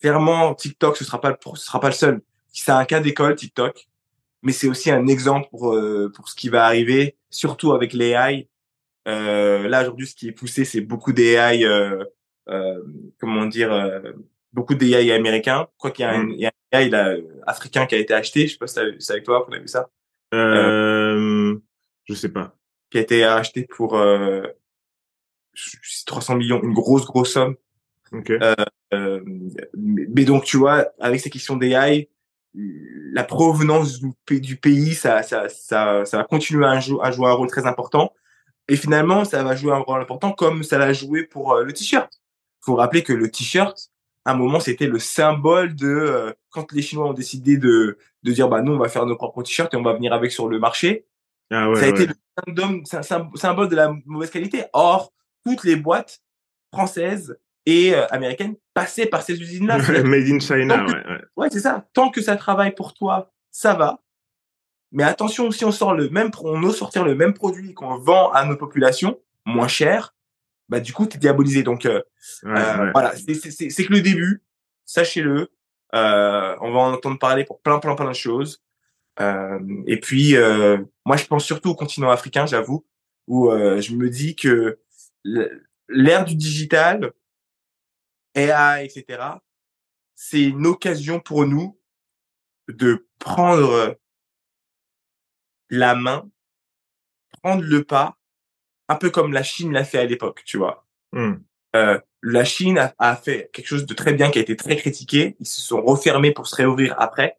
clairement 0.00 0.54
TikTok 0.54 0.96
ce 0.96 1.04
sera 1.04 1.20
pas 1.20 1.30
le, 1.30 1.36
ce 1.54 1.64
sera 1.64 1.80
pas 1.80 1.88
le 1.88 1.94
seul 1.94 2.20
c'est 2.52 2.72
un 2.72 2.84
cas 2.84 3.00
d'école 3.00 3.34
TikTok, 3.34 3.88
mais 4.42 4.52
c'est 4.52 4.68
aussi 4.68 4.90
un 4.90 5.06
exemple 5.06 5.48
pour 5.50 5.74
euh, 5.74 6.10
pour 6.14 6.28
ce 6.28 6.34
qui 6.34 6.48
va 6.48 6.64
arriver, 6.64 7.16
surtout 7.30 7.72
avec 7.72 7.92
l'AI. 7.92 8.48
Euh, 9.06 9.68
là 9.68 9.82
aujourd'hui, 9.82 10.06
ce 10.06 10.14
qui 10.14 10.28
est 10.28 10.32
poussé, 10.32 10.64
c'est 10.64 10.80
beaucoup 10.80 11.12
d'AI, 11.12 11.64
euh, 11.64 12.04
euh, 12.48 12.82
comment 13.18 13.46
dire, 13.46 13.72
euh, 13.72 14.12
beaucoup 14.52 14.74
d'AI 14.74 15.12
américains. 15.12 15.68
Quoi 15.78 15.90
qu'il 15.90 16.04
y 16.04 16.06
a 16.06 16.12
un, 16.12 16.28
il 16.28 16.40
y 16.40 16.46
a 16.46 16.52
un 16.72 16.78
AI 16.78 16.90
là, 16.90 17.14
africain 17.46 17.86
qui 17.86 17.94
a 17.94 17.98
été 17.98 18.14
acheté. 18.14 18.46
Je 18.46 18.52
sais 18.52 18.58
pas 18.58 18.66
si 18.66 18.80
c'est 18.98 19.12
avec 19.12 19.24
toi 19.24 19.44
qu'on 19.44 19.52
a 19.52 19.58
vu 19.58 19.68
ça. 19.68 19.88
Euh, 20.34 21.56
je 22.04 22.14
sais 22.14 22.28
pas. 22.28 22.54
Qui 22.90 22.98
a 22.98 23.00
été 23.00 23.24
acheté 23.24 23.64
pour 23.64 23.98
300 26.06 26.36
millions, 26.36 26.62
une 26.62 26.74
grosse 26.74 27.04
grosse 27.06 27.32
somme. 27.32 27.56
Okay. 28.12 28.38
Euh, 28.94 29.20
mais 29.74 30.24
donc 30.24 30.44
tu 30.44 30.56
vois, 30.56 30.90
avec 30.98 31.20
ces 31.20 31.30
questions 31.30 31.56
d'AI, 31.56 32.08
la 33.12 33.24
provenance 33.24 34.00
du, 34.00 34.56
pays, 34.56 34.94
ça, 34.94 35.22
ça, 35.22 35.48
ça, 35.48 36.04
ça 36.04 36.16
va 36.16 36.24
continuer 36.24 36.66
à, 36.66 36.80
jouer 36.80 36.98
à 37.02 37.10
jouer 37.10 37.28
un 37.28 37.32
rôle 37.32 37.48
très 37.48 37.66
important. 37.66 38.12
Et 38.68 38.76
finalement, 38.76 39.24
ça 39.24 39.42
va 39.42 39.56
jouer 39.56 39.72
un 39.72 39.78
rôle 39.78 40.00
important 40.00 40.32
comme 40.32 40.62
ça 40.62 40.78
l'a 40.78 40.92
joué 40.92 41.24
pour 41.24 41.52
euh, 41.52 41.64
le 41.64 41.72
t-shirt. 41.72 42.10
faut 42.60 42.76
rappeler 42.76 43.02
que 43.02 43.12
le 43.12 43.30
t-shirt, 43.30 43.90
à 44.24 44.32
un 44.32 44.34
moment, 44.34 44.60
c'était 44.60 44.86
le 44.86 44.98
symbole 44.98 45.74
de 45.74 45.86
euh, 45.86 46.32
quand 46.50 46.72
les 46.72 46.82
Chinois 46.82 47.08
ont 47.08 47.14
décidé 47.14 47.56
de, 47.56 47.98
de 48.22 48.32
dire 48.32 48.48
bah 48.48 48.60
nous 48.60 48.72
on 48.72 48.78
va 48.78 48.88
faire 48.88 49.06
nos 49.06 49.16
propres 49.16 49.42
t-shirts 49.42 49.72
et 49.72 49.76
on 49.76 49.82
va 49.82 49.94
venir 49.94 50.12
avec 50.12 50.32
sur 50.32 50.48
le 50.48 50.58
marché. 50.58 51.06
Ah 51.50 51.70
ouais, 51.70 51.80
ça 51.80 51.86
a 51.86 51.88
été 51.88 52.06
le 52.06 52.14
symbole 53.36 53.68
de 53.68 53.76
la 53.76 53.94
mauvaise 54.04 54.30
qualité. 54.30 54.64
Or, 54.74 55.12
toutes 55.46 55.64
les 55.64 55.76
boîtes 55.76 56.20
françaises 56.72 57.38
et 57.68 57.94
euh, 57.94 58.06
américaine 58.08 58.54
passer 58.72 59.06
par 59.06 59.22
ces 59.22 59.38
usines-là. 59.38 59.78
Made 60.04 60.28
in 60.28 60.40
China, 60.40 60.86
ouais. 60.86 60.94
Ouais, 60.94 61.20
ouais 61.36 61.48
c'est 61.50 61.60
ça. 61.60 61.86
Tant 61.92 62.08
que 62.10 62.22
ça 62.22 62.36
travaille 62.36 62.74
pour 62.74 62.94
toi, 62.94 63.30
ça 63.50 63.74
va. 63.74 64.00
Mais 64.90 65.04
attention, 65.04 65.50
si 65.50 65.66
on 65.66 65.70
sort 65.70 65.94
le 65.94 66.08
même, 66.08 66.30
on 66.42 66.62
ose 66.62 66.78
sortir 66.78 67.04
le 67.04 67.14
même 67.14 67.34
produit 67.34 67.74
qu'on 67.74 67.98
vend 67.98 68.30
à 68.32 68.46
nos 68.46 68.56
populations 68.56 69.18
moins 69.44 69.68
cher, 69.68 70.14
bah 70.70 70.80
du 70.80 70.94
coup 70.94 71.04
t'es 71.04 71.18
diabolisé. 71.18 71.62
Donc 71.62 71.84
euh, 71.84 72.00
euh 72.46 72.90
voilà, 72.92 73.12
c'est 73.14 73.84
que 73.84 73.92
le 73.92 74.00
début. 74.00 74.42
Sachez-le. 74.86 75.50
Euh, 75.94 76.56
on 76.62 76.72
va 76.72 76.78
en 76.80 76.94
entendre 76.94 77.18
parler 77.18 77.44
pour 77.44 77.60
plein, 77.60 77.78
plein, 77.78 77.94
plein 77.94 78.08
de 78.08 78.14
choses. 78.14 78.62
Euh, 79.20 79.58
et 79.86 80.00
puis, 80.00 80.36
euh, 80.36 80.78
moi, 81.04 81.18
je 81.18 81.26
pense 81.26 81.44
surtout 81.44 81.70
au 81.70 81.74
continent 81.74 82.10
africain, 82.10 82.46
j'avoue, 82.46 82.86
où 83.26 83.50
je 83.50 83.94
me 83.94 84.08
dis 84.08 84.34
que 84.34 84.78
l'ère 85.88 86.24
du 86.24 86.34
digital, 86.34 87.12
AI, 88.34 88.84
etc., 88.84 89.22
c'est 90.14 90.42
une 90.42 90.66
occasion 90.66 91.20
pour 91.20 91.46
nous 91.46 91.78
de 92.68 93.06
prendre 93.18 93.96
la 95.70 95.94
main, 95.94 96.28
prendre 97.42 97.62
le 97.62 97.84
pas, 97.84 98.16
un 98.88 98.96
peu 98.96 99.10
comme 99.10 99.32
la 99.32 99.42
Chine 99.42 99.72
l'a 99.72 99.84
fait 99.84 99.98
à 99.98 100.04
l'époque, 100.04 100.42
tu 100.44 100.56
vois. 100.56 100.86
Mmh. 101.12 101.34
Euh, 101.76 102.00
la 102.22 102.44
Chine 102.44 102.78
a, 102.78 102.94
a, 102.98 103.16
fait 103.16 103.50
quelque 103.52 103.66
chose 103.66 103.86
de 103.86 103.94
très 103.94 104.12
bien 104.12 104.30
qui 104.30 104.38
a 104.38 104.42
été 104.42 104.56
très 104.56 104.76
critiqué. 104.76 105.36
Ils 105.40 105.46
se 105.46 105.60
sont 105.60 105.82
refermés 105.82 106.32
pour 106.32 106.46
se 106.46 106.56
réouvrir 106.56 106.94
après. 106.98 107.38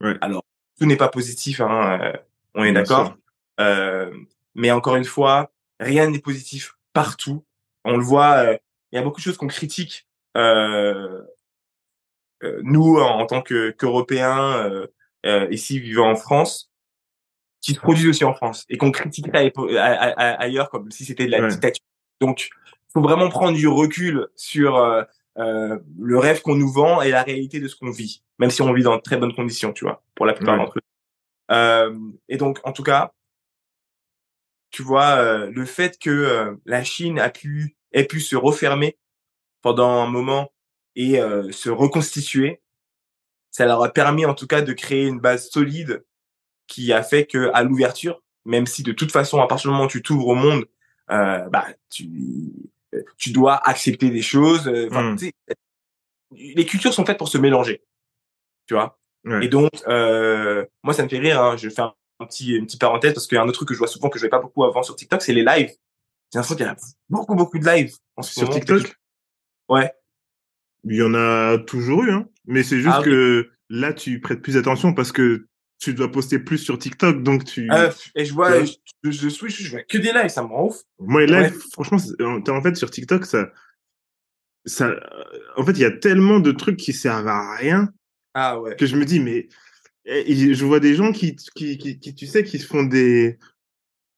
Ouais. 0.00 0.16
Alors, 0.20 0.44
tout 0.78 0.86
n'est 0.86 0.96
pas 0.96 1.08
positif, 1.08 1.60
hein, 1.60 2.00
euh, 2.00 2.12
on 2.54 2.64
est 2.64 2.72
d'accord. 2.72 3.16
Euh, 3.60 4.12
mais 4.54 4.70
encore 4.70 4.96
une 4.96 5.04
fois, 5.04 5.52
rien 5.78 6.10
n'est 6.10 6.18
positif 6.18 6.76
partout. 6.92 7.44
On 7.84 7.96
le 7.96 8.02
voit, 8.02 8.58
il 8.92 8.96
y 8.96 8.98
a 8.98 9.02
beaucoup 9.02 9.20
de 9.20 9.24
choses 9.24 9.36
qu'on 9.36 9.46
critique 9.46 10.06
euh, 10.36 11.22
euh, 12.42 12.60
nous, 12.62 12.98
en, 12.98 13.26
tant 13.26 13.42
qu'Européens, 13.42 14.66
euh, 14.66 14.86
euh, 15.26 15.46
ici 15.50 15.78
vivant 15.78 16.10
en 16.10 16.16
France, 16.16 16.70
qui 17.60 17.74
se 17.74 17.80
produisent 17.80 18.08
aussi 18.08 18.24
en 18.24 18.34
France 18.34 18.64
et 18.68 18.76
qu'on 18.76 18.90
critique 18.90 19.26
ailleurs 19.32 20.68
comme 20.70 20.90
si 20.90 21.04
c'était 21.04 21.26
de 21.26 21.30
la 21.30 21.48
dictature. 21.48 21.84
Donc, 22.20 22.50
faut 22.92 23.00
vraiment 23.00 23.28
prendre 23.28 23.56
du 23.56 23.68
recul 23.68 24.26
sur 24.34 24.76
euh, 24.76 25.78
le 25.98 26.18
rêve 26.18 26.42
qu'on 26.42 26.56
nous 26.56 26.70
vend 26.70 27.00
et 27.00 27.10
la 27.10 27.22
réalité 27.22 27.60
de 27.60 27.68
ce 27.68 27.76
qu'on 27.76 27.90
vit, 27.90 28.22
même 28.38 28.50
si 28.50 28.62
on 28.62 28.72
vit 28.72 28.82
dans 28.82 28.96
de 28.96 29.00
très 29.00 29.16
bonnes 29.16 29.34
conditions, 29.34 29.72
tu 29.72 29.84
vois, 29.84 30.02
pour 30.14 30.26
la 30.26 30.34
plupart 30.34 30.58
d'entre 30.58 30.78
eux. 30.78 30.82
Euh, 31.52 31.96
et 32.28 32.36
donc, 32.36 32.60
en 32.64 32.72
tout 32.72 32.82
cas, 32.82 33.12
tu 34.70 34.82
vois, 34.82 35.16
euh, 35.16 35.50
le 35.50 35.64
fait 35.64 35.98
que 35.98 36.10
euh, 36.10 36.54
la 36.66 36.82
Chine 36.82 37.18
a 37.18 37.30
pu, 37.30 37.76
ait 37.92 38.04
pu 38.04 38.20
se 38.20 38.36
refermer 38.36 38.96
pendant 39.60 39.88
un 39.88 40.06
moment 40.06 40.52
et 40.96 41.20
se 41.50 41.70
reconstituer, 41.70 42.60
ça 43.50 43.64
leur 43.64 43.82
a 43.82 43.92
permis 43.92 44.26
en 44.26 44.34
tout 44.34 44.46
cas 44.46 44.60
de 44.60 44.72
créer 44.72 45.06
une 45.06 45.20
base 45.20 45.48
solide 45.48 46.04
qui 46.66 46.92
a 46.92 47.02
fait 47.02 47.26
que 47.26 47.50
à 47.54 47.62
l'ouverture, 47.62 48.22
même 48.44 48.66
si 48.66 48.82
de 48.82 48.92
toute 48.92 49.12
façon, 49.12 49.40
à 49.40 49.46
partir 49.46 49.70
du 49.70 49.72
moment 49.74 49.86
où 49.86 49.90
tu 49.90 50.02
t'ouvres 50.02 50.28
au 50.28 50.34
monde, 50.34 50.66
bah 51.08 51.66
tu 51.90 52.08
tu 53.16 53.30
dois 53.30 53.56
accepter 53.68 54.10
des 54.10 54.22
choses. 54.22 54.66
Mmh. 54.66 55.16
les 56.32 56.66
cultures 56.66 56.92
sont 56.92 57.06
faites 57.06 57.18
pour 57.18 57.28
se 57.28 57.38
mélanger, 57.38 57.82
tu 58.66 58.74
vois? 58.74 58.98
Et 59.40 59.48
donc, 59.48 59.70
euh, 59.86 60.64
moi, 60.82 60.94
ça 60.94 61.04
me 61.04 61.08
fait 61.08 61.18
rire. 61.18 61.40
Hein, 61.40 61.56
je 61.56 61.68
faire 61.68 61.94
un 62.18 62.26
petit, 62.26 62.54
une 62.54 62.66
petite 62.66 62.80
parenthèse 62.80 63.14
parce 63.14 63.26
qu'il 63.26 63.36
y 63.36 63.38
a 63.38 63.42
un 63.42 63.48
autre 63.48 63.54
truc 63.54 63.68
que 63.68 63.74
je 63.74 63.78
vois 63.78 63.88
souvent 63.88 64.08
que 64.08 64.18
je 64.18 64.24
vais 64.24 64.30
pas 64.30 64.40
beaucoup 64.40 64.64
avant 64.64 64.82
sur 64.82 64.96
TikTok, 64.96 65.22
c'est 65.22 65.32
les 65.32 65.44
lives. 65.44 65.72
J'ai 66.32 66.38
l'impression 66.38 66.56
qu'il 66.56 66.66
y 66.66 66.68
a 66.68 66.76
beaucoup, 67.10 67.34
beaucoup 67.34 67.58
de 67.58 67.66
lives 67.66 67.94
en 68.16 68.22
sur 68.22 68.48
TikTok. 68.48 68.96
Ouais. 69.68 69.92
Il 70.84 70.96
y 70.96 71.02
en 71.02 71.14
a 71.14 71.58
toujours 71.58 72.04
eu, 72.04 72.10
hein. 72.10 72.28
Mais 72.46 72.62
c'est 72.62 72.80
juste 72.80 72.96
ah 72.98 73.02
que 73.02 73.50
là, 73.68 73.92
tu 73.92 74.20
prêtes 74.20 74.42
plus 74.42 74.56
attention 74.56 74.94
parce 74.94 75.12
que 75.12 75.46
tu 75.78 75.94
dois 75.94 76.10
poster 76.10 76.38
plus 76.38 76.58
sur 76.58 76.78
TikTok, 76.78 77.22
donc 77.22 77.44
tu. 77.44 77.68
Euh, 77.70 77.90
et 78.14 78.24
je 78.24 78.32
vois, 78.32 78.64
je, 78.64 78.74
je, 79.10 79.28
switch, 79.28 79.62
je 79.62 79.70
vois 79.70 79.82
que 79.82 79.98
des 79.98 80.12
lives, 80.12 80.28
ça 80.28 80.42
me 80.42 80.48
rend 80.48 80.68
ouf. 80.68 80.76
Moi, 80.98 81.26
les 81.26 81.26
lives, 81.26 81.58
franchement, 81.72 81.98
en 82.20 82.62
fait, 82.62 82.76
sur 82.76 82.90
TikTok, 82.90 83.26
ça, 83.26 83.50
ça, 84.64 84.94
en 85.56 85.64
fait, 85.64 85.72
il 85.72 85.80
y 85.80 85.84
a 85.84 85.90
tellement 85.90 86.40
de 86.40 86.52
trucs 86.52 86.78
qui 86.78 86.92
servent 86.92 87.28
à 87.28 87.56
rien. 87.56 87.92
Ah 88.34 88.60
ouais. 88.60 88.76
Que 88.76 88.86
je 88.86 88.96
me 88.96 89.04
dis, 89.04 89.20
mais 89.20 89.48
eh, 90.04 90.54
je 90.54 90.64
vois 90.64 90.80
des 90.80 90.94
gens 90.94 91.12
qui, 91.12 91.36
qui, 91.54 91.78
qui, 91.78 92.14
tu 92.14 92.26
sais, 92.26 92.44
qui 92.44 92.58
se 92.58 92.66
font 92.66 92.84
des 92.84 93.38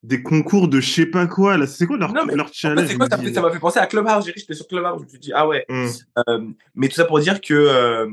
des 0.05 0.23
concours 0.23 0.69
de 0.69 0.81
je 0.81 0.91
sais 0.91 1.07
pas 1.07 1.27
quoi 1.27 1.57
là. 1.57 1.67
C'est 1.67 1.87
quoi 1.87 1.97
leur, 1.97 2.13
leur 2.13 2.53
challenge? 2.53 2.95
quoi, 2.97 3.09
ça 3.09 3.41
m'a 3.41 3.51
fait 3.51 3.59
penser 3.59 3.79
à 3.79 3.87
Clubhouse 3.87 4.27
j'étais 4.27 4.53
sur 4.53 4.69
Clubhouse 4.69 4.99
je 4.99 5.05
me 5.05 5.09
suis 5.09 5.19
dit 5.19 5.33
ah 5.35 5.49
ouais. 5.49 5.65
Mmh. 5.69 5.87
euh, 6.29 6.47
mais 6.75 6.89
tout 6.89 6.95
ça 6.95 7.07
pour 7.07 7.19
dire 7.21 7.41
que 7.41 7.55
euh, 7.55 8.07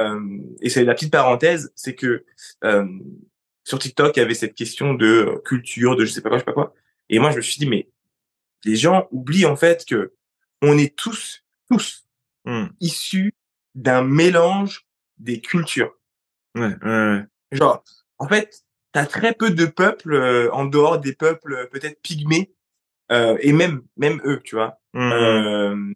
euh, 0.00 0.20
et 0.62 0.68
c'est 0.68 0.84
la 0.84 0.94
petite 0.94 1.10
parenthèse 1.10 1.72
c'est 1.74 1.96
que 1.96 2.24
euh, 2.62 2.86
sur 3.64 3.80
TikTok 3.80 4.16
il 4.16 4.20
y 4.20 4.22
avait 4.22 4.34
cette 4.34 4.54
question 4.54 4.94
de 4.94 5.42
culture 5.44 5.96
de 5.96 6.04
je 6.04 6.12
sais 6.12 6.20
pas 6.20 6.28
quoi 6.28 6.38
je 6.38 6.42
sais 6.42 6.46
pas 6.46 6.52
quoi. 6.52 6.72
Et 7.08 7.18
moi 7.18 7.32
je 7.32 7.36
me 7.36 7.42
suis 7.42 7.58
dit 7.58 7.66
mais 7.66 7.88
les 8.64 8.76
gens 8.76 9.08
oublient 9.10 9.46
en 9.46 9.56
fait 9.56 9.84
que 9.84 10.12
on 10.62 10.78
est 10.78 10.94
tous 10.96 11.42
tous 11.68 12.06
mmh. 12.44 12.66
issus 12.78 13.34
d'un 13.74 14.04
mélange 14.04 14.86
des 15.18 15.40
cultures. 15.40 15.94
Ouais, 16.54 16.76
ouais, 16.84 17.24
genre 17.50 17.82
en 18.18 18.28
fait 18.28 18.63
t'as 18.94 19.06
très 19.06 19.34
peu 19.34 19.50
de 19.50 19.66
peuples 19.66 20.14
euh, 20.14 20.48
en 20.52 20.64
dehors 20.64 20.98
des 20.98 21.12
peuples 21.12 21.52
euh, 21.52 21.66
peut-être 21.66 22.00
pygmées 22.00 22.54
euh, 23.12 23.36
et 23.40 23.52
même 23.52 23.82
même 23.96 24.22
eux, 24.24 24.40
tu 24.42 24.54
vois. 24.54 24.80
Mmh, 24.94 25.00
mmh. 25.00 25.12
Euh, 25.12 25.92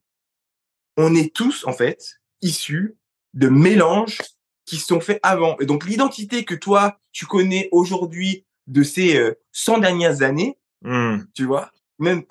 on 0.98 1.14
est 1.14 1.34
tous 1.34 1.64
en 1.66 1.72
fait 1.72 2.20
issus 2.42 2.96
de 3.34 3.48
mélanges 3.48 4.18
qui 4.66 4.76
sont 4.76 5.00
faits 5.00 5.20
avant. 5.22 5.56
Et 5.60 5.66
donc 5.66 5.86
l'identité 5.86 6.44
que 6.44 6.56
toi 6.56 6.98
tu 7.12 7.24
connais 7.24 7.68
aujourd'hui 7.72 8.44
de 8.66 8.82
ces 8.82 9.18
100 9.52 9.78
dernières 9.78 10.22
années, 10.22 10.58
mmh. 10.82 11.18
tu 11.34 11.44
vois, 11.44 11.70
même 11.98 12.24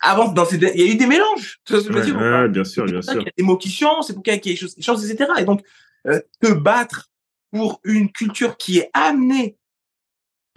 avant 0.00 0.30
dans 0.30 0.44
ces 0.44 0.56
il 0.56 0.80
y 0.80 0.88
a 0.88 0.92
eu 0.92 0.96
des 0.96 1.06
mélanges. 1.06 1.60
Tu 1.64 1.72
vois 1.72 1.82
ce 1.82 1.88
que 1.88 1.94
je 1.94 1.98
veux 1.98 2.04
dire 2.04 2.16
ouais, 2.16 2.48
bien 2.48 2.64
sûr, 2.64 2.84
bien 2.84 3.02
sûr. 3.02 3.22
Il 3.22 3.24
y 3.24 3.28
a 3.28 3.32
des 3.36 3.42
mots 3.42 3.56
qui 3.56 3.70
changent, 3.70 4.04
c'est 4.06 4.12
pour 4.12 4.22
qu'il 4.22 4.32
y 4.34 4.36
ait 4.36 4.40
quelque 4.40 4.58
chose 4.58 4.74
qui 4.74 4.82
change, 4.82 5.02
etc. 5.02 5.32
Et 5.38 5.44
donc 5.44 5.62
te 6.04 6.52
battre 6.52 7.10
pour 7.50 7.80
une 7.82 8.12
culture 8.12 8.58
qui 8.58 8.78
est 8.78 8.90
amenée 8.92 9.56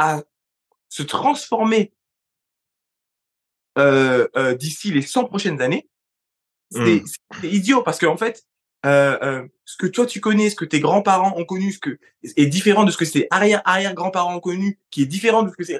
à 0.03 0.23
se 0.89 1.03
transformer 1.03 1.93
euh, 3.77 4.27
euh, 4.35 4.53
d'ici 4.53 4.91
les 4.91 5.01
100 5.01 5.25
prochaines 5.25 5.61
années, 5.61 5.89
c'est 6.71 7.01
mmh. 7.01 7.45
idiot 7.45 7.83
parce 7.83 7.99
qu'en 7.99 8.13
en 8.13 8.17
fait, 8.17 8.45
euh, 8.85 9.17
euh, 9.21 9.47
ce 9.65 9.77
que 9.77 9.87
toi 9.87 10.05
tu 10.05 10.19
connais, 10.19 10.49
ce 10.49 10.55
que 10.55 10.65
tes 10.65 10.79
grands-parents 10.79 11.33
ont 11.37 11.45
connu, 11.45 11.71
ce 11.71 11.79
que 11.79 11.97
est 12.23 12.47
différent 12.47 12.83
de 12.83 12.91
ce 12.91 12.97
que 12.97 13.05
tes 13.05 13.27
arrière 13.31 13.61
arrière 13.65 13.93
grands-parents 13.93 14.35
ont 14.35 14.41
connu, 14.41 14.79
qui 14.91 15.03
est 15.03 15.05
différent 15.05 15.43
de 15.43 15.49
ce 15.49 15.55
que 15.55 15.63
c'est 15.63 15.79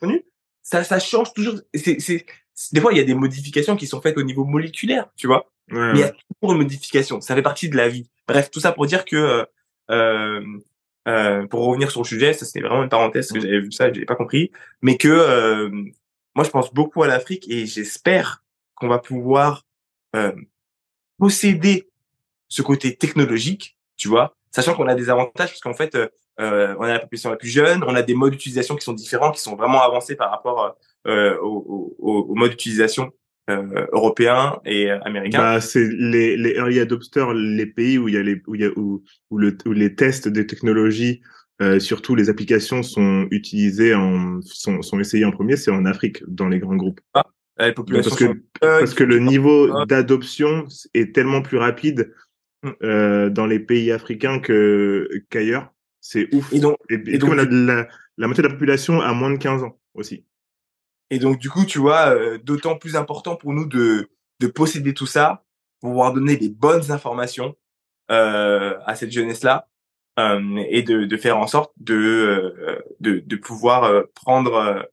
connu, 0.00 0.24
ça 0.62 0.84
ça 0.84 0.98
change 0.98 1.32
toujours. 1.32 1.56
C'est 1.74 2.00
c'est 2.00 2.24
des 2.72 2.80
fois 2.80 2.92
il 2.92 2.98
y 2.98 3.00
a 3.00 3.04
des 3.04 3.14
modifications 3.14 3.76
qui 3.76 3.86
sont 3.86 4.00
faites 4.00 4.16
au 4.18 4.22
niveau 4.22 4.44
moléculaire, 4.44 5.08
tu 5.16 5.26
vois? 5.26 5.48
mais 5.68 5.92
il 5.94 6.00
y 6.00 6.02
a 6.02 6.10
toujours 6.10 6.52
une 6.52 6.58
modification. 6.58 7.20
Ça 7.20 7.34
fait 7.34 7.42
partie 7.42 7.68
de 7.68 7.76
la 7.76 7.88
vie. 7.88 8.08
Bref, 8.28 8.50
tout 8.50 8.60
ça 8.60 8.72
pour 8.72 8.86
dire 8.86 9.04
que 9.04 9.46
euh, 9.90 10.44
euh 11.08 11.46
pour 11.46 11.64
revenir 11.64 11.90
sur 11.90 12.02
le 12.02 12.06
sujet, 12.06 12.32
ça 12.32 12.44
c'était 12.44 12.60
vraiment 12.60 12.82
une 12.82 12.88
parenthèse 12.88 13.32
que 13.32 13.40
j'avais 13.40 13.60
vu 13.60 13.72
ça, 13.72 13.92
j'avais 13.92 14.06
pas 14.06 14.14
compris, 14.14 14.50
mais 14.82 14.96
que 14.96 15.08
euh, 15.08 15.70
moi 16.34 16.44
je 16.44 16.50
pense 16.50 16.72
beaucoup 16.72 17.02
à 17.02 17.06
l'Afrique 17.06 17.48
et 17.50 17.66
j'espère 17.66 18.42
qu'on 18.74 18.88
va 18.88 18.98
pouvoir 18.98 19.66
euh, 20.16 20.32
posséder 21.18 21.88
ce 22.48 22.62
côté 22.62 22.96
technologique, 22.96 23.76
tu 23.96 24.08
vois, 24.08 24.36
sachant 24.50 24.74
qu'on 24.74 24.88
a 24.88 24.94
des 24.94 25.10
avantages 25.10 25.50
parce 25.50 25.60
qu'en 25.60 25.74
fait 25.74 25.94
euh, 25.94 26.08
euh, 26.40 26.74
on 26.78 26.82
a 26.82 26.88
la 26.88 26.98
population 27.00 27.30
la 27.30 27.36
plus 27.36 27.48
jeune, 27.48 27.84
on 27.84 27.94
a 27.94 28.02
des 28.02 28.14
modes 28.14 28.32
d'utilisation 28.32 28.76
qui 28.76 28.84
sont 28.84 28.92
différents, 28.92 29.32
qui 29.32 29.40
sont 29.40 29.54
vraiment 29.56 29.82
avancés 29.82 30.16
par 30.16 30.30
rapport 30.30 30.76
euh, 31.06 31.38
au, 31.40 31.94
au, 31.98 32.26
au 32.28 32.34
mode 32.34 32.50
d'utilisation 32.52 33.12
euh, 33.50 33.86
européens 33.92 34.60
et 34.64 34.90
américains 34.90 35.38
bah, 35.38 35.60
C'est 35.60 35.88
les, 35.88 36.36
les 36.36 36.52
early 36.52 36.78
adopters, 36.78 37.32
les 37.34 37.66
pays 37.66 37.98
où 37.98 38.08
il 38.08 38.14
y 38.14 38.16
a 38.16 38.22
les 38.22 38.40
où 38.46 38.54
il 38.54 38.60
y 38.60 38.64
a 38.64 38.70
où, 38.76 39.02
où, 39.30 39.38
le, 39.38 39.56
où 39.66 39.72
les 39.72 39.94
tests 39.94 40.28
des 40.28 40.46
technologies, 40.46 41.22
euh, 41.60 41.80
surtout 41.80 42.14
les 42.14 42.30
applications 42.30 42.82
sont 42.82 43.26
utilisées 43.30 43.94
en 43.94 44.40
sont, 44.42 44.80
sont 44.82 45.00
essayées 45.00 45.24
en 45.24 45.32
premier, 45.32 45.56
c'est 45.56 45.72
en 45.72 45.84
Afrique 45.86 46.22
dans 46.28 46.48
les 46.48 46.60
grands 46.60 46.76
groupes. 46.76 47.00
Ah, 47.14 47.24
les 47.58 47.72
populations 47.72 48.10
parce 48.10 48.22
que 48.22 48.42
parce 48.60 48.94
que 48.94 49.04
le 49.04 49.18
niveau 49.18 49.86
d'adoption 49.86 50.66
est 50.94 51.12
tellement 51.12 51.42
plus 51.42 51.58
rapide 51.58 52.12
hmm. 52.62 52.70
euh, 52.84 53.28
dans 53.28 53.46
les 53.46 53.58
pays 53.58 53.90
africains 53.90 54.38
que 54.38 55.08
qu'ailleurs. 55.30 55.72
C'est 56.00 56.32
ouf. 56.34 56.52
Et 56.52 56.58
donc, 56.58 56.76
et, 56.90 56.94
et, 57.06 57.18
donc, 57.18 57.34
la, 57.34 57.44
la, 57.44 57.88
la 58.18 58.26
moitié 58.26 58.42
de 58.42 58.48
la 58.48 58.54
population 58.54 59.00
a 59.00 59.12
moins 59.12 59.30
de 59.30 59.36
15 59.36 59.62
ans 59.62 59.78
aussi. 59.94 60.24
Et 61.10 61.18
donc, 61.18 61.38
du 61.38 61.50
coup, 61.50 61.64
tu 61.64 61.78
vois, 61.78 62.14
euh, 62.14 62.38
d'autant 62.38 62.76
plus 62.76 62.96
important 62.96 63.36
pour 63.36 63.52
nous 63.52 63.66
de, 63.66 64.10
de 64.40 64.46
posséder 64.46 64.94
tout 64.94 65.06
ça, 65.06 65.44
pour 65.80 65.90
pouvoir 65.90 66.12
donner 66.12 66.36
les 66.36 66.48
bonnes 66.48 66.90
informations 66.90 67.54
euh, 68.10 68.78
à 68.86 68.94
cette 68.94 69.10
jeunesse-là 69.10 69.68
euh, 70.18 70.62
et 70.68 70.82
de, 70.82 71.04
de, 71.04 71.16
faire 71.16 71.38
en 71.38 71.46
sorte 71.46 71.72
de, 71.78 71.94
euh, 71.94 72.78
de, 73.00 73.22
de, 73.24 73.36
pouvoir 73.36 73.84
euh, 73.84 74.02
prendre, 74.14 74.86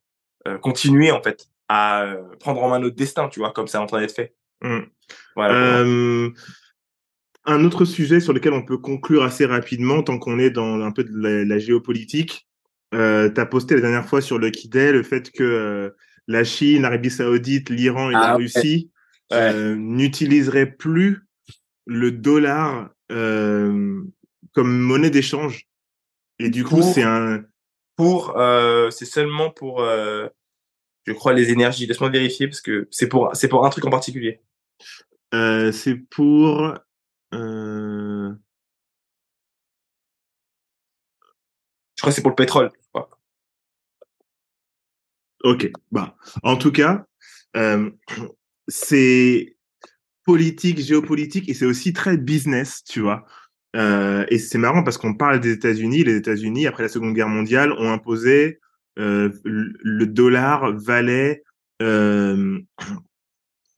continuer 0.62 1.10
en 1.10 1.22
fait 1.22 1.48
à 1.68 2.16
prendre 2.40 2.62
en 2.62 2.70
main 2.70 2.78
notre 2.78 2.96
destin, 2.96 3.28
tu 3.28 3.40
vois, 3.40 3.52
comme 3.52 3.68
ça 3.68 3.78
est 3.78 3.82
en 3.82 3.86
train 3.86 4.00
d'être 4.00 4.14
fait. 4.14 4.34
Mmh. 4.62 4.80
Voilà. 5.36 5.84
un 7.44 7.64
autre 7.64 7.84
sujet 7.84 8.20
sur 8.20 8.32
lequel 8.32 8.54
on 8.54 8.64
peut 8.64 8.78
conclure 8.78 9.22
assez 9.22 9.44
rapidement, 9.44 10.02
tant 10.02 10.18
qu'on 10.18 10.38
est 10.38 10.50
dans 10.50 10.80
un 10.80 10.90
peu 10.90 11.04
de 11.04 11.12
la, 11.14 11.44
la 11.44 11.58
géopolitique, 11.58 12.48
euh, 12.94 13.30
tu 13.30 13.40
as 13.40 13.46
posté 13.46 13.74
la 13.74 13.80
dernière 13.80 14.08
fois 14.08 14.20
sur 14.20 14.38
le 14.38 14.50
Kidé 14.50 14.92
le 14.92 15.02
fait 15.02 15.30
que 15.30 15.94
la 16.26 16.44
Chine, 16.44 16.82
l'Arabie 16.82 17.10
Saoudite, 17.10 17.70
l'Iran 17.70 18.10
et 18.10 18.14
la 18.14 18.30
ah, 18.30 18.36
Russie 18.36 18.90
euh, 19.32 19.74
n'utiliseraient 19.76 20.70
plus 20.70 21.26
le 21.86 22.12
dollar 22.12 22.90
euh, 23.10 24.02
comme 24.52 24.78
monnaie 24.78 25.10
d'échange. 25.10 25.66
Et 26.38 26.50
du 26.50 26.64
coup, 26.64 26.82
c'est 26.82 27.02
un 27.02 27.44
pour 27.96 28.38
euh, 28.38 28.90
c'est 28.90 29.04
seulement 29.04 29.50
pour 29.50 29.82
euh, 29.82 30.26
je 31.04 31.12
crois 31.12 31.32
les 31.32 31.50
énergies. 31.50 31.86
Laisse-moi 31.86 32.08
vérifier 32.08 32.48
parce 32.48 32.60
que 32.60 32.88
c'est 32.90 33.08
pour 33.08 33.30
c'est 33.34 33.48
pour 33.48 33.66
un 33.66 33.70
truc 33.70 33.84
en 33.84 33.90
particulier. 33.90 34.40
Euh, 35.34 35.70
c'est 35.70 35.96
pour 35.96 36.74
euh... 37.34 38.09
je 42.00 42.02
crois 42.02 42.12
que 42.12 42.16
c'est 42.16 42.22
pour 42.22 42.30
le 42.30 42.36
pétrole. 42.36 42.70
Ok, 45.44 45.70
bah, 45.92 46.16
en 46.42 46.56
tout 46.56 46.72
cas, 46.72 47.04
euh, 47.58 47.90
c'est 48.68 49.54
politique, 50.24 50.78
géopolitique 50.78 51.50
et 51.50 51.54
c'est 51.54 51.66
aussi 51.66 51.92
très 51.92 52.16
business, 52.16 52.82
tu 52.84 53.00
vois. 53.00 53.26
Euh, 53.76 54.24
et 54.30 54.38
c'est 54.38 54.56
marrant 54.56 54.82
parce 54.82 54.96
qu'on 54.96 55.12
parle 55.12 55.40
des 55.40 55.52
États-Unis. 55.52 56.04
Les 56.04 56.16
États-Unis, 56.16 56.66
après 56.66 56.84
la 56.84 56.88
Seconde 56.88 57.12
Guerre 57.12 57.28
mondiale, 57.28 57.72
ont 57.72 57.92
imposé 57.92 58.60
euh, 58.98 59.28
le 59.44 60.06
dollar 60.06 60.72
valait 60.72 61.42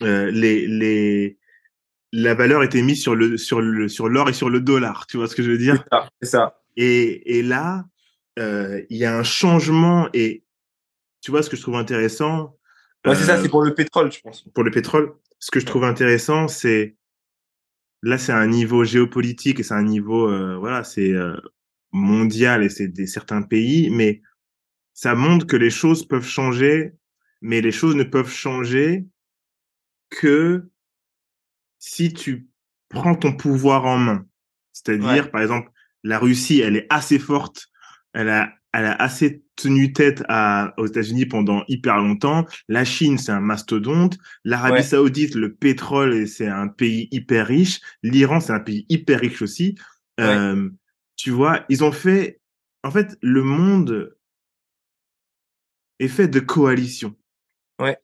les 0.00 0.68
les 0.68 1.38
la 2.12 2.34
valeur 2.34 2.62
était 2.62 2.82
mise 2.82 3.02
sur 3.02 3.16
le 3.16 3.36
sur 3.36 3.60
le 3.60 3.88
sur 3.88 4.08
l'or 4.08 4.28
et 4.28 4.32
sur 4.32 4.48
le 4.48 4.60
dollar. 4.60 5.08
Tu 5.08 5.16
vois 5.16 5.26
ce 5.26 5.34
que 5.34 5.42
je 5.42 5.50
veux 5.50 5.58
dire? 5.58 5.84
C'est 6.22 6.28
ça. 6.28 6.62
Et 6.76 7.38
et 7.38 7.42
là, 7.42 7.84
il 8.36 8.96
y 8.96 9.04
a 9.04 9.16
un 9.16 9.22
changement 9.22 10.08
et 10.12 10.44
tu 11.22 11.30
vois, 11.30 11.42
ce 11.42 11.48
que 11.48 11.56
je 11.56 11.62
trouve 11.62 11.76
intéressant. 11.76 12.58
Ouais, 13.06 13.14
c'est 13.14 13.24
ça, 13.24 13.40
c'est 13.40 13.48
pour 13.48 13.62
le 13.62 13.74
pétrole, 13.74 14.12
je 14.12 14.20
pense. 14.20 14.42
Pour 14.54 14.64
le 14.64 14.70
pétrole. 14.70 15.14
Ce 15.38 15.50
que 15.50 15.60
je 15.60 15.66
trouve 15.66 15.84
intéressant, 15.84 16.48
c'est 16.48 16.96
là, 18.02 18.18
c'est 18.18 18.32
un 18.32 18.46
niveau 18.46 18.84
géopolitique 18.84 19.60
et 19.60 19.62
c'est 19.62 19.74
un 19.74 19.82
niveau, 19.82 20.28
euh, 20.28 20.56
voilà, 20.56 20.84
c'est 20.84 21.12
euh, 21.12 21.36
mondial 21.92 22.62
et 22.62 22.68
c'est 22.68 22.88
des 22.88 23.06
certains 23.06 23.42
pays, 23.42 23.90
mais 23.90 24.22
ça 24.94 25.14
montre 25.14 25.46
que 25.46 25.56
les 25.56 25.70
choses 25.70 26.06
peuvent 26.06 26.26
changer, 26.26 26.92
mais 27.40 27.60
les 27.60 27.72
choses 27.72 27.96
ne 27.96 28.04
peuvent 28.04 28.30
changer 28.30 29.06
que 30.10 30.68
si 31.78 32.12
tu 32.12 32.48
prends 32.88 33.14
ton 33.14 33.32
pouvoir 33.32 33.86
en 33.86 33.98
main. 33.98 34.26
C'est-à-dire, 34.72 35.30
par 35.30 35.42
exemple, 35.42 35.70
la 36.02 36.18
Russie, 36.18 36.60
elle 36.60 36.76
est 36.76 36.86
assez 36.90 37.18
forte, 37.18 37.68
elle 38.14 38.28
a, 38.28 38.52
elle 38.72 38.86
a 38.86 38.94
assez 38.94 39.42
tenu 39.56 39.92
tête 39.92 40.22
à, 40.28 40.74
aux 40.78 40.86
États-Unis 40.86 41.26
pendant 41.26 41.64
hyper 41.68 41.98
longtemps. 41.98 42.46
La 42.68 42.84
Chine, 42.84 43.18
c'est 43.18 43.32
un 43.32 43.40
mastodonte. 43.40 44.18
L'Arabie 44.44 44.82
Saoudite, 44.82 45.34
le 45.34 45.54
pétrole, 45.54 46.26
c'est 46.26 46.48
un 46.48 46.68
pays 46.68 47.08
hyper 47.10 47.46
riche. 47.46 47.80
L'Iran, 48.02 48.40
c'est 48.40 48.52
un 48.52 48.60
pays 48.60 48.86
hyper 48.88 49.20
riche 49.20 49.42
aussi. 49.42 49.76
Euh, 50.20 50.70
tu 51.16 51.30
vois, 51.30 51.64
ils 51.68 51.84
ont 51.84 51.92
fait, 51.92 52.40
en 52.82 52.90
fait, 52.90 53.16
le 53.22 53.42
monde 53.42 54.16
est 55.98 56.08
fait 56.08 56.28
de 56.28 56.40
coalitions. 56.40 57.14
Ouais. 57.78 57.98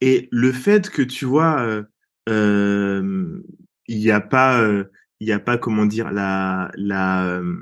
Et 0.00 0.28
le 0.30 0.52
fait 0.52 0.90
que 0.90 1.02
tu 1.02 1.24
vois, 1.24 1.60
euh, 1.60 1.82
euh, 2.28 3.42
il 3.86 3.98
n'y 3.98 4.10
a 4.10 4.20
pas, 4.20 4.60
euh, 4.60 4.84
il 5.20 5.28
y 5.28 5.32
a 5.32 5.38
pas 5.38 5.58
comment 5.58 5.86
dire 5.86 6.10
la 6.10 6.70
la 6.74 7.26
euh, 7.26 7.54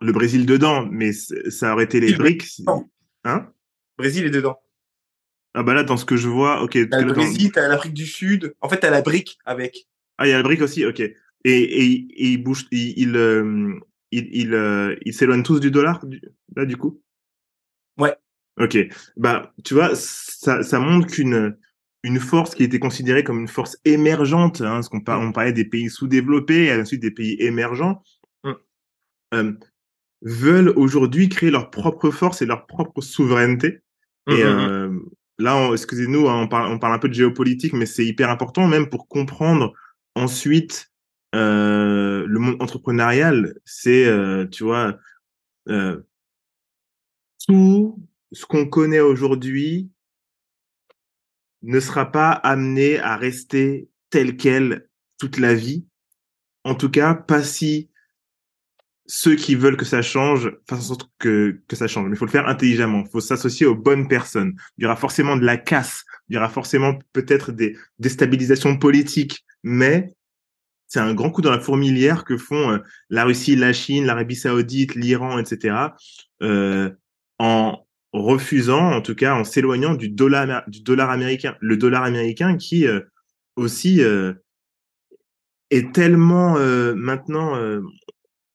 le 0.00 0.12
Brésil 0.12 0.46
dedans, 0.46 0.86
mais 0.90 1.12
ça 1.12 1.72
aurait 1.72 1.84
été 1.84 2.00
les 2.00 2.14
BRICS. 2.14 2.62
Hein? 3.24 3.50
Brésil 3.96 4.26
est 4.26 4.30
dedans. 4.30 4.58
Ah 5.54 5.62
bah 5.62 5.74
là 5.74 5.82
dans 5.82 5.96
ce 5.96 6.04
que 6.04 6.16
je 6.16 6.28
vois, 6.28 6.62
ok. 6.62 6.78
T'as 6.88 7.00
le 7.00 7.12
Brésil, 7.12 7.50
t'as 7.52 7.66
l'Afrique 7.68 7.94
du 7.94 8.06
Sud. 8.06 8.54
En 8.60 8.68
fait, 8.68 8.78
t'as 8.78 8.90
la 8.90 9.02
BRIC 9.02 9.38
avec. 9.44 9.88
Ah, 10.18 10.26
il 10.26 10.30
y 10.30 10.32
a 10.32 10.36
la 10.36 10.42
BRIC 10.42 10.62
aussi, 10.62 10.84
ok. 10.86 11.00
Et 11.00 11.14
et, 11.44 11.84
et 11.84 12.26
il 12.32 12.42
bouge, 12.42 12.66
il 12.70 12.98
il 12.98 13.16
euh, 13.16 13.74
il, 14.12 14.28
il, 14.32 14.54
euh, 14.54 14.96
il 15.04 15.14
s'éloigne 15.14 15.42
tous 15.42 15.58
du 15.58 15.70
dollar 15.70 16.04
là 16.54 16.64
du 16.64 16.76
coup? 16.76 17.02
Ouais. 17.98 18.14
Ok. 18.60 18.78
Bah 19.16 19.52
tu 19.64 19.74
vois, 19.74 19.94
ça 19.94 20.62
ça 20.62 20.78
montre 20.78 21.08
qu'une 21.08 21.56
une 22.04 22.20
force 22.20 22.54
qui 22.54 22.62
était 22.62 22.78
considérée 22.78 23.24
comme 23.24 23.40
une 23.40 23.48
force 23.48 23.78
émergente, 23.84 24.60
hein, 24.60 24.74
parce 24.74 24.88
qu'on 24.88 25.00
par, 25.00 25.20
on 25.20 25.32
parlait 25.32 25.52
des 25.52 25.64
pays 25.64 25.90
sous-développés 25.90 26.66
et 26.66 26.80
ensuite 26.80 27.02
des 27.02 27.10
pays 27.10 27.36
émergents, 27.40 28.02
mm. 28.44 28.52
euh, 29.34 29.52
veulent 30.22 30.72
aujourd'hui 30.76 31.28
créer 31.28 31.50
leur 31.50 31.70
propre 31.70 32.10
force 32.10 32.42
et 32.42 32.46
leur 32.46 32.66
propre 32.66 33.00
souveraineté. 33.00 33.82
Et 34.28 34.44
mm, 34.44 34.46
euh, 34.46 34.98
là, 35.38 35.70
excusez-nous, 35.72 36.28
hein, 36.28 36.42
on 36.42 36.48
parle, 36.48 36.72
on 36.72 36.78
parle 36.78 36.94
un 36.94 36.98
peu 36.98 37.08
de 37.08 37.14
géopolitique, 37.14 37.72
mais 37.72 37.86
c'est 37.86 38.04
hyper 38.04 38.30
important 38.30 38.66
même 38.66 38.88
pour 38.88 39.08
comprendre 39.08 39.72
ensuite 40.14 40.90
euh, 41.34 42.24
le 42.26 42.38
monde 42.38 42.56
entrepreneurial. 42.60 43.54
C'est, 43.64 44.06
euh, 44.06 44.46
tu 44.46 44.64
vois, 44.64 44.98
euh, 45.68 46.00
tout 47.46 48.00
ce 48.32 48.46
qu'on 48.46 48.66
connaît 48.66 49.00
aujourd'hui 49.00 49.90
ne 51.62 51.80
sera 51.80 52.10
pas 52.10 52.30
amené 52.30 52.98
à 52.98 53.16
rester 53.16 53.88
tel 54.10 54.36
quel 54.36 54.88
toute 55.18 55.38
la 55.38 55.54
vie. 55.54 55.84
En 56.64 56.74
tout 56.74 56.90
cas, 56.90 57.14
pas 57.14 57.42
si 57.42 57.90
ceux 59.10 59.36
qui 59.36 59.54
veulent 59.54 59.78
que 59.78 59.86
ça 59.86 60.02
change 60.02 60.52
fassent 60.68 60.80
en 60.80 60.94
sorte 60.94 61.10
que, 61.18 61.60
que 61.66 61.76
ça 61.76 61.88
change. 61.88 62.06
Mais 62.08 62.14
il 62.14 62.18
faut 62.18 62.26
le 62.26 62.30
faire 62.30 62.46
intelligemment. 62.46 63.02
Il 63.06 63.10
faut 63.10 63.20
s'associer 63.20 63.66
aux 63.66 63.74
bonnes 63.74 64.06
personnes. 64.06 64.54
Il 64.76 64.84
y 64.84 64.86
aura 64.86 64.96
forcément 64.96 65.36
de 65.36 65.44
la 65.44 65.56
casse. 65.56 66.04
Il 66.28 66.34
y 66.34 66.38
aura 66.38 66.50
forcément 66.50 66.98
peut-être 67.14 67.50
des 67.50 67.76
déstabilisations 67.98 68.76
politiques. 68.76 69.44
Mais 69.62 70.12
c'est 70.86 71.00
un 71.00 71.14
grand 71.14 71.30
coup 71.30 71.40
dans 71.40 71.50
la 71.50 71.60
fourmilière 71.60 72.24
que 72.24 72.36
font 72.36 72.72
euh, 72.72 72.78
la 73.08 73.24
Russie, 73.24 73.56
la 73.56 73.72
Chine, 73.72 74.04
l'Arabie 74.04 74.36
Saoudite, 74.36 74.94
l'Iran, 74.94 75.38
etc. 75.38 75.76
Euh, 76.42 76.90
en 77.38 77.86
refusant, 78.12 78.92
en 78.92 79.00
tout 79.00 79.14
cas 79.14 79.34
en 79.34 79.44
s'éloignant 79.44 79.94
du 79.94 80.10
dollar, 80.10 80.64
du 80.68 80.82
dollar 80.82 81.10
américain. 81.10 81.56
Le 81.60 81.78
dollar 81.78 82.02
américain 82.02 82.56
qui 82.56 82.86
euh, 82.86 83.00
aussi 83.56 84.02
euh, 84.02 84.34
est 85.70 85.94
tellement 85.94 86.56
euh, 86.56 86.94
maintenant, 86.94 87.56
euh, 87.56 87.80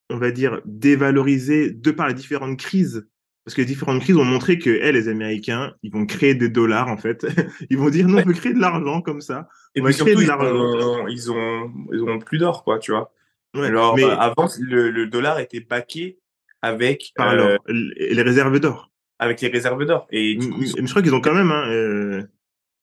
on 0.10 0.18
va 0.18 0.32
dire, 0.32 0.62
dévalorisé 0.66 1.72
de 1.72 1.92
par 1.92 2.08
les 2.08 2.14
différentes 2.14 2.60
crises. 2.60 3.08
Parce 3.46 3.56
que 3.56 3.62
les 3.62 3.68
différentes 3.68 4.02
crises 4.02 4.16
ont 4.16 4.24
montré 4.24 4.58
que 4.58 4.70
eh, 4.70 4.92
les 4.92 5.10
Américains, 5.10 5.74
ils 5.84 5.92
vont 5.92 6.06
créer 6.06 6.34
des 6.34 6.50
dollars 6.50 6.88
en 6.88 6.98
fait. 6.98 7.26
ils 7.70 7.78
vont 7.78 7.90
dire 7.90 8.08
non, 8.08 8.20
on 8.20 8.24
peut 8.24 8.34
créer 8.34 8.54
de 8.54 8.60
l'argent 8.60 9.02
comme 9.02 9.22
ça. 9.22 9.50
Et 9.76 9.82
puis 9.82 9.94
surtout, 9.94 10.22
ils 10.22 10.32
ont, 10.32 11.08
ils 11.08 11.32
ont, 11.32 11.72
ils 11.92 12.02
ont 12.04 12.20
plus 12.20 12.38
d'or, 12.38 12.64
quoi, 12.64 12.80
tu 12.80 12.92
vois. 12.92 13.12
Ouais, 13.56 13.68
Alors, 13.68 13.96
mais... 13.96 14.04
avant, 14.04 14.48
le, 14.60 14.90
le, 14.90 15.08
dollar 15.08 15.40
était 15.40 15.60
baqué 15.60 16.20
avec 16.62 17.12
par 17.16 17.34
euh, 17.34 17.58
les 17.68 18.22
réserves 18.22 18.60
d'or 18.60 18.94
avec 19.24 19.42
les 19.42 19.48
réserves 19.50 19.86
d'or. 19.86 20.08
Et 20.12 20.38
coup, 20.38 20.64
je 20.64 20.90
crois 20.90 21.02
qu'ils 21.02 21.14
ont 21.14 21.22
quand 21.22 21.34
même. 21.34 21.52
Hein, 21.52 21.70
euh... 21.70 22.24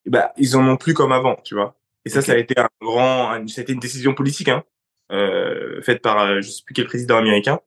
Bah, 0.06 0.32
ils 0.36 0.56
en 0.56 0.66
ont 0.66 0.76
plus 0.76 0.94
comme 0.94 1.12
avant, 1.12 1.36
tu 1.44 1.54
vois. 1.54 1.76
Et 2.04 2.08
ça, 2.08 2.20
okay. 2.20 2.26
ça 2.26 2.32
a 2.32 2.36
été 2.38 2.58
un 2.58 2.68
grand, 2.80 3.46
ça 3.48 3.60
a 3.60 3.62
été 3.62 3.72
une 3.72 3.80
décision 3.80 4.14
politique, 4.14 4.48
hein, 4.48 4.64
euh, 5.10 5.82
faite 5.82 6.02
par 6.02 6.18
euh, 6.20 6.40
je 6.40 6.50
sais 6.50 6.62
plus 6.64 6.74
quel 6.74 6.86
président 6.86 7.16
américain. 7.16 7.60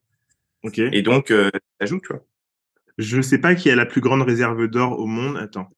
Ok. 0.63 0.79
Et 0.79 1.01
donc, 1.01 1.31
euh, 1.31 1.49
ça 1.79 1.85
joue, 1.85 1.99
tu 1.99 2.07
vois. 2.09 2.25
Je 2.97 3.21
sais 3.21 3.39
pas 3.39 3.55
qui 3.55 3.69
a 3.69 3.75
la 3.75 3.85
plus 3.85 4.01
grande 4.01 4.21
réserve 4.21 4.67
d'or 4.67 4.99
au 4.99 5.05
monde. 5.05 5.37
Attends. 5.37 5.69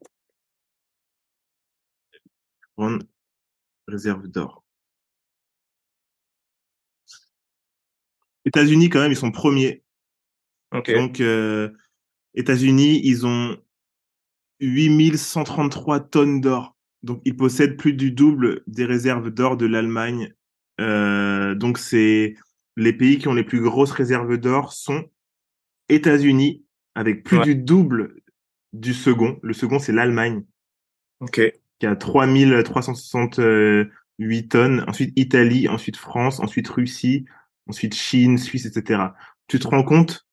Grande 2.78 3.07
réserve 3.88 4.28
d'or. 4.28 4.63
États-Unis, 8.45 8.89
quand 8.89 8.99
même, 8.99 9.11
ils 9.11 9.18
sont 9.18 9.32
premiers. 9.32 9.84
Donc, 10.72 11.20
euh, 11.20 11.70
États-Unis, 12.36 13.01
ils 13.03 13.26
ont 13.26 13.57
8133 14.59 15.99
tonnes 16.01 16.41
d'or. 16.41 16.76
Donc, 17.01 17.22
ils 17.26 17.36
possèdent 17.36 17.78
plus 17.78 17.93
du 17.93 18.11
double 18.11 18.63
des 18.68 18.86
réserves 18.86 19.32
d'or 19.32 19.57
de 19.57 19.66
l'Allemagne. 19.66 20.34
Euh, 20.82 21.55
donc, 21.55 21.78
c'est 21.78 22.36
les 22.78 22.93
pays 22.93 23.17
qui 23.17 23.28
ont 23.28 23.34
les 23.34 23.43
plus 23.43 23.61
grosses 23.61 23.91
réserves 23.91 24.38
d'or 24.38 24.73
sont 24.73 25.05
États-Unis 25.89 26.63
avec 26.95 27.23
plus 27.23 27.38
ouais. 27.38 27.43
du 27.43 27.55
double 27.55 28.15
du 28.73 28.93
second. 28.93 29.39
Le 29.41 29.53
second, 29.53 29.80
c'est 29.80 29.93
l'Allemagne. 29.93 30.43
Ok. 31.21 31.41
Qui 31.80 31.86
a 31.86 31.95
3368 31.95 34.49
tonnes. 34.49 34.84
Ensuite, 34.88 35.13
Italie, 35.15 35.67
ensuite 35.67 35.97
France, 35.97 36.39
ensuite 36.39 36.67
Russie, 36.67 37.26
ensuite 37.67 37.93
Chine, 37.93 38.38
Suisse, 38.38 38.65
etc. 38.65 39.03
Tu 39.47 39.59
te 39.59 39.67
rends 39.67 39.84
compte 39.84 40.26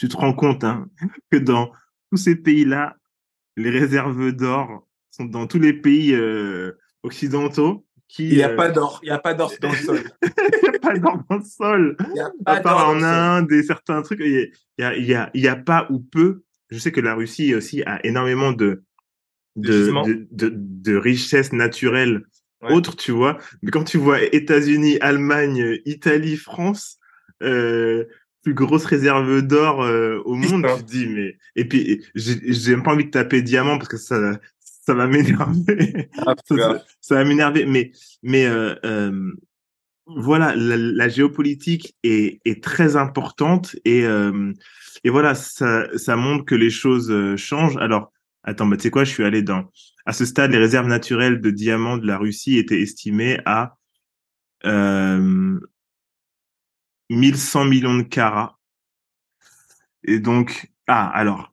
tu 0.00 0.08
te 0.08 0.16
rends 0.16 0.32
compte 0.32 0.64
hein, 0.64 0.88
que 1.30 1.36
dans 1.36 1.72
tous 2.10 2.16
ces 2.16 2.34
pays-là, 2.34 2.96
les 3.58 3.68
réserves 3.68 4.32
d'or 4.32 4.88
sont 5.10 5.26
dans 5.26 5.46
tous 5.46 5.58
les 5.58 5.74
pays 5.74 6.14
euh, 6.14 6.72
occidentaux. 7.02 7.84
Qui, 8.10 8.28
il 8.28 8.36
n'y 8.36 8.42
a 8.42 8.50
euh... 8.50 8.56
pas 8.56 8.70
d'or, 8.70 8.98
il 9.04 9.06
n'y 9.06 9.12
a 9.12 9.18
pas 9.20 9.34
d'or 9.34 9.52
dans 9.60 9.70
le 9.70 9.76
sol. 9.76 10.00
il 10.22 10.68
n'y 10.68 10.76
a 10.76 10.78
pas 10.80 10.98
d'or 10.98 11.22
dans 11.30 11.36
le 11.36 11.44
sol. 11.44 11.96
Il 12.00 12.16
y 12.16 12.20
a 12.20 12.30
pas 12.44 12.52
à 12.54 12.60
part 12.60 12.88
en 12.88 13.00
Inde 13.02 13.52
et 13.52 13.62
certains 13.62 14.02
trucs, 14.02 14.18
il 14.18 14.50
y 14.78 14.82
a, 14.82 14.96
il 14.96 15.04
y 15.04 15.14
a, 15.14 15.30
il 15.32 15.40
y 15.40 15.46
a 15.46 15.54
pas 15.54 15.86
ou 15.90 16.00
peu. 16.00 16.42
Je 16.70 16.78
sais 16.78 16.90
que 16.90 17.00
la 17.00 17.14
Russie 17.14 17.54
aussi 17.54 17.84
a 17.84 18.04
énormément 18.04 18.50
de 18.50 18.82
de, 19.54 19.92
de, 20.06 20.26
de, 20.30 20.52
de 20.54 20.96
richesses 20.96 21.52
naturelles 21.52 22.22
ouais. 22.62 22.72
autres, 22.72 22.96
tu 22.96 23.12
vois. 23.12 23.38
Mais 23.62 23.70
quand 23.70 23.84
tu 23.84 23.98
vois 23.98 24.22
États-Unis, 24.22 24.98
Allemagne, 25.00 25.78
Italie, 25.84 26.36
France, 26.36 26.98
euh, 27.44 28.06
plus 28.42 28.54
grosse 28.54 28.86
réserve 28.86 29.42
d'or 29.42 29.82
euh, 29.82 30.20
au 30.24 30.34
monde, 30.34 30.66
tu 30.76 30.82
te 30.82 30.90
dis 30.90 31.06
mais 31.06 31.36
et 31.56 31.66
puis 31.66 32.04
j'ai 32.14 32.72
même 32.72 32.82
pas 32.82 32.92
envie 32.92 33.04
de 33.04 33.10
taper 33.10 33.42
diamant 33.42 33.76
parce 33.76 33.88
que 33.88 33.98
ça 33.98 34.40
ça 34.80 34.94
va 34.94 35.06
m'énerver. 35.06 36.08
Ah, 36.18 36.34
ça, 36.48 36.84
ça, 37.00 37.14
va 37.16 37.24
m'énerver 37.24 37.66
mais 37.66 37.92
mais 38.22 38.46
euh, 38.46 38.74
euh, 38.84 39.32
voilà 40.06 40.54
la, 40.56 40.76
la, 40.76 41.08
géopolitique 41.08 41.96
est 42.02 42.40
est 42.44 42.62
très 42.62 42.96
importante 42.96 43.76
et 43.84 44.04
euh, 44.04 44.52
et 45.04 45.10
voilà 45.10 45.34
ça 45.34 45.86
ça 45.96 46.16
montre 46.16 46.44
que 46.44 46.54
les 46.54 46.70
choses 46.70 47.10
euh, 47.10 47.36
changent. 47.36 47.76
Alors 47.76 48.12
attends, 48.42 48.66
bah 48.66 48.76
tu 48.76 48.84
sais 48.84 48.90
quoi, 48.90 49.04
je 49.04 49.10
suis 49.10 49.24
allé 49.24 49.42
dans 49.42 49.70
à 50.06 50.12
ce 50.12 50.24
stade 50.24 50.50
les 50.50 50.58
réserves 50.58 50.88
naturelles 50.88 51.40
de 51.40 51.50
diamants 51.50 51.98
de 51.98 52.06
la 52.06 52.18
Russie 52.18 52.58
étaient 52.58 52.80
estimées 52.80 53.38
à 53.44 53.76
euh, 54.64 55.60
1100 57.10 57.64
millions 57.66 57.96
de 57.96 58.02
carats. 58.02 58.58
Et 60.04 60.18
donc, 60.18 60.70
ah, 60.86 61.08
alors, 61.08 61.52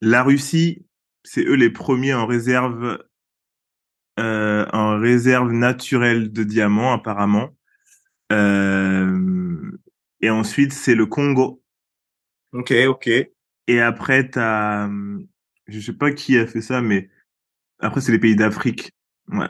la 0.00 0.22
Russie, 0.22 0.86
c'est 1.24 1.44
eux 1.44 1.54
les 1.54 1.70
premiers 1.70 2.14
en 2.14 2.26
réserve, 2.26 2.98
euh, 4.18 4.66
en 4.72 4.98
réserve 4.98 5.52
naturelle 5.52 6.32
de 6.32 6.44
diamants, 6.44 6.92
apparemment. 6.92 7.56
Euh, 8.32 9.70
et 10.20 10.30
ensuite, 10.30 10.72
c'est 10.72 10.94
le 10.94 11.06
Congo. 11.06 11.62
Ok, 12.52 12.72
ok. 12.88 13.08
Et 13.66 13.80
après, 13.80 14.28
t'as, 14.28 14.88
je 15.68 15.80
sais 15.80 15.92
pas 15.92 16.12
qui 16.12 16.38
a 16.38 16.46
fait 16.46 16.60
ça, 16.60 16.80
mais 16.80 17.08
après, 17.78 18.00
c'est 18.00 18.12
les 18.12 18.18
pays 18.18 18.36
d'Afrique. 18.36 18.92
Ouais. 19.28 19.48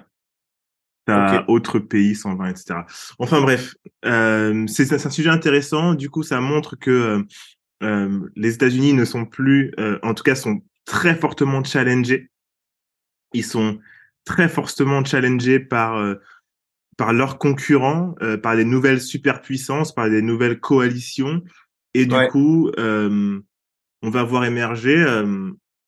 T'as 1.06 1.44
autres 1.48 1.80
pays 1.80 2.14
120, 2.14 2.50
etc. 2.50 2.80
Enfin 3.18 3.40
bref, 3.40 3.74
euh, 4.04 4.66
c'est 4.68 4.92
un 4.92 5.10
sujet 5.10 5.30
intéressant. 5.30 5.94
Du 5.94 6.08
coup, 6.08 6.22
ça 6.22 6.40
montre 6.40 6.76
que 6.76 6.90
euh, 6.90 7.22
euh, 7.82 8.28
les 8.36 8.54
États-Unis 8.54 8.92
ne 8.92 9.04
sont 9.04 9.24
plus, 9.24 9.72
euh, 9.80 9.98
en 10.02 10.14
tout 10.14 10.22
cas, 10.22 10.34
sont 10.34 10.60
très 10.84 11.14
fortement 11.14 11.62
challengés. 11.64 12.30
Ils 13.32 13.44
sont 13.44 13.78
très 14.24 14.48
fortement 14.48 15.04
challengés 15.04 15.60
par 15.60 15.96
euh, 15.96 16.16
par 16.96 17.14
leurs 17.14 17.38
concurrents, 17.38 18.14
par 18.42 18.56
des 18.56 18.64
nouvelles 18.66 19.00
superpuissances, 19.00 19.94
par 19.94 20.10
des 20.10 20.20
nouvelles 20.20 20.60
coalitions, 20.60 21.42
et 21.94 22.04
du 22.04 22.14
coup, 22.30 22.70
on 22.76 24.10
va 24.10 24.22
voir 24.22 24.44
émerger 24.44 25.02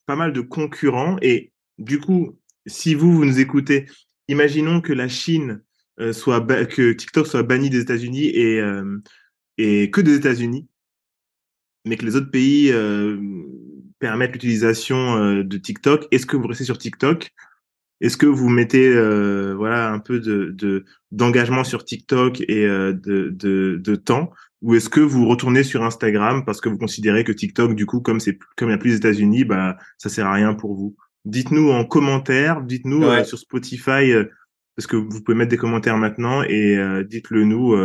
pas 0.07 0.17
mal 0.17 0.33
de 0.33 0.41
concurrents. 0.41 1.19
Et 1.21 1.53
du 1.77 2.01
coup, 2.01 2.39
si 2.65 2.95
vous 2.95 3.13
vous 3.13 3.27
nous 3.27 3.41
écoutez, 3.41 3.91
imaginons 4.29 4.81
que 4.81 4.95
la 4.95 5.07
Chine 5.07 5.63
soit 6.13 6.41
que 6.65 6.93
TikTok 6.93 7.27
soit 7.27 7.43
banni 7.43 7.69
des 7.69 7.81
États-Unis 7.81 8.29
et 8.29 8.63
et 9.59 9.91
que 9.91 10.01
des 10.01 10.15
États-Unis 10.15 10.67
mais 11.85 11.97
que 11.97 12.05
les 12.05 12.17
autres 12.17 12.31
pays 12.31 12.73
euh, 14.03 14.09
permettent 14.09 14.33
l'utilisation 14.33 15.17
euh, 15.17 15.43
de 15.43 15.57
TikTok, 15.57 16.07
est-ce 16.11 16.27
que 16.27 16.37
vous 16.37 16.47
restez 16.47 16.65
sur 16.65 16.79
TikTok? 16.79 17.31
Est-ce 18.01 18.17
que 18.17 18.27
vous 18.27 18.49
mettez 18.49 18.89
euh, 18.89 19.55
voilà 19.57 19.93
un 19.93 20.01
peu 20.01 20.19
de 20.19 20.85
d'engagement 21.13 21.63
sur 21.63 21.85
TikTok 21.85 22.41
et 22.41 22.67
de, 22.67 22.93
de, 23.31 23.79
de 23.81 23.95
temps? 23.95 24.33
Ou 24.61 24.75
est-ce 24.75 24.89
que 24.89 25.01
vous 25.01 25.29
retournez 25.29 25.63
sur 25.63 25.85
Instagram 25.85 26.45
parce 26.45 26.61
que 26.61 26.69
vous 26.69 26.79
considérez 26.79 27.23
que 27.23 27.33
TikTok 27.33 27.75
du 27.77 27.87
coup 27.87 28.01
comme 28.01 28.19
c'est 28.19 28.39
comme 28.57 28.69
il 28.69 28.73
n'y 28.73 28.75
a 28.75 28.79
plus 28.79 28.91
les 28.91 28.97
États-Unis 28.97 29.45
bah 29.45 29.77
ça 29.99 30.09
sert 30.09 30.27
à 30.27 30.33
rien 30.33 30.55
pour 30.55 30.75
vous? 30.75 30.97
Dites-nous 31.25 31.71
en 31.71 31.85
commentaire, 31.85 32.63
dites-nous 32.63 33.05
sur 33.25 33.39
Spotify 33.39 34.13
parce 34.77 34.89
que 34.89 34.97
vous 34.97 35.23
pouvez 35.23 35.39
mettre 35.39 35.51
des 35.51 35.57
commentaires 35.57 35.97
maintenant 35.97 36.43
et 36.43 36.77
dites-le 37.09 37.45
nous 37.45 37.77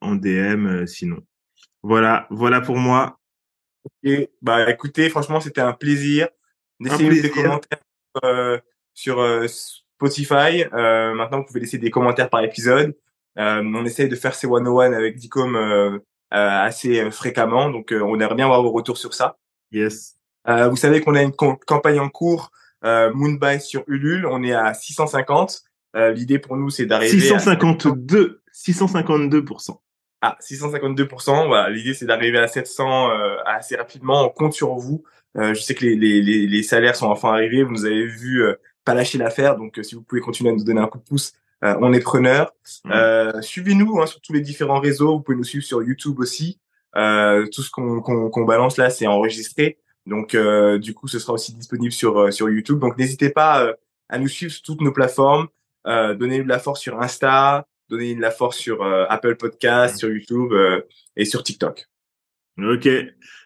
en 0.00 0.14
DM 0.14 0.86
sinon. 0.86 1.18
Voilà, 1.82 2.26
voilà 2.30 2.60
pour 2.60 2.78
moi. 2.78 3.18
Et 4.02 4.30
bah 4.42 4.70
écoutez, 4.70 5.08
franchement, 5.08 5.40
c'était 5.40 5.60
un 5.60 5.72
plaisir. 5.72 6.28
Laissez 6.80 7.08
des 7.08 7.30
commentaires 7.30 7.78
euh, 8.24 8.58
sur 8.94 9.20
euh, 9.20 9.46
Spotify. 9.96 10.64
Euh, 10.72 11.14
maintenant, 11.14 11.38
vous 11.38 11.44
pouvez 11.44 11.60
laisser 11.60 11.78
des 11.78 11.90
commentaires 11.90 12.28
par 12.28 12.42
épisode. 12.42 12.94
Euh, 13.38 13.62
on 13.64 13.84
essaye 13.84 14.08
de 14.08 14.16
faire 14.16 14.34
ces 14.34 14.46
one-on-one 14.46 14.94
avec 14.94 15.16
Dicom 15.16 15.56
euh, 15.56 15.98
assez 16.30 17.10
fréquemment, 17.10 17.70
donc 17.70 17.92
on 17.92 18.18
aimerait 18.18 18.34
bien 18.34 18.46
avoir 18.46 18.62
vos 18.62 18.72
retours 18.72 18.98
sur 18.98 19.14
ça. 19.14 19.38
Yes. 19.70 20.16
vous 20.46 20.76
savez 20.76 21.00
qu'on 21.00 21.14
a 21.14 21.22
une 21.22 21.32
campagne 21.32 22.00
en 22.00 22.08
cours 22.08 22.50
Moonbuy 22.82 23.60
sur 23.60 23.84
Ulule. 23.86 24.26
On 24.26 24.42
est 24.42 24.54
à 24.54 24.74
650. 24.74 25.62
L'idée 25.94 26.38
pour 26.38 26.56
nous, 26.56 26.70
c'est 26.70 26.86
d'arriver 26.86 27.18
652, 27.20 28.42
652%. 28.52 29.78
Ah, 30.28 30.36
652%. 30.40 31.46
Voilà, 31.46 31.70
l'idée 31.70 31.94
c'est 31.94 32.04
d'arriver 32.06 32.38
à 32.38 32.48
700 32.48 33.10
euh, 33.10 33.36
assez 33.44 33.76
rapidement. 33.76 34.24
On 34.24 34.28
compte 34.28 34.54
sur 34.54 34.74
vous. 34.74 35.04
Euh, 35.36 35.54
je 35.54 35.60
sais 35.60 35.74
que 35.74 35.84
les, 35.84 35.94
les, 35.94 36.20
les, 36.20 36.62
salaires 36.64 36.96
sont 36.96 37.06
enfin 37.06 37.28
arrivés. 37.28 37.62
Vous 37.62 37.70
nous 37.70 37.84
avez 37.84 38.06
vu 38.06 38.42
euh, 38.42 38.54
pas 38.84 38.94
lâcher 38.94 39.18
l'affaire. 39.18 39.56
Donc, 39.56 39.78
si 39.82 39.94
vous 39.94 40.02
pouvez 40.02 40.20
continuer 40.20 40.50
à 40.50 40.52
nous 40.52 40.64
donner 40.64 40.80
un 40.80 40.88
coup 40.88 40.98
de 40.98 41.04
pouce, 41.04 41.32
on 41.62 41.92
est 41.92 42.00
preneur. 42.00 42.52
Mmh. 42.84 43.42
Suivez-nous 43.42 44.00
hein, 44.00 44.06
sur 44.06 44.20
tous 44.20 44.32
les 44.32 44.40
différents 44.40 44.80
réseaux. 44.80 45.16
Vous 45.16 45.20
pouvez 45.20 45.36
nous 45.36 45.44
suivre 45.44 45.64
sur 45.64 45.82
YouTube 45.82 46.18
aussi. 46.18 46.58
tout 46.94 47.62
ce 47.62 47.70
qu'on 47.70 48.00
qu'on 48.00 48.44
balance 48.44 48.76
là, 48.78 48.90
c'est 48.90 49.06
enregistré. 49.06 49.78
Donc, 50.06 50.36
du 50.80 50.94
coup, 50.94 51.08
ce 51.08 51.18
sera 51.18 51.32
aussi 51.32 51.54
disponible 51.54 51.92
sur 51.92 52.32
sur 52.32 52.48
YouTube. 52.50 52.78
Donc, 52.78 52.98
n'hésitez 52.98 53.30
pas 53.30 53.74
à 54.08 54.18
nous 54.18 54.28
suivre 54.28 54.52
sur 54.52 54.62
toutes 54.62 54.80
nos 54.80 54.92
plateformes. 54.92 55.48
donnez-nous 55.84 56.44
de 56.44 56.48
la 56.48 56.58
force 56.60 56.80
sur 56.80 57.00
Insta, 57.00 57.66
donner 57.88 58.14
de 58.14 58.20
la 58.20 58.30
force 58.30 58.58
sur 58.58 58.82
euh, 58.82 59.06
Apple 59.08 59.36
Podcast, 59.36 59.98
sur 59.98 60.08
YouTube 60.08 60.52
euh, 60.52 60.80
et 61.16 61.24
sur 61.24 61.42
TikTok. 61.42 61.86
Ok. 62.58 62.88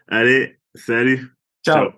Allez, 0.09 0.59
salut. 0.75 1.35
Ciao. 1.65 1.91